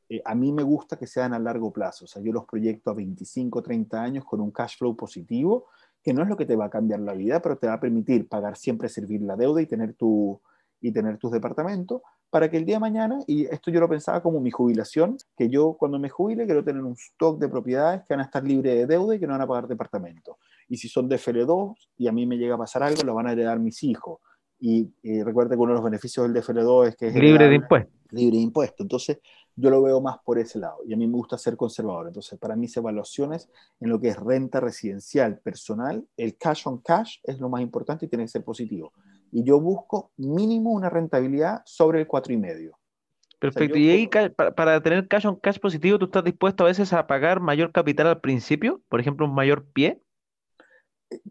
eh, 0.09 0.21
a 0.23 0.35
mí 0.35 0.51
me 0.51 0.61
gusta 0.61 0.95
que 0.95 1.07
sean 1.07 1.33
a 1.33 1.39
largo 1.39 1.73
plazo. 1.73 2.05
O 2.05 2.07
sea, 2.07 2.21
yo 2.21 2.31
los 2.31 2.45
proyecto 2.45 2.91
a 2.91 2.93
25, 2.93 3.63
30 3.63 3.99
años 3.99 4.23
con 4.23 4.39
un 4.39 4.51
cash 4.51 4.77
flow 4.77 4.95
positivo, 4.95 5.69
que 6.03 6.13
no 6.13 6.21
es 6.21 6.29
lo 6.29 6.37
que 6.37 6.45
te 6.45 6.55
va 6.55 6.65
a 6.65 6.69
cambiar 6.69 6.99
la 6.99 7.13
vida, 7.13 7.41
pero 7.41 7.57
te 7.57 7.65
va 7.65 7.73
a 7.73 7.79
permitir 7.79 8.27
pagar 8.27 8.57
siempre, 8.57 8.89
servir 8.89 9.23
la 9.23 9.35
deuda 9.35 9.59
y 9.59 9.65
tener, 9.65 9.95
tu, 9.95 10.39
y 10.79 10.91
tener 10.91 11.17
tus 11.17 11.31
departamentos, 11.31 12.03
para 12.31 12.49
que 12.49 12.57
el 12.57 12.65
día 12.65 12.77
de 12.77 12.79
mañana, 12.79 13.19
y 13.27 13.45
esto 13.45 13.69
yo 13.69 13.81
lo 13.81 13.89
pensaba 13.89 14.23
como 14.23 14.39
mi 14.39 14.51
jubilación, 14.51 15.17
que 15.37 15.49
yo 15.49 15.75
cuando 15.77 15.99
me 15.99 16.09
jubile 16.09 16.45
quiero 16.45 16.63
tener 16.63 16.81
un 16.81 16.93
stock 16.93 17.37
de 17.37 17.49
propiedades 17.49 18.01
que 18.07 18.13
van 18.13 18.21
a 18.21 18.23
estar 18.23 18.43
libres 18.43 18.73
de 18.73 18.87
deuda 18.87 19.15
y 19.15 19.19
que 19.19 19.27
no 19.27 19.33
van 19.33 19.41
a 19.41 19.47
pagar 19.47 19.67
departamento. 19.67 20.37
Y 20.69 20.77
si 20.77 20.87
son 20.87 21.09
de 21.09 21.17
FL2 21.17 21.75
y 21.97 22.07
a 22.07 22.13
mí 22.13 22.25
me 22.25 22.37
llega 22.37 22.55
a 22.55 22.57
pasar 22.57 22.83
algo, 22.83 23.03
lo 23.03 23.13
van 23.13 23.27
a 23.27 23.33
heredar 23.33 23.59
mis 23.59 23.83
hijos. 23.83 24.19
Y, 24.59 24.93
y 25.03 25.21
recuerda 25.23 25.55
que 25.55 25.61
uno 25.61 25.73
de 25.73 25.75
los 25.75 25.83
beneficios 25.83 26.25
del 26.25 26.41
DFL2 26.41 26.87
es 26.87 26.95
que 26.95 27.07
es 27.07 27.15
libre 27.15 27.49
de 27.49 27.55
impuestos. 27.55 27.93
Libre 28.11 28.37
de 28.37 28.43
impuestos. 28.43 28.79
Entonces, 28.85 29.19
yo 29.55 29.69
lo 29.69 29.81
veo 29.81 29.99
más 29.99 30.19
por 30.23 30.39
ese 30.39 30.57
lado 30.59 30.77
y 30.85 30.93
a 30.93 30.97
mí 30.97 31.07
me 31.07 31.13
gusta 31.13 31.37
ser 31.37 31.57
conservador. 31.57 32.07
Entonces, 32.07 32.39
para 32.39 32.55
mis 32.55 32.75
evaluaciones 32.77 33.49
en 33.81 33.89
lo 33.89 33.99
que 33.99 34.09
es 34.09 34.17
renta 34.17 34.61
residencial 34.61 35.39
personal, 35.39 36.07
el 36.15 36.37
cash 36.37 36.63
on 36.65 36.77
cash 36.77 37.17
es 37.23 37.39
lo 37.39 37.49
más 37.49 37.61
importante 37.61 38.05
y 38.05 38.07
tiene 38.07 38.23
que 38.23 38.29
ser 38.29 38.43
positivo. 38.43 38.93
Y 39.31 39.43
yo 39.43 39.59
busco 39.59 40.11
mínimo 40.17 40.71
una 40.71 40.89
rentabilidad 40.89 41.61
sobre 41.65 42.01
el 42.01 42.07
4,5. 42.07 42.71
Perfecto. 43.39 43.77
y 43.77 43.89
ahí, 43.89 44.07
para, 44.07 44.81
tener 44.83 45.07
cash 45.07 45.25
on 45.25 45.35
cash 45.35 45.57
positivo, 45.57 45.97
¿tú 45.97 46.05
estás 46.05 46.23
dispuesto 46.23 46.63
a 46.63 46.67
veces 46.67 46.93
a 46.93 47.07
pagar 47.07 47.39
mayor 47.39 47.71
capital 47.71 48.05
al 48.07 48.21
principio? 48.21 48.81
Por 48.87 48.99
ejemplo, 48.99 49.25
un 49.25 49.33
mayor 49.33 49.65
pie. 49.65 50.03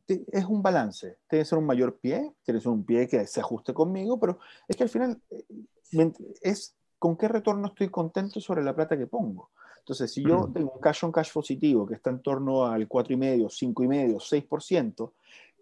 Es 0.09 0.45
un 0.45 0.61
balance. 0.61 1.19
Tiene 1.29 1.43
que 1.43 1.49
ser 1.49 1.59
un 1.59 1.67
mayor 1.67 1.99
pie, 2.01 2.35
tiene 2.43 2.59
que 2.59 2.63
ser 2.63 2.73
un 2.73 2.85
pie 2.85 3.07
que 3.07 3.27
se 3.29 3.41
ajuste 3.41 3.73
conmigo, 3.73 4.19
pero 4.19 4.41
es 4.67 4.77
que 4.77 4.83
al 4.83 4.89
final 4.89 5.21
eh, 5.31 6.13
es 6.43 6.75
con 6.99 7.17
qué 7.17 7.29
retorno 7.29 7.69
estoy 7.69 7.89
contento 7.89 8.41
sobre 8.41 8.65
la 8.65 8.75
plata 8.75 8.99
que 8.99 9.07
pongo. 9.07 9.51
Entonces, 9.79 10.13
si 10.13 10.23
yo 10.23 10.51
tengo 10.53 10.73
un 10.73 10.81
cash 10.81 11.05
on 11.05 11.13
cash 11.13 11.33
positivo 11.33 11.87
que 11.87 11.95
está 11.95 12.11
en 12.11 12.21
torno 12.23 12.67
al 12.67 12.89
4,5, 12.89 13.75
5,5, 13.75 14.49
6%, 14.49 15.13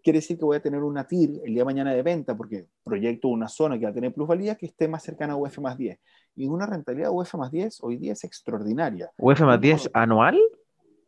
quiere 0.02 0.18
decir 0.18 0.38
que 0.38 0.44
voy 0.44 0.56
a 0.56 0.62
tener 0.62 0.82
una 0.82 1.06
TIR 1.06 1.40
el 1.44 1.52
día 1.52 1.60
de 1.60 1.64
mañana 1.64 1.92
de 1.92 2.02
venta 2.02 2.36
porque 2.36 2.66
proyecto 2.84 3.28
una 3.28 3.48
zona 3.48 3.78
que 3.78 3.84
va 3.84 3.90
a 3.90 3.94
tener 3.94 4.12
plusvalía 4.12 4.54
que 4.56 4.66
esté 4.66 4.88
más 4.88 5.02
cercana 5.02 5.34
a 5.34 5.36
UF 5.36 5.58
más 5.58 5.76
10. 5.76 5.98
Y 6.36 6.46
una 6.46 6.66
rentabilidad 6.66 7.10
UF 7.12 7.34
más 7.34 7.50
10 7.50 7.78
hoy 7.82 7.96
día 7.96 8.12
es 8.12 8.24
extraordinaria. 8.24 9.10
¿UF 9.18 9.40
más 9.42 9.60
10 9.60 9.90
anual? 9.92 10.38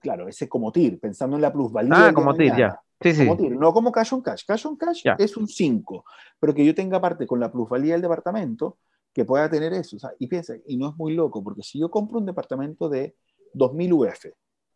Claro, 0.00 0.28
ese 0.28 0.48
como 0.48 0.72
TIR, 0.72 0.98
pensando 0.98 1.36
en 1.36 1.42
la 1.42 1.52
plusvalía. 1.52 2.08
Ah, 2.08 2.12
como 2.12 2.34
TIR, 2.34 2.56
ya. 2.56 2.80
Sí, 3.00 3.12
sí. 3.12 3.26
Como 3.26 3.36
TIR, 3.36 3.56
no 3.56 3.72
como 3.72 3.92
cash 3.92 4.14
on 4.14 4.22
cash. 4.22 4.44
Cash 4.46 4.66
on 4.66 4.76
cash 4.76 5.04
es 5.18 5.36
un 5.36 5.46
5, 5.46 6.04
pero 6.38 6.54
que 6.54 6.64
yo 6.64 6.74
tenga 6.74 7.00
parte 7.00 7.26
con 7.26 7.40
la 7.40 7.50
plusvalía 7.50 7.92
del 7.94 8.02
departamento, 8.02 8.78
que 9.12 9.24
pueda 9.24 9.48
tener 9.50 9.72
eso. 9.72 9.96
y 10.18 10.26
piensa, 10.26 10.54
y 10.66 10.76
no 10.76 10.90
es 10.90 10.96
muy 10.96 11.14
loco, 11.14 11.42
porque 11.42 11.62
si 11.62 11.78
yo 11.78 11.90
compro 11.90 12.18
un 12.18 12.26
departamento 12.26 12.88
de 12.88 13.16
2.000 13.54 13.92
UF, 13.92 14.26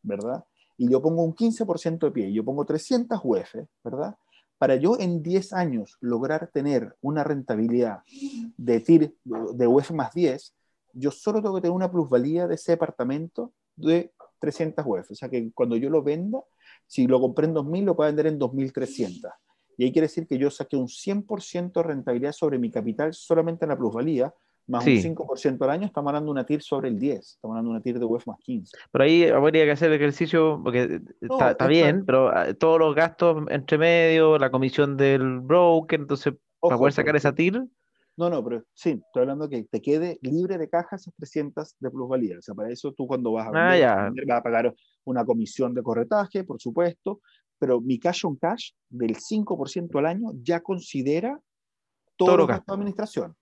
¿verdad? 0.02 0.44
Y 0.76 0.90
yo 0.90 1.00
pongo 1.00 1.22
un 1.22 1.34
15% 1.34 2.06
de 2.06 2.10
pie, 2.10 2.28
y 2.28 2.34
yo 2.34 2.44
pongo 2.44 2.64
300 2.64 3.20
UF, 3.22 3.54
¿verdad? 3.82 4.16
Para 4.58 4.76
yo 4.76 4.98
en 4.98 5.22
10 5.22 5.52
años 5.52 5.96
lograr 6.00 6.48
tener 6.48 6.96
una 7.00 7.24
rentabilidad 7.24 8.00
de 8.56 8.80
TIR 8.80 9.14
de 9.24 9.66
UF 9.66 9.90
más 9.90 10.14
10, 10.14 10.54
yo 10.94 11.10
solo 11.10 11.42
tengo 11.42 11.56
que 11.56 11.62
tener 11.62 11.74
una 11.74 11.90
plusvalía 11.90 12.46
de 12.46 12.54
ese 12.54 12.72
departamento 12.72 13.52
de 13.76 14.12
300 14.38 14.84
UF. 14.86 15.10
O 15.10 15.14
sea 15.14 15.28
que 15.28 15.50
cuando 15.52 15.76
yo 15.76 15.90
lo 15.90 16.02
venda, 16.02 16.42
si 16.86 17.06
lo 17.06 17.20
compré 17.20 17.46
en 17.46 17.54
2.000, 17.54 17.84
lo 17.84 17.96
puedo 17.96 18.08
vender 18.08 18.26
en 18.26 18.38
2.300. 18.38 19.32
Y 19.76 19.84
ahí 19.84 19.92
quiere 19.92 20.06
decir 20.06 20.26
que 20.26 20.38
yo 20.38 20.50
saqué 20.50 20.76
un 20.76 20.86
100% 20.86 21.72
de 21.72 21.82
rentabilidad 21.82 22.32
sobre 22.32 22.58
mi 22.58 22.70
capital 22.70 23.12
solamente 23.12 23.64
en 23.64 23.70
la 23.70 23.76
plusvalía, 23.76 24.32
más 24.66 24.86
un 24.86 24.92
5% 24.92 25.62
al 25.62 25.70
año, 25.70 25.86
estamos 25.86 26.08
hablando 26.08 26.28
de 26.28 26.32
una 26.32 26.46
TIR 26.46 26.62
sobre 26.62 26.88
el 26.88 26.98
10, 26.98 27.18
estamos 27.18 27.54
hablando 27.54 27.70
de 27.70 27.76
una 27.76 27.82
TIR 27.82 27.98
de 27.98 28.04
UEF 28.04 28.26
más 28.26 28.38
15. 28.40 28.76
Pero 28.90 29.04
ahí 29.04 29.24
habría 29.24 29.64
que 29.64 29.70
hacer 29.72 29.90
el 29.90 29.96
ejercicio, 29.96 30.60
porque 30.62 31.00
está, 31.20 31.66
bien, 31.66 32.04
pero 32.06 32.28
ah, 32.28 32.54
todos 32.54 32.78
los 32.78 32.94
gastos 32.94 33.44
entre 33.50 33.78
medio, 33.78 34.38
la 34.38 34.50
comisión 34.50 34.96
del 34.96 35.40
broker, 35.40 36.00
entonces, 36.00 36.34
para 36.60 36.78
poder 36.78 36.92
sacar 36.92 37.16
esa 37.16 37.34
TIR. 37.34 37.64
No, 38.16 38.30
no, 38.30 38.44
pero 38.44 38.62
sí, 38.72 38.90
estoy 38.90 39.22
hablando 39.22 39.48
que 39.48 39.64
te 39.64 39.82
quede 39.82 40.18
libre 40.22 40.56
de 40.56 40.68
caja 40.68 40.96
esas 40.96 41.12
300 41.16 41.76
de 41.80 41.90
plusvalía. 41.90 42.38
O 42.38 42.42
sea, 42.42 42.54
para 42.54 42.70
eso 42.70 42.92
tú 42.92 43.08
cuando 43.08 43.32
vas 43.32 43.48
a 43.48 43.50
ah, 43.50 44.04
vender, 44.04 44.24
vas 44.26 44.38
a 44.38 44.42
pagar 44.42 44.74
una 45.04 45.24
comisión 45.24 45.74
de 45.74 45.82
corretaje, 45.82 46.44
por 46.44 46.60
supuesto, 46.60 47.20
pero 47.58 47.80
mi 47.80 47.98
cash 47.98 48.24
on 48.24 48.36
cash 48.36 48.70
del 48.88 49.16
5% 49.16 49.98
al 49.98 50.06
año 50.06 50.30
ya 50.42 50.60
considera 50.60 51.40
todo, 52.16 52.36
lo 52.36 52.46
que 52.46 52.52
de 52.52 52.62
administración. 52.66 53.34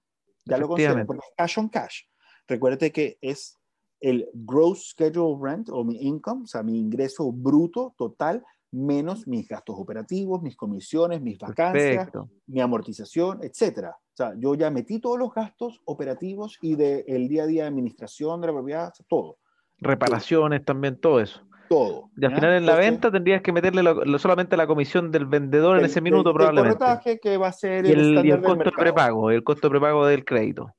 Ya 0.44 0.58
lo 0.58 0.68
considera, 0.68 1.04
porque 1.04 1.24
es 1.26 1.34
cash 1.36 1.58
on 1.58 1.68
cash. 1.68 2.02
Recuerde 2.46 2.90
que 2.90 3.18
es 3.20 3.58
el 4.00 4.28
gross 4.32 4.90
schedule 4.90 5.38
rent 5.40 5.68
o 5.68 5.84
mi 5.84 5.96
income, 6.02 6.42
o 6.44 6.46
sea, 6.46 6.62
mi 6.62 6.78
ingreso 6.78 7.30
bruto 7.30 7.94
total 7.96 8.44
menos 8.72 9.26
mis 9.28 9.46
gastos 9.46 9.76
operativos, 9.78 10.42
mis 10.42 10.56
comisiones, 10.56 11.20
mis 11.20 11.38
vacancias, 11.38 12.08
mi 12.46 12.60
amortización, 12.60 13.40
etcétera. 13.42 13.90
O 13.90 14.16
sea, 14.16 14.34
yo 14.38 14.54
ya 14.54 14.70
metí 14.70 14.98
todos 14.98 15.18
los 15.18 15.32
gastos 15.32 15.80
operativos 15.84 16.58
y 16.62 16.74
del 16.74 17.28
día 17.28 17.44
a 17.44 17.46
día 17.46 17.62
de 17.62 17.68
administración 17.68 18.40
de 18.40 18.46
la 18.46 18.52
propiedad, 18.54 18.92
todo. 19.08 19.38
Reparaciones 19.78 20.64
también, 20.64 20.98
todo 20.98 21.20
eso 21.20 21.42
todo. 21.72 22.10
Y 22.16 22.24
al 22.24 22.34
final 22.34 22.52
en 22.52 22.66
la 22.66 22.76
venta 22.76 23.10
tendrías 23.10 23.42
que 23.42 23.52
meterle 23.52 23.82
solamente 24.18 24.56
la 24.56 24.66
comisión 24.66 25.10
del 25.10 25.26
vendedor 25.26 25.78
en 25.78 25.86
ese 25.86 26.00
minuto 26.00 26.34
probablemente. 26.34 27.18
que 27.22 27.36
va 27.36 27.48
a 27.48 27.52
ser 27.52 27.86
y 27.86 27.92
el, 27.92 28.18
el 28.18 28.42
costo 28.42 28.64
de 28.64 28.72
prepago, 28.72 29.30
el 29.30 29.42
costo 29.42 29.68
de 29.68 29.70
prepago 29.70 30.06
del 30.06 30.24
crédito. 30.24 30.74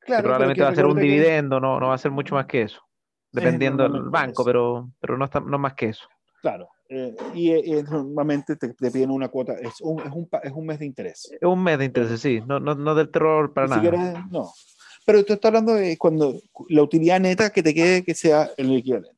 Claro, 0.00 0.24
probablemente 0.24 0.62
va 0.62 0.68
a 0.68 0.74
ser 0.74 0.86
un 0.86 0.98
dividendo, 0.98 1.58
no, 1.58 1.80
no 1.80 1.88
va 1.88 1.94
a 1.94 1.98
ser 1.98 2.10
mucho 2.10 2.34
más 2.34 2.46
que 2.46 2.62
eso. 2.62 2.80
Dependiendo 3.32 3.88
del 3.88 4.02
banco, 4.02 4.44
pero, 4.44 4.90
pero 5.00 5.18
no, 5.18 5.24
está, 5.24 5.40
no 5.40 5.58
más 5.58 5.74
que 5.74 5.86
eso. 5.86 6.06
Claro. 6.40 6.68
Eh, 6.88 7.16
y, 7.34 7.50
eh, 7.50 7.82
normalmente 7.82 8.56
te, 8.56 8.74
piden 8.90 9.10
una 9.10 9.28
cuota, 9.28 9.54
es 9.54 9.80
un, 9.80 10.00
es, 10.00 10.12
un, 10.12 10.28
es 10.42 10.52
un 10.52 10.66
mes 10.66 10.78
de 10.78 10.86
interés. 10.86 11.32
Es 11.32 11.42
un 11.42 11.62
mes 11.62 11.78
de 11.78 11.86
interés, 11.86 12.20
sí, 12.20 12.40
no, 12.46 12.60
no, 12.60 12.74
no 12.74 12.94
del 12.94 13.10
terror 13.10 13.52
para 13.52 13.66
nada. 13.66 14.26
no. 14.30 14.52
Pero 15.04 15.24
tú 15.24 15.32
estás 15.32 15.48
hablando 15.48 15.74
de 15.74 15.96
cuando 15.96 16.34
la 16.68 16.82
utilidad 16.82 17.20
neta 17.20 17.50
que 17.50 17.62
te 17.62 17.74
quede 17.74 18.04
que 18.04 18.14
sea 18.14 18.50
el 18.56 18.76
equivalente. 18.76 19.16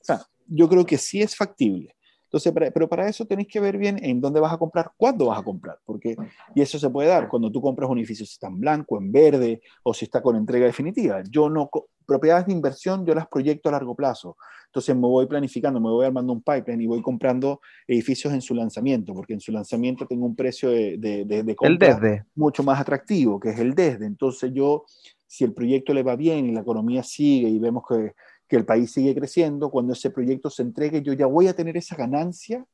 O 0.00 0.04
sea, 0.04 0.22
yo 0.48 0.68
creo 0.68 0.84
que 0.84 0.98
sí 0.98 1.22
es 1.22 1.36
factible. 1.36 1.96
Entonces, 2.24 2.52
pero 2.74 2.88
para 2.88 3.08
eso 3.08 3.24
tenéis 3.24 3.48
que 3.48 3.60
ver 3.60 3.78
bien 3.78 3.98
en 4.02 4.20
dónde 4.20 4.40
vas 4.40 4.52
a 4.52 4.58
comprar, 4.58 4.90
cuándo 4.96 5.26
vas 5.26 5.38
a 5.38 5.44
comprar, 5.44 5.78
porque 5.84 6.16
y 6.54 6.60
eso 6.60 6.78
se 6.78 6.90
puede 6.90 7.08
dar 7.08 7.28
cuando 7.28 7.50
tú 7.52 7.62
compras 7.62 7.88
un 7.88 7.98
edificio 7.98 8.26
si 8.26 8.32
está 8.32 8.48
en 8.48 8.58
blanco, 8.58 8.98
en 8.98 9.12
verde 9.12 9.62
o 9.84 9.94
si 9.94 10.04
está 10.04 10.20
con 10.20 10.34
entrega 10.34 10.66
definitiva. 10.66 11.22
Yo 11.30 11.48
no 11.48 11.70
propiedades 12.04 12.46
de 12.46 12.52
inversión 12.52 13.04
yo 13.04 13.14
las 13.14 13.26
proyecto 13.28 13.68
a 13.68 13.72
largo 13.72 13.94
plazo. 13.94 14.36
Entonces 14.66 14.94
me 14.94 15.02
voy 15.02 15.26
planificando, 15.26 15.80
me 15.80 15.88
voy 15.88 16.04
armando 16.04 16.32
un 16.32 16.42
pipeline 16.42 16.82
y 16.82 16.86
voy 16.86 17.00
comprando 17.00 17.60
edificios 17.86 18.32
en 18.34 18.42
su 18.42 18.54
lanzamiento, 18.54 19.14
porque 19.14 19.32
en 19.32 19.40
su 19.40 19.52
lanzamiento 19.52 20.06
tengo 20.06 20.26
un 20.26 20.36
precio 20.36 20.70
de, 20.70 20.98
de, 20.98 21.24
de, 21.24 21.56
compra 21.56 22.26
mucho 22.34 22.62
más 22.62 22.80
atractivo, 22.80 23.40
que 23.40 23.50
es 23.50 23.58
el 23.58 23.74
desde. 23.74 24.04
Entonces 24.04 24.52
yo, 24.52 24.84
si 25.26 25.44
el 25.44 25.54
proyecto 25.54 25.94
le 25.94 26.02
va 26.02 26.16
bien 26.16 26.46
y 26.46 26.52
la 26.52 26.60
economía 26.60 27.02
sigue 27.02 27.48
y 27.48 27.58
vemos 27.58 27.84
que 27.88 28.12
que 28.48 28.56
el 28.56 28.64
país 28.64 28.92
sigue 28.92 29.14
creciendo, 29.14 29.70
cuando 29.70 29.92
ese 29.92 30.10
proyecto 30.10 30.50
se 30.50 30.62
entregue, 30.62 31.02
yo 31.02 31.12
ya 31.12 31.26
voy 31.26 31.48
a 31.48 31.54
tener 31.54 31.76
esa 31.76 31.96
ganancia 31.96 32.64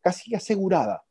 casi 0.00 0.34
asegurada 0.34 1.02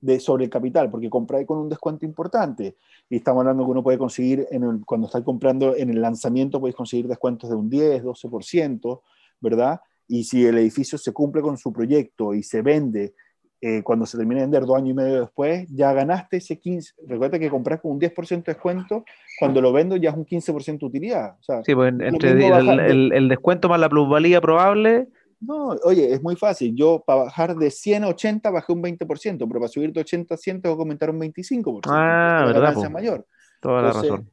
de, 0.00 0.18
sobre 0.18 0.44
el 0.44 0.50
capital, 0.50 0.90
porque 0.90 1.10
compráis 1.10 1.46
con 1.46 1.58
un 1.58 1.68
descuento 1.68 2.04
importante. 2.04 2.76
Y 3.08 3.16
estamos 3.16 3.42
hablando 3.42 3.64
que 3.64 3.70
uno 3.70 3.82
puede 3.82 3.98
conseguir, 3.98 4.46
en 4.50 4.80
cuando 4.80 5.06
está 5.06 5.22
comprando 5.22 5.76
en 5.76 5.90
el 5.90 6.00
lanzamiento, 6.00 6.58
podéis 6.58 6.76
conseguir 6.76 7.06
descuentos 7.06 7.50
de 7.50 7.56
un 7.56 7.68
10, 7.68 8.02
12%, 8.02 9.02
¿verdad? 9.40 9.80
Y 10.08 10.24
si 10.24 10.44
el 10.44 10.58
edificio 10.58 10.98
se 10.98 11.12
cumple 11.12 11.42
con 11.42 11.56
su 11.56 11.72
proyecto 11.72 12.34
y 12.34 12.42
se 12.42 12.62
vende 12.62 13.14
eh, 13.62 13.82
cuando 13.82 14.06
se 14.06 14.16
termine 14.16 14.40
de 14.40 14.46
vender 14.46 14.64
dos 14.64 14.76
años 14.76 14.90
y 14.90 14.94
medio 14.94 15.20
después, 15.20 15.68
ya 15.68 15.92
ganaste 15.92 16.38
ese 16.38 16.58
15. 16.58 16.94
Recuerda 17.06 17.38
que 17.38 17.50
compras 17.50 17.80
con 17.80 17.92
un 17.92 18.00
10% 18.00 18.46
de 18.46 18.52
descuento, 18.54 19.04
cuando 19.38 19.60
lo 19.60 19.70
vendo 19.72 19.96
ya 19.96 20.10
es 20.10 20.16
un 20.16 20.24
15% 20.24 20.78
de 20.78 20.86
utilidad. 20.86 21.36
sí, 21.64 21.74
pues 21.74 21.92
entre 22.00 22.30
el, 22.32 23.12
el, 23.12 23.28
descuento 23.28 23.68
más 23.68 23.78
la 23.78 23.90
plusvalía 23.90 24.40
probable. 24.40 25.08
No, 25.40 25.68
oye, 25.84 26.12
es 26.12 26.22
muy 26.22 26.36
fácil. 26.36 26.74
Yo 26.74 27.02
para 27.06 27.24
bajar 27.24 27.54
de 27.54 27.70
100 27.70 28.04
a 28.04 28.08
80 28.08 28.50
bajé 28.50 28.72
un 28.72 28.82
20%, 28.82 28.98
pero 29.38 29.60
para 29.60 29.68
subir 29.68 29.92
de 29.92 30.00
80 30.00 30.34
a 30.34 30.38
100 30.38 30.62
tengo 30.62 30.76
que 30.76 30.82
aumentar 30.82 31.10
un 31.10 31.20
25%. 31.20 31.82
Ah, 31.86 32.44
la 32.46 32.52
verdad. 32.52 32.90
mayor. 32.90 33.26
Toda 33.60 33.82
la 33.82 33.92
razón. 33.92 34.30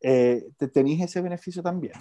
Eh, 0.00 0.44
te 0.56 0.68
tenéis 0.68 1.02
ese 1.02 1.20
beneficio 1.20 1.62
también. 1.62 1.94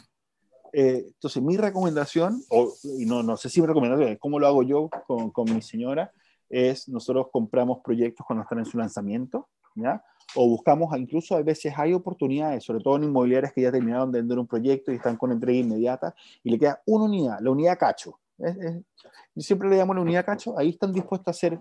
Eh, 0.74 1.06
entonces, 1.08 1.42
mi 1.42 1.58
recomendación, 1.58 2.42
o, 2.50 2.74
y 2.84 3.06
no, 3.06 3.24
no 3.24 3.38
sé 3.38 3.50
si 3.50 3.62
mi 3.62 3.68
recomendación, 3.68 4.10
es 4.10 4.20
cómo 4.20 4.40
lo 4.40 4.48
hago 4.48 4.64
yo 4.64 4.90
con, 5.08 5.32
con 5.32 5.54
mi 5.54 5.62
señora, 5.62 6.12
es 6.56 6.88
nosotros 6.88 7.28
compramos 7.32 7.80
proyectos 7.84 8.26
cuando 8.26 8.44
están 8.44 8.60
en 8.60 8.66
su 8.66 8.78
lanzamiento, 8.78 9.50
¿ya? 9.76 10.02
O 10.36 10.48
buscamos, 10.48 10.98
incluso 10.98 11.36
a 11.36 11.42
veces 11.42 11.74
hay 11.78 11.94
oportunidades, 11.94 12.64
sobre 12.64 12.80
todo 12.80 12.96
en 12.96 13.04
inmobiliarias 13.04 13.52
que 13.52 13.62
ya 13.62 13.72
terminaron 13.72 14.12
de 14.12 14.20
vender 14.20 14.40
un 14.40 14.48
proyecto 14.48 14.92
y 14.92 14.96
están 14.96 15.18
con 15.18 15.32
entrega 15.32 15.60
inmediata 15.60 16.16
y 16.44 16.50
le 16.50 16.58
queda 16.58 16.82
una 16.86 17.06
unidad, 17.06 17.40
la 17.42 17.52
unidad 17.52 17.78
cacho. 17.78 18.20
yo 18.38 19.42
siempre 19.42 19.70
le 19.70 19.78
llamo 19.78 19.94
la 19.94 20.02
unidad 20.02 20.26
cacho, 20.26 20.58
ahí 20.58 20.70
están 20.70 20.94
dispuestos 20.94 21.28
a 21.28 21.32
hacer 21.32 21.60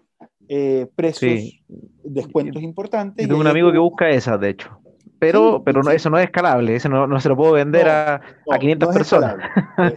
eh, 0.49 0.89
precios, 0.95 1.61
descuentos 2.05 2.63
importantes. 2.63 3.27
tengo 3.27 3.41
un 3.41 3.47
amigo 3.49 3.73
que 3.73 3.79
busca 3.79 4.09
esas, 4.11 4.41
de 4.41 4.51
hecho. 4.51 4.81
Pero, 5.25 5.63
pero 5.65 5.83
no, 5.83 5.91
eso 5.91 6.11
no 6.11 6.19
es 6.19 6.27
escalable, 6.27 6.77
eso 6.77 6.91
no, 6.91 7.07
no 7.07 7.19
se 7.19 7.31
lo 7.31 7.37
puedo 7.37 7.53
vender 7.53 7.89
a, 7.89 8.17
a, 8.51 8.59
500 8.59 8.95
personas. 8.95 9.37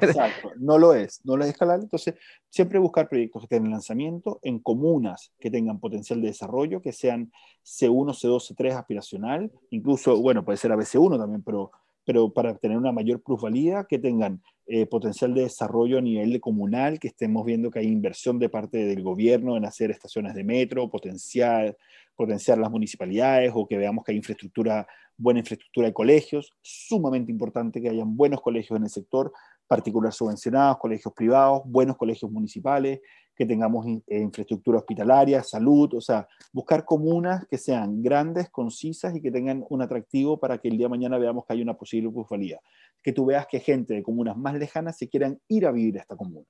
Exacto, 0.01 0.51
no 0.57 0.77
lo 0.77 0.93
es, 0.93 1.19
no 1.25 1.35
lo 1.35 1.43
es 1.43 1.49
escalable. 1.49 1.83
Entonces, 1.83 2.15
siempre 2.49 2.79
buscar 2.79 3.09
proyectos 3.09 3.41
que 3.41 3.47
tengan 3.49 3.71
lanzamiento 3.71 4.39
en 4.41 4.59
comunas 4.59 5.33
que 5.37 5.51
tengan 5.51 5.81
potencial 5.81 6.21
de 6.21 6.27
desarrollo, 6.27 6.81
que 6.81 6.93
sean 6.93 7.29
C1, 7.65 8.13
C2, 8.13 8.55
C3 8.55 8.77
aspiracional, 8.77 9.51
incluso, 9.69 10.15
bueno, 10.21 10.45
puede 10.45 10.57
ser 10.57 10.71
ABC1 10.71 11.17
también, 11.17 11.43
pero, 11.43 11.71
pero 12.07 12.31
para 12.31 12.55
tener 12.57 12.77
una 12.77 12.93
mayor 12.93 13.21
plusvalía, 13.21 13.83
que 13.83 13.99
tengan 13.99 14.41
eh, 14.65 14.85
potencial 14.85 15.33
de 15.33 15.41
desarrollo 15.41 15.97
a 15.97 16.01
nivel 16.01 16.31
de 16.31 16.39
comunal, 16.39 17.01
que 17.01 17.09
estemos 17.09 17.45
viendo 17.45 17.69
que 17.69 17.79
hay 17.79 17.87
inversión 17.87 18.39
de 18.39 18.47
parte 18.47 18.77
del 18.85 19.03
gobierno 19.03 19.57
en 19.57 19.65
hacer 19.65 19.91
estaciones 19.91 20.33
de 20.33 20.45
metro, 20.45 20.89
potencial, 20.89 21.75
potenciar 22.15 22.59
las 22.59 22.71
municipalidades 22.71 23.51
o 23.53 23.67
que 23.67 23.77
veamos 23.77 24.05
que 24.05 24.13
hay 24.13 24.17
infraestructura, 24.19 24.87
buena 25.17 25.41
infraestructura 25.41 25.87
de 25.87 25.93
colegios, 25.93 26.53
sumamente 26.61 27.29
importante 27.29 27.81
que 27.81 27.89
hayan 27.89 28.15
buenos 28.15 28.39
colegios 28.39 28.77
en 28.77 28.83
el 28.85 28.89
sector, 28.89 29.33
particular 29.67 30.13
subvencionados, 30.13 30.77
colegios 30.77 31.13
privados, 31.13 31.61
buenos 31.65 31.97
colegios 31.97 32.31
municipales, 32.31 33.01
que 33.35 33.45
tengamos 33.45 33.85
eh, 34.07 34.19
infraestructura 34.19 34.79
hospitalaria, 34.79 35.43
salud, 35.43 35.93
o 35.93 36.01
sea, 36.01 36.27
buscar 36.51 36.85
comunas 36.85 37.45
que 37.47 37.57
sean 37.59 38.01
grandes, 38.01 38.49
concisas 38.49 39.15
y 39.15 39.21
que 39.21 39.29
tengan 39.29 39.63
un 39.69 39.81
atractivo 39.83 40.39
para 40.39 40.57
que 40.57 40.69
el 40.69 40.77
día 40.77 40.85
de 40.85 40.91
mañana 40.91 41.19
veamos 41.19 41.45
que 41.45 41.53
hay 41.53 41.61
una 41.61 41.75
posible 41.75 42.09
plusvalía. 42.09 42.59
Que 43.03 43.13
tú 43.13 43.25
veas 43.25 43.45
que 43.45 43.59
gente 43.59 43.93
de 43.93 44.01
comunas 44.01 44.35
más 44.35 44.55
lejanas 44.55 44.97
se 44.97 45.07
quieran 45.07 45.39
ir 45.47 45.67
a 45.67 45.71
vivir 45.71 45.99
a 45.99 46.01
esta 46.01 46.15
comuna 46.15 46.47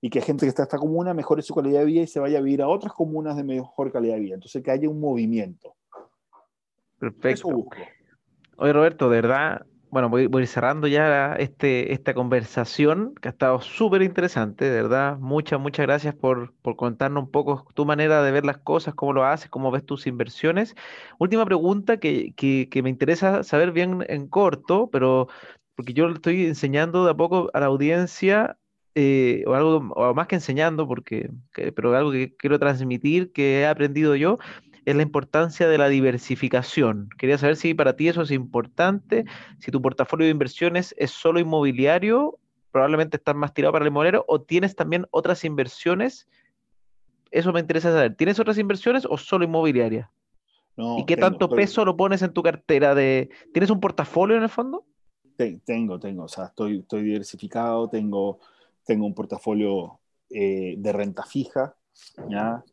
y 0.00 0.10
que 0.10 0.20
gente 0.20 0.44
que 0.44 0.50
está 0.50 0.62
en 0.62 0.66
esta 0.66 0.78
comuna 0.78 1.14
mejore 1.14 1.40
su 1.40 1.54
calidad 1.54 1.80
de 1.80 1.86
vida 1.86 2.02
y 2.02 2.06
se 2.06 2.20
vaya 2.20 2.38
a 2.38 2.42
vivir 2.42 2.60
a 2.60 2.68
otras 2.68 2.92
comunas 2.92 3.36
de 3.36 3.44
mejor 3.44 3.90
calidad 3.90 4.14
de 4.14 4.20
vida. 4.20 4.34
Entonces, 4.34 4.62
que 4.62 4.70
haya 4.70 4.86
un 4.86 5.00
movimiento. 5.00 5.76
Perfecto. 6.98 7.48
Oye, 8.56 8.72
Roberto, 8.72 9.08
de 9.08 9.16
verdad, 9.22 9.66
bueno, 9.94 10.08
voy, 10.08 10.26
voy 10.26 10.44
cerrando 10.48 10.88
ya 10.88 11.36
este, 11.36 11.92
esta 11.92 12.14
conversación 12.14 13.14
que 13.14 13.28
ha 13.28 13.30
estado 13.30 13.60
súper 13.60 14.02
interesante, 14.02 14.64
de 14.64 14.82
verdad. 14.82 15.18
Muchas, 15.20 15.60
muchas 15.60 15.86
gracias 15.86 16.16
por, 16.16 16.52
por, 16.62 16.74
contarnos 16.74 17.22
un 17.22 17.30
poco 17.30 17.64
tu 17.74 17.86
manera 17.86 18.20
de 18.24 18.32
ver 18.32 18.44
las 18.44 18.58
cosas, 18.58 18.94
cómo 18.94 19.12
lo 19.12 19.24
haces, 19.24 19.48
cómo 19.50 19.70
ves 19.70 19.86
tus 19.86 20.08
inversiones. 20.08 20.74
Última 21.20 21.44
pregunta 21.44 21.98
que, 21.98 22.32
que, 22.34 22.68
que 22.68 22.82
me 22.82 22.90
interesa 22.90 23.44
saber 23.44 23.70
bien 23.70 24.04
en 24.08 24.26
corto, 24.26 24.90
pero 24.90 25.28
porque 25.76 25.92
yo 25.92 26.08
le 26.08 26.14
estoy 26.14 26.46
enseñando 26.46 27.04
de 27.04 27.12
a 27.12 27.14
poco 27.14 27.48
a 27.54 27.60
la 27.60 27.66
audiencia 27.66 28.58
eh, 28.96 29.44
o 29.46 29.54
algo, 29.54 29.76
o 29.94 30.12
más 30.12 30.26
que 30.26 30.34
enseñando, 30.34 30.88
porque, 30.88 31.30
pero 31.52 31.96
algo 31.96 32.10
que 32.10 32.34
quiero 32.36 32.58
transmitir, 32.58 33.30
que 33.30 33.60
he 33.60 33.66
aprendido 33.66 34.16
yo, 34.16 34.38
es 34.84 34.96
la 34.96 35.02
importancia 35.02 35.68
de 35.68 35.78
la 35.78 35.88
diversificación. 35.88 37.08
Quería 37.18 37.38
saber 37.38 37.56
si 37.56 37.74
para 37.74 37.96
ti 37.96 38.08
eso 38.08 38.22
es 38.22 38.30
importante, 38.30 39.24
si 39.58 39.70
tu 39.70 39.80
portafolio 39.80 40.26
de 40.26 40.30
inversiones 40.30 40.94
es 40.98 41.10
solo 41.10 41.40
inmobiliario, 41.40 42.38
probablemente 42.70 43.16
estás 43.16 43.34
más 43.34 43.54
tirado 43.54 43.72
para 43.72 43.84
el 43.84 43.90
inmobiliario, 43.90 44.24
o 44.28 44.40
tienes 44.40 44.76
también 44.76 45.06
otras 45.10 45.44
inversiones. 45.44 46.28
Eso 47.30 47.52
me 47.52 47.60
interesa 47.60 47.92
saber. 47.92 48.14
¿Tienes 48.14 48.38
otras 48.38 48.58
inversiones 48.58 49.06
o 49.08 49.16
solo 49.16 49.44
inmobiliaria? 49.44 50.10
¿Y 50.76 51.04
qué 51.06 51.16
tanto 51.16 51.48
peso 51.48 51.84
lo 51.84 51.96
pones 51.96 52.22
en 52.22 52.32
tu 52.32 52.42
cartera? 52.42 52.94
De... 52.94 53.30
¿Tienes 53.52 53.70
un 53.70 53.80
portafolio 53.80 54.36
en 54.36 54.42
el 54.42 54.48
fondo? 54.48 54.84
Tengo, 55.64 55.98
tengo. 55.98 56.24
O 56.24 56.28
sea, 56.28 56.46
estoy, 56.46 56.78
estoy 56.78 57.02
diversificado, 57.02 57.88
tengo 57.88 58.40
tengo 58.84 59.06
un 59.06 59.14
portafolio 59.14 59.98
eh, 60.30 60.74
de 60.78 60.92
renta 60.92 61.24
fija, 61.24 61.76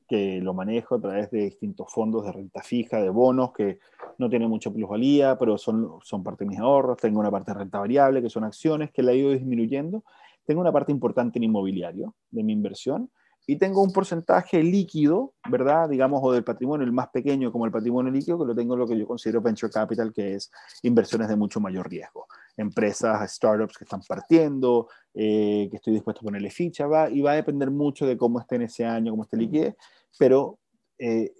que 0.08 0.40
lo 0.42 0.54
manejo 0.54 0.96
a 0.96 1.02
través 1.02 1.32
de 1.32 1.44
distintos 1.46 1.92
fondos 1.92 2.26
de 2.26 2.32
renta 2.32 2.62
fija, 2.62 3.02
de 3.02 3.10
bonos, 3.10 3.52
que 3.54 3.80
no 4.18 4.30
tienen 4.30 4.50
mucha 4.50 4.72
plusvalía, 4.72 5.38
pero 5.38 5.58
son, 5.58 6.00
son 6.04 6.24
parte 6.24 6.44
de 6.44 6.50
mis 6.50 6.60
ahorros. 6.60 6.98
Tengo 6.98 7.20
una 7.20 7.32
parte 7.32 7.52
de 7.52 7.60
renta 7.60 7.80
variable, 7.80 8.22
que 8.22 8.30
son 8.30 8.44
acciones, 8.44 8.92
que 8.92 9.04
la 9.04 9.12
he 9.12 9.18
ido 9.18 9.32
disminuyendo. 9.32 10.04
Tengo 10.46 10.62
una 10.62 10.72
parte 10.72 10.92
importante 10.92 11.40
en 11.40 11.44
inmobiliario 11.44 12.16
de 12.30 12.44
mi 12.44 12.54
inversión 12.54 13.10
y 13.48 13.58
tengo 13.58 13.82
un 13.82 13.92
porcentaje 13.92 14.62
líquido, 14.64 15.34
¿verdad? 15.50 15.90
Digamos, 15.90 16.22
o 16.24 16.32
del 16.32 16.44
patrimonio, 16.44 16.86
el 16.86 16.92
más 16.92 17.10
pequeño 17.10 17.52
como 17.52 17.66
el 17.66 17.72
patrimonio 17.72 18.12
líquido, 18.12 18.40
que 18.40 18.46
lo 18.46 18.56
tengo 18.56 18.76
en 18.76 18.80
lo 18.80 18.88
que 18.88 18.98
yo 18.98 19.08
considero 19.08 19.42
venture 19.42 19.72
capital, 19.72 20.14
que 20.14 20.36
es 20.36 20.52
inversiones 20.84 21.28
de 21.28 21.36
mucho 21.36 21.60
mayor 21.60 21.90
riesgo. 21.90 22.28
Empresas, 22.56 23.32
startups 23.34 23.78
que 23.78 23.84
están 23.84 24.02
partiendo, 24.08 24.88
eh, 25.14 25.68
que 25.70 25.78
estoy 25.78 25.94
dispuesto 25.94 26.22
a 26.22 26.24
ponerle 26.24 26.52
ficha, 26.52 26.86
va, 26.88 27.10
y 27.10 27.22
va 27.22 27.32
a 27.32 27.36
depender 27.36 27.72
mucho 27.72 28.06
de 28.06 28.16
cómo 28.18 28.40
esté 28.40 28.56
en 28.56 28.64
ese 28.64 28.86
año, 28.86 29.12
cómo 29.12 29.24
esté 29.24 29.38
liquidez, 29.38 29.76
pero 30.20 30.60
eh, 31.00 31.34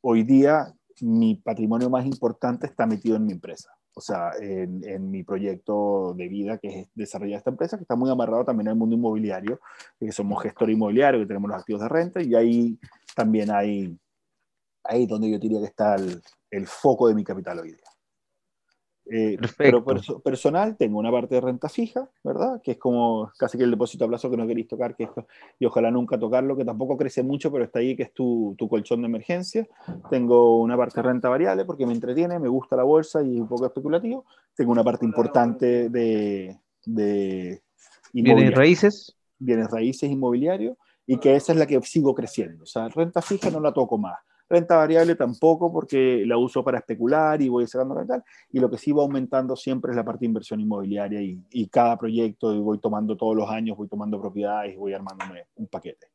hoy 0.00 0.24
día 0.24 0.74
mi 1.00 1.36
patrimonio 1.36 1.88
más 1.88 2.04
importante 2.04 2.66
está 2.66 2.86
metido 2.86 3.16
en 3.16 3.26
mi 3.26 3.32
empresa 3.32 3.77
o 3.98 4.00
sea, 4.00 4.30
en, 4.40 5.10
mi 5.10 5.24
proyecto 5.24 6.14
de 6.16 6.28
vida, 6.28 6.56
que 6.58 6.68
es 6.68 6.88
desarrollar 6.94 7.38
esta 7.38 7.50
empresa, 7.50 7.76
que 7.76 7.82
está 7.82 7.96
muy 7.96 8.08
amarrado 8.08 8.44
también 8.44 8.68
al 8.68 8.76
mundo 8.76 8.94
inmobiliario, 8.94 9.60
que 9.98 10.12
somos 10.12 10.40
gestor 10.40 10.70
inmobiliario, 10.70 11.18
que 11.18 11.26
tenemos 11.26 11.50
los 11.50 11.58
activos 11.58 11.82
de 11.82 11.88
renta, 11.88 12.22
y 12.22 12.32
ahí 12.36 12.78
también 13.16 13.50
hay, 13.50 13.98
ahí 14.84 15.04
donde 15.06 15.30
yo 15.32 15.38
diría 15.40 15.58
que 15.58 15.66
está 15.66 15.96
el, 15.96 16.22
el 16.52 16.66
foco 16.68 17.08
de 17.08 17.16
mi 17.16 17.24
capital 17.24 17.58
hoy 17.58 17.72
día. 17.72 17.87
Eh, 19.10 19.38
pero 19.56 19.84
personal, 20.22 20.76
tengo 20.76 20.98
una 20.98 21.10
parte 21.10 21.36
de 21.36 21.40
renta 21.40 21.68
fija, 21.68 22.08
¿verdad? 22.22 22.60
Que 22.62 22.72
es 22.72 22.78
como 22.78 23.30
casi 23.38 23.56
que 23.56 23.64
el 23.64 23.70
depósito 23.70 24.04
a 24.04 24.08
plazo 24.08 24.30
que 24.30 24.36
no 24.36 24.46
queréis 24.46 24.68
tocar, 24.68 24.94
que 24.94 25.04
esto, 25.04 25.26
y 25.58 25.64
ojalá 25.64 25.90
nunca 25.90 26.18
tocarlo, 26.18 26.56
que 26.56 26.64
tampoco 26.64 26.96
crece 26.96 27.22
mucho, 27.22 27.50
pero 27.50 27.64
está 27.64 27.78
ahí, 27.78 27.96
que 27.96 28.02
es 28.02 28.12
tu, 28.12 28.54
tu, 28.58 28.68
colchón 28.68 29.00
de 29.00 29.06
emergencia. 29.06 29.66
Tengo 30.10 30.60
una 30.60 30.76
parte 30.76 31.00
de 31.00 31.08
renta 31.08 31.28
variable 31.28 31.64
porque 31.64 31.86
me 31.86 31.94
entretiene, 31.94 32.38
me 32.38 32.48
gusta 32.48 32.76
la 32.76 32.82
bolsa 32.82 33.22
y 33.22 33.40
un 33.40 33.48
poco 33.48 33.66
especulativo. 33.66 34.26
Tengo 34.54 34.72
una 34.72 34.84
parte 34.84 35.06
importante 35.06 35.88
de, 35.88 36.58
de 36.84 37.62
¿Bienes 38.12 38.54
raíces? 38.54 39.16
Bienes 39.38 39.70
raíces 39.70 40.10
inmobiliarios 40.10 40.76
y 41.06 41.18
que 41.18 41.34
esa 41.34 41.52
es 41.52 41.58
la 41.58 41.66
que 41.66 41.80
sigo 41.82 42.14
creciendo. 42.14 42.64
O 42.64 42.66
sea, 42.66 42.88
renta 42.88 43.22
fija 43.22 43.50
no 43.50 43.60
la 43.60 43.72
toco 43.72 43.96
más 43.96 44.18
Renta 44.48 44.76
variable 44.76 45.14
tampoco 45.14 45.72
porque 45.72 46.24
la 46.26 46.38
uso 46.38 46.64
para 46.64 46.78
especular 46.78 47.40
y 47.42 47.48
voy 47.48 47.66
sacando 47.66 47.94
tal. 48.06 48.24
Y 48.50 48.60
lo 48.60 48.70
que 48.70 48.78
sí 48.78 48.92
va 48.92 49.02
aumentando 49.02 49.56
siempre 49.56 49.90
es 49.90 49.96
la 49.96 50.04
parte 50.04 50.20
de 50.20 50.26
inversión 50.26 50.60
inmobiliaria 50.60 51.20
y, 51.20 51.42
y 51.50 51.68
cada 51.68 51.98
proyecto 51.98 52.54
y 52.54 52.58
voy 52.58 52.78
tomando 52.78 53.16
todos 53.16 53.36
los 53.36 53.48
años, 53.50 53.76
voy 53.76 53.88
tomando 53.88 54.20
propiedades 54.20 54.74
y 54.74 54.76
voy 54.76 54.94
armándome 54.94 55.46
un 55.56 55.66
paquete. 55.66 56.08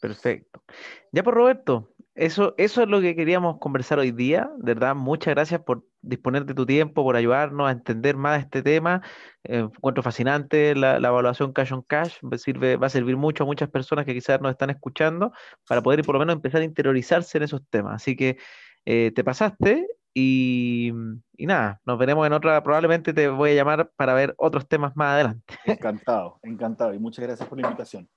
Perfecto. 0.00 0.62
Ya 1.10 1.22
por 1.22 1.34
Roberto, 1.34 1.90
eso, 2.18 2.54
eso 2.58 2.82
es 2.82 2.88
lo 2.88 3.00
que 3.00 3.14
queríamos 3.14 3.58
conversar 3.58 4.00
hoy 4.00 4.10
día. 4.10 4.50
De 4.58 4.74
verdad, 4.74 4.96
muchas 4.96 5.34
gracias 5.34 5.60
por 5.60 5.84
disponer 6.02 6.44
de 6.46 6.54
tu 6.54 6.66
tiempo, 6.66 7.04
por 7.04 7.14
ayudarnos 7.14 7.68
a 7.68 7.70
entender 7.70 8.16
más 8.16 8.40
este 8.40 8.62
tema. 8.62 9.02
Eh, 9.44 9.60
encuentro 9.60 10.02
fascinante 10.02 10.74
la, 10.74 10.96
evaluación 10.96 11.52
cash 11.52 11.72
on 11.72 11.82
cash. 11.82 12.16
Sirve, 12.36 12.76
va 12.76 12.88
a 12.88 12.90
servir 12.90 13.16
mucho 13.16 13.44
a 13.44 13.46
muchas 13.46 13.70
personas 13.70 14.04
que 14.04 14.14
quizás 14.14 14.40
nos 14.40 14.50
están 14.50 14.70
escuchando 14.70 15.32
para 15.68 15.80
poder 15.80 16.02
por 16.04 16.16
lo 16.16 16.18
menos 16.18 16.34
empezar 16.34 16.60
a 16.60 16.64
interiorizarse 16.64 17.38
en 17.38 17.44
esos 17.44 17.62
temas. 17.70 17.94
Así 18.02 18.16
que 18.16 18.36
eh, 18.84 19.12
te 19.14 19.22
pasaste 19.22 19.86
y, 20.12 20.92
y, 21.36 21.46
nada, 21.46 21.80
nos 21.86 21.98
veremos 21.98 22.26
en 22.26 22.32
otra. 22.32 22.60
Probablemente 22.64 23.12
te 23.12 23.28
voy 23.28 23.52
a 23.52 23.54
llamar 23.54 23.92
para 23.94 24.14
ver 24.14 24.34
otros 24.38 24.66
temas 24.66 24.96
más 24.96 25.14
adelante. 25.14 25.54
Encantado, 25.64 26.40
encantado. 26.42 26.94
Y 26.94 26.98
muchas 26.98 27.24
gracias 27.24 27.48
por 27.48 27.60
la 27.60 27.68
invitación. 27.68 28.08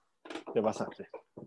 Te 0.53 0.61
pasaste. 0.61 1.07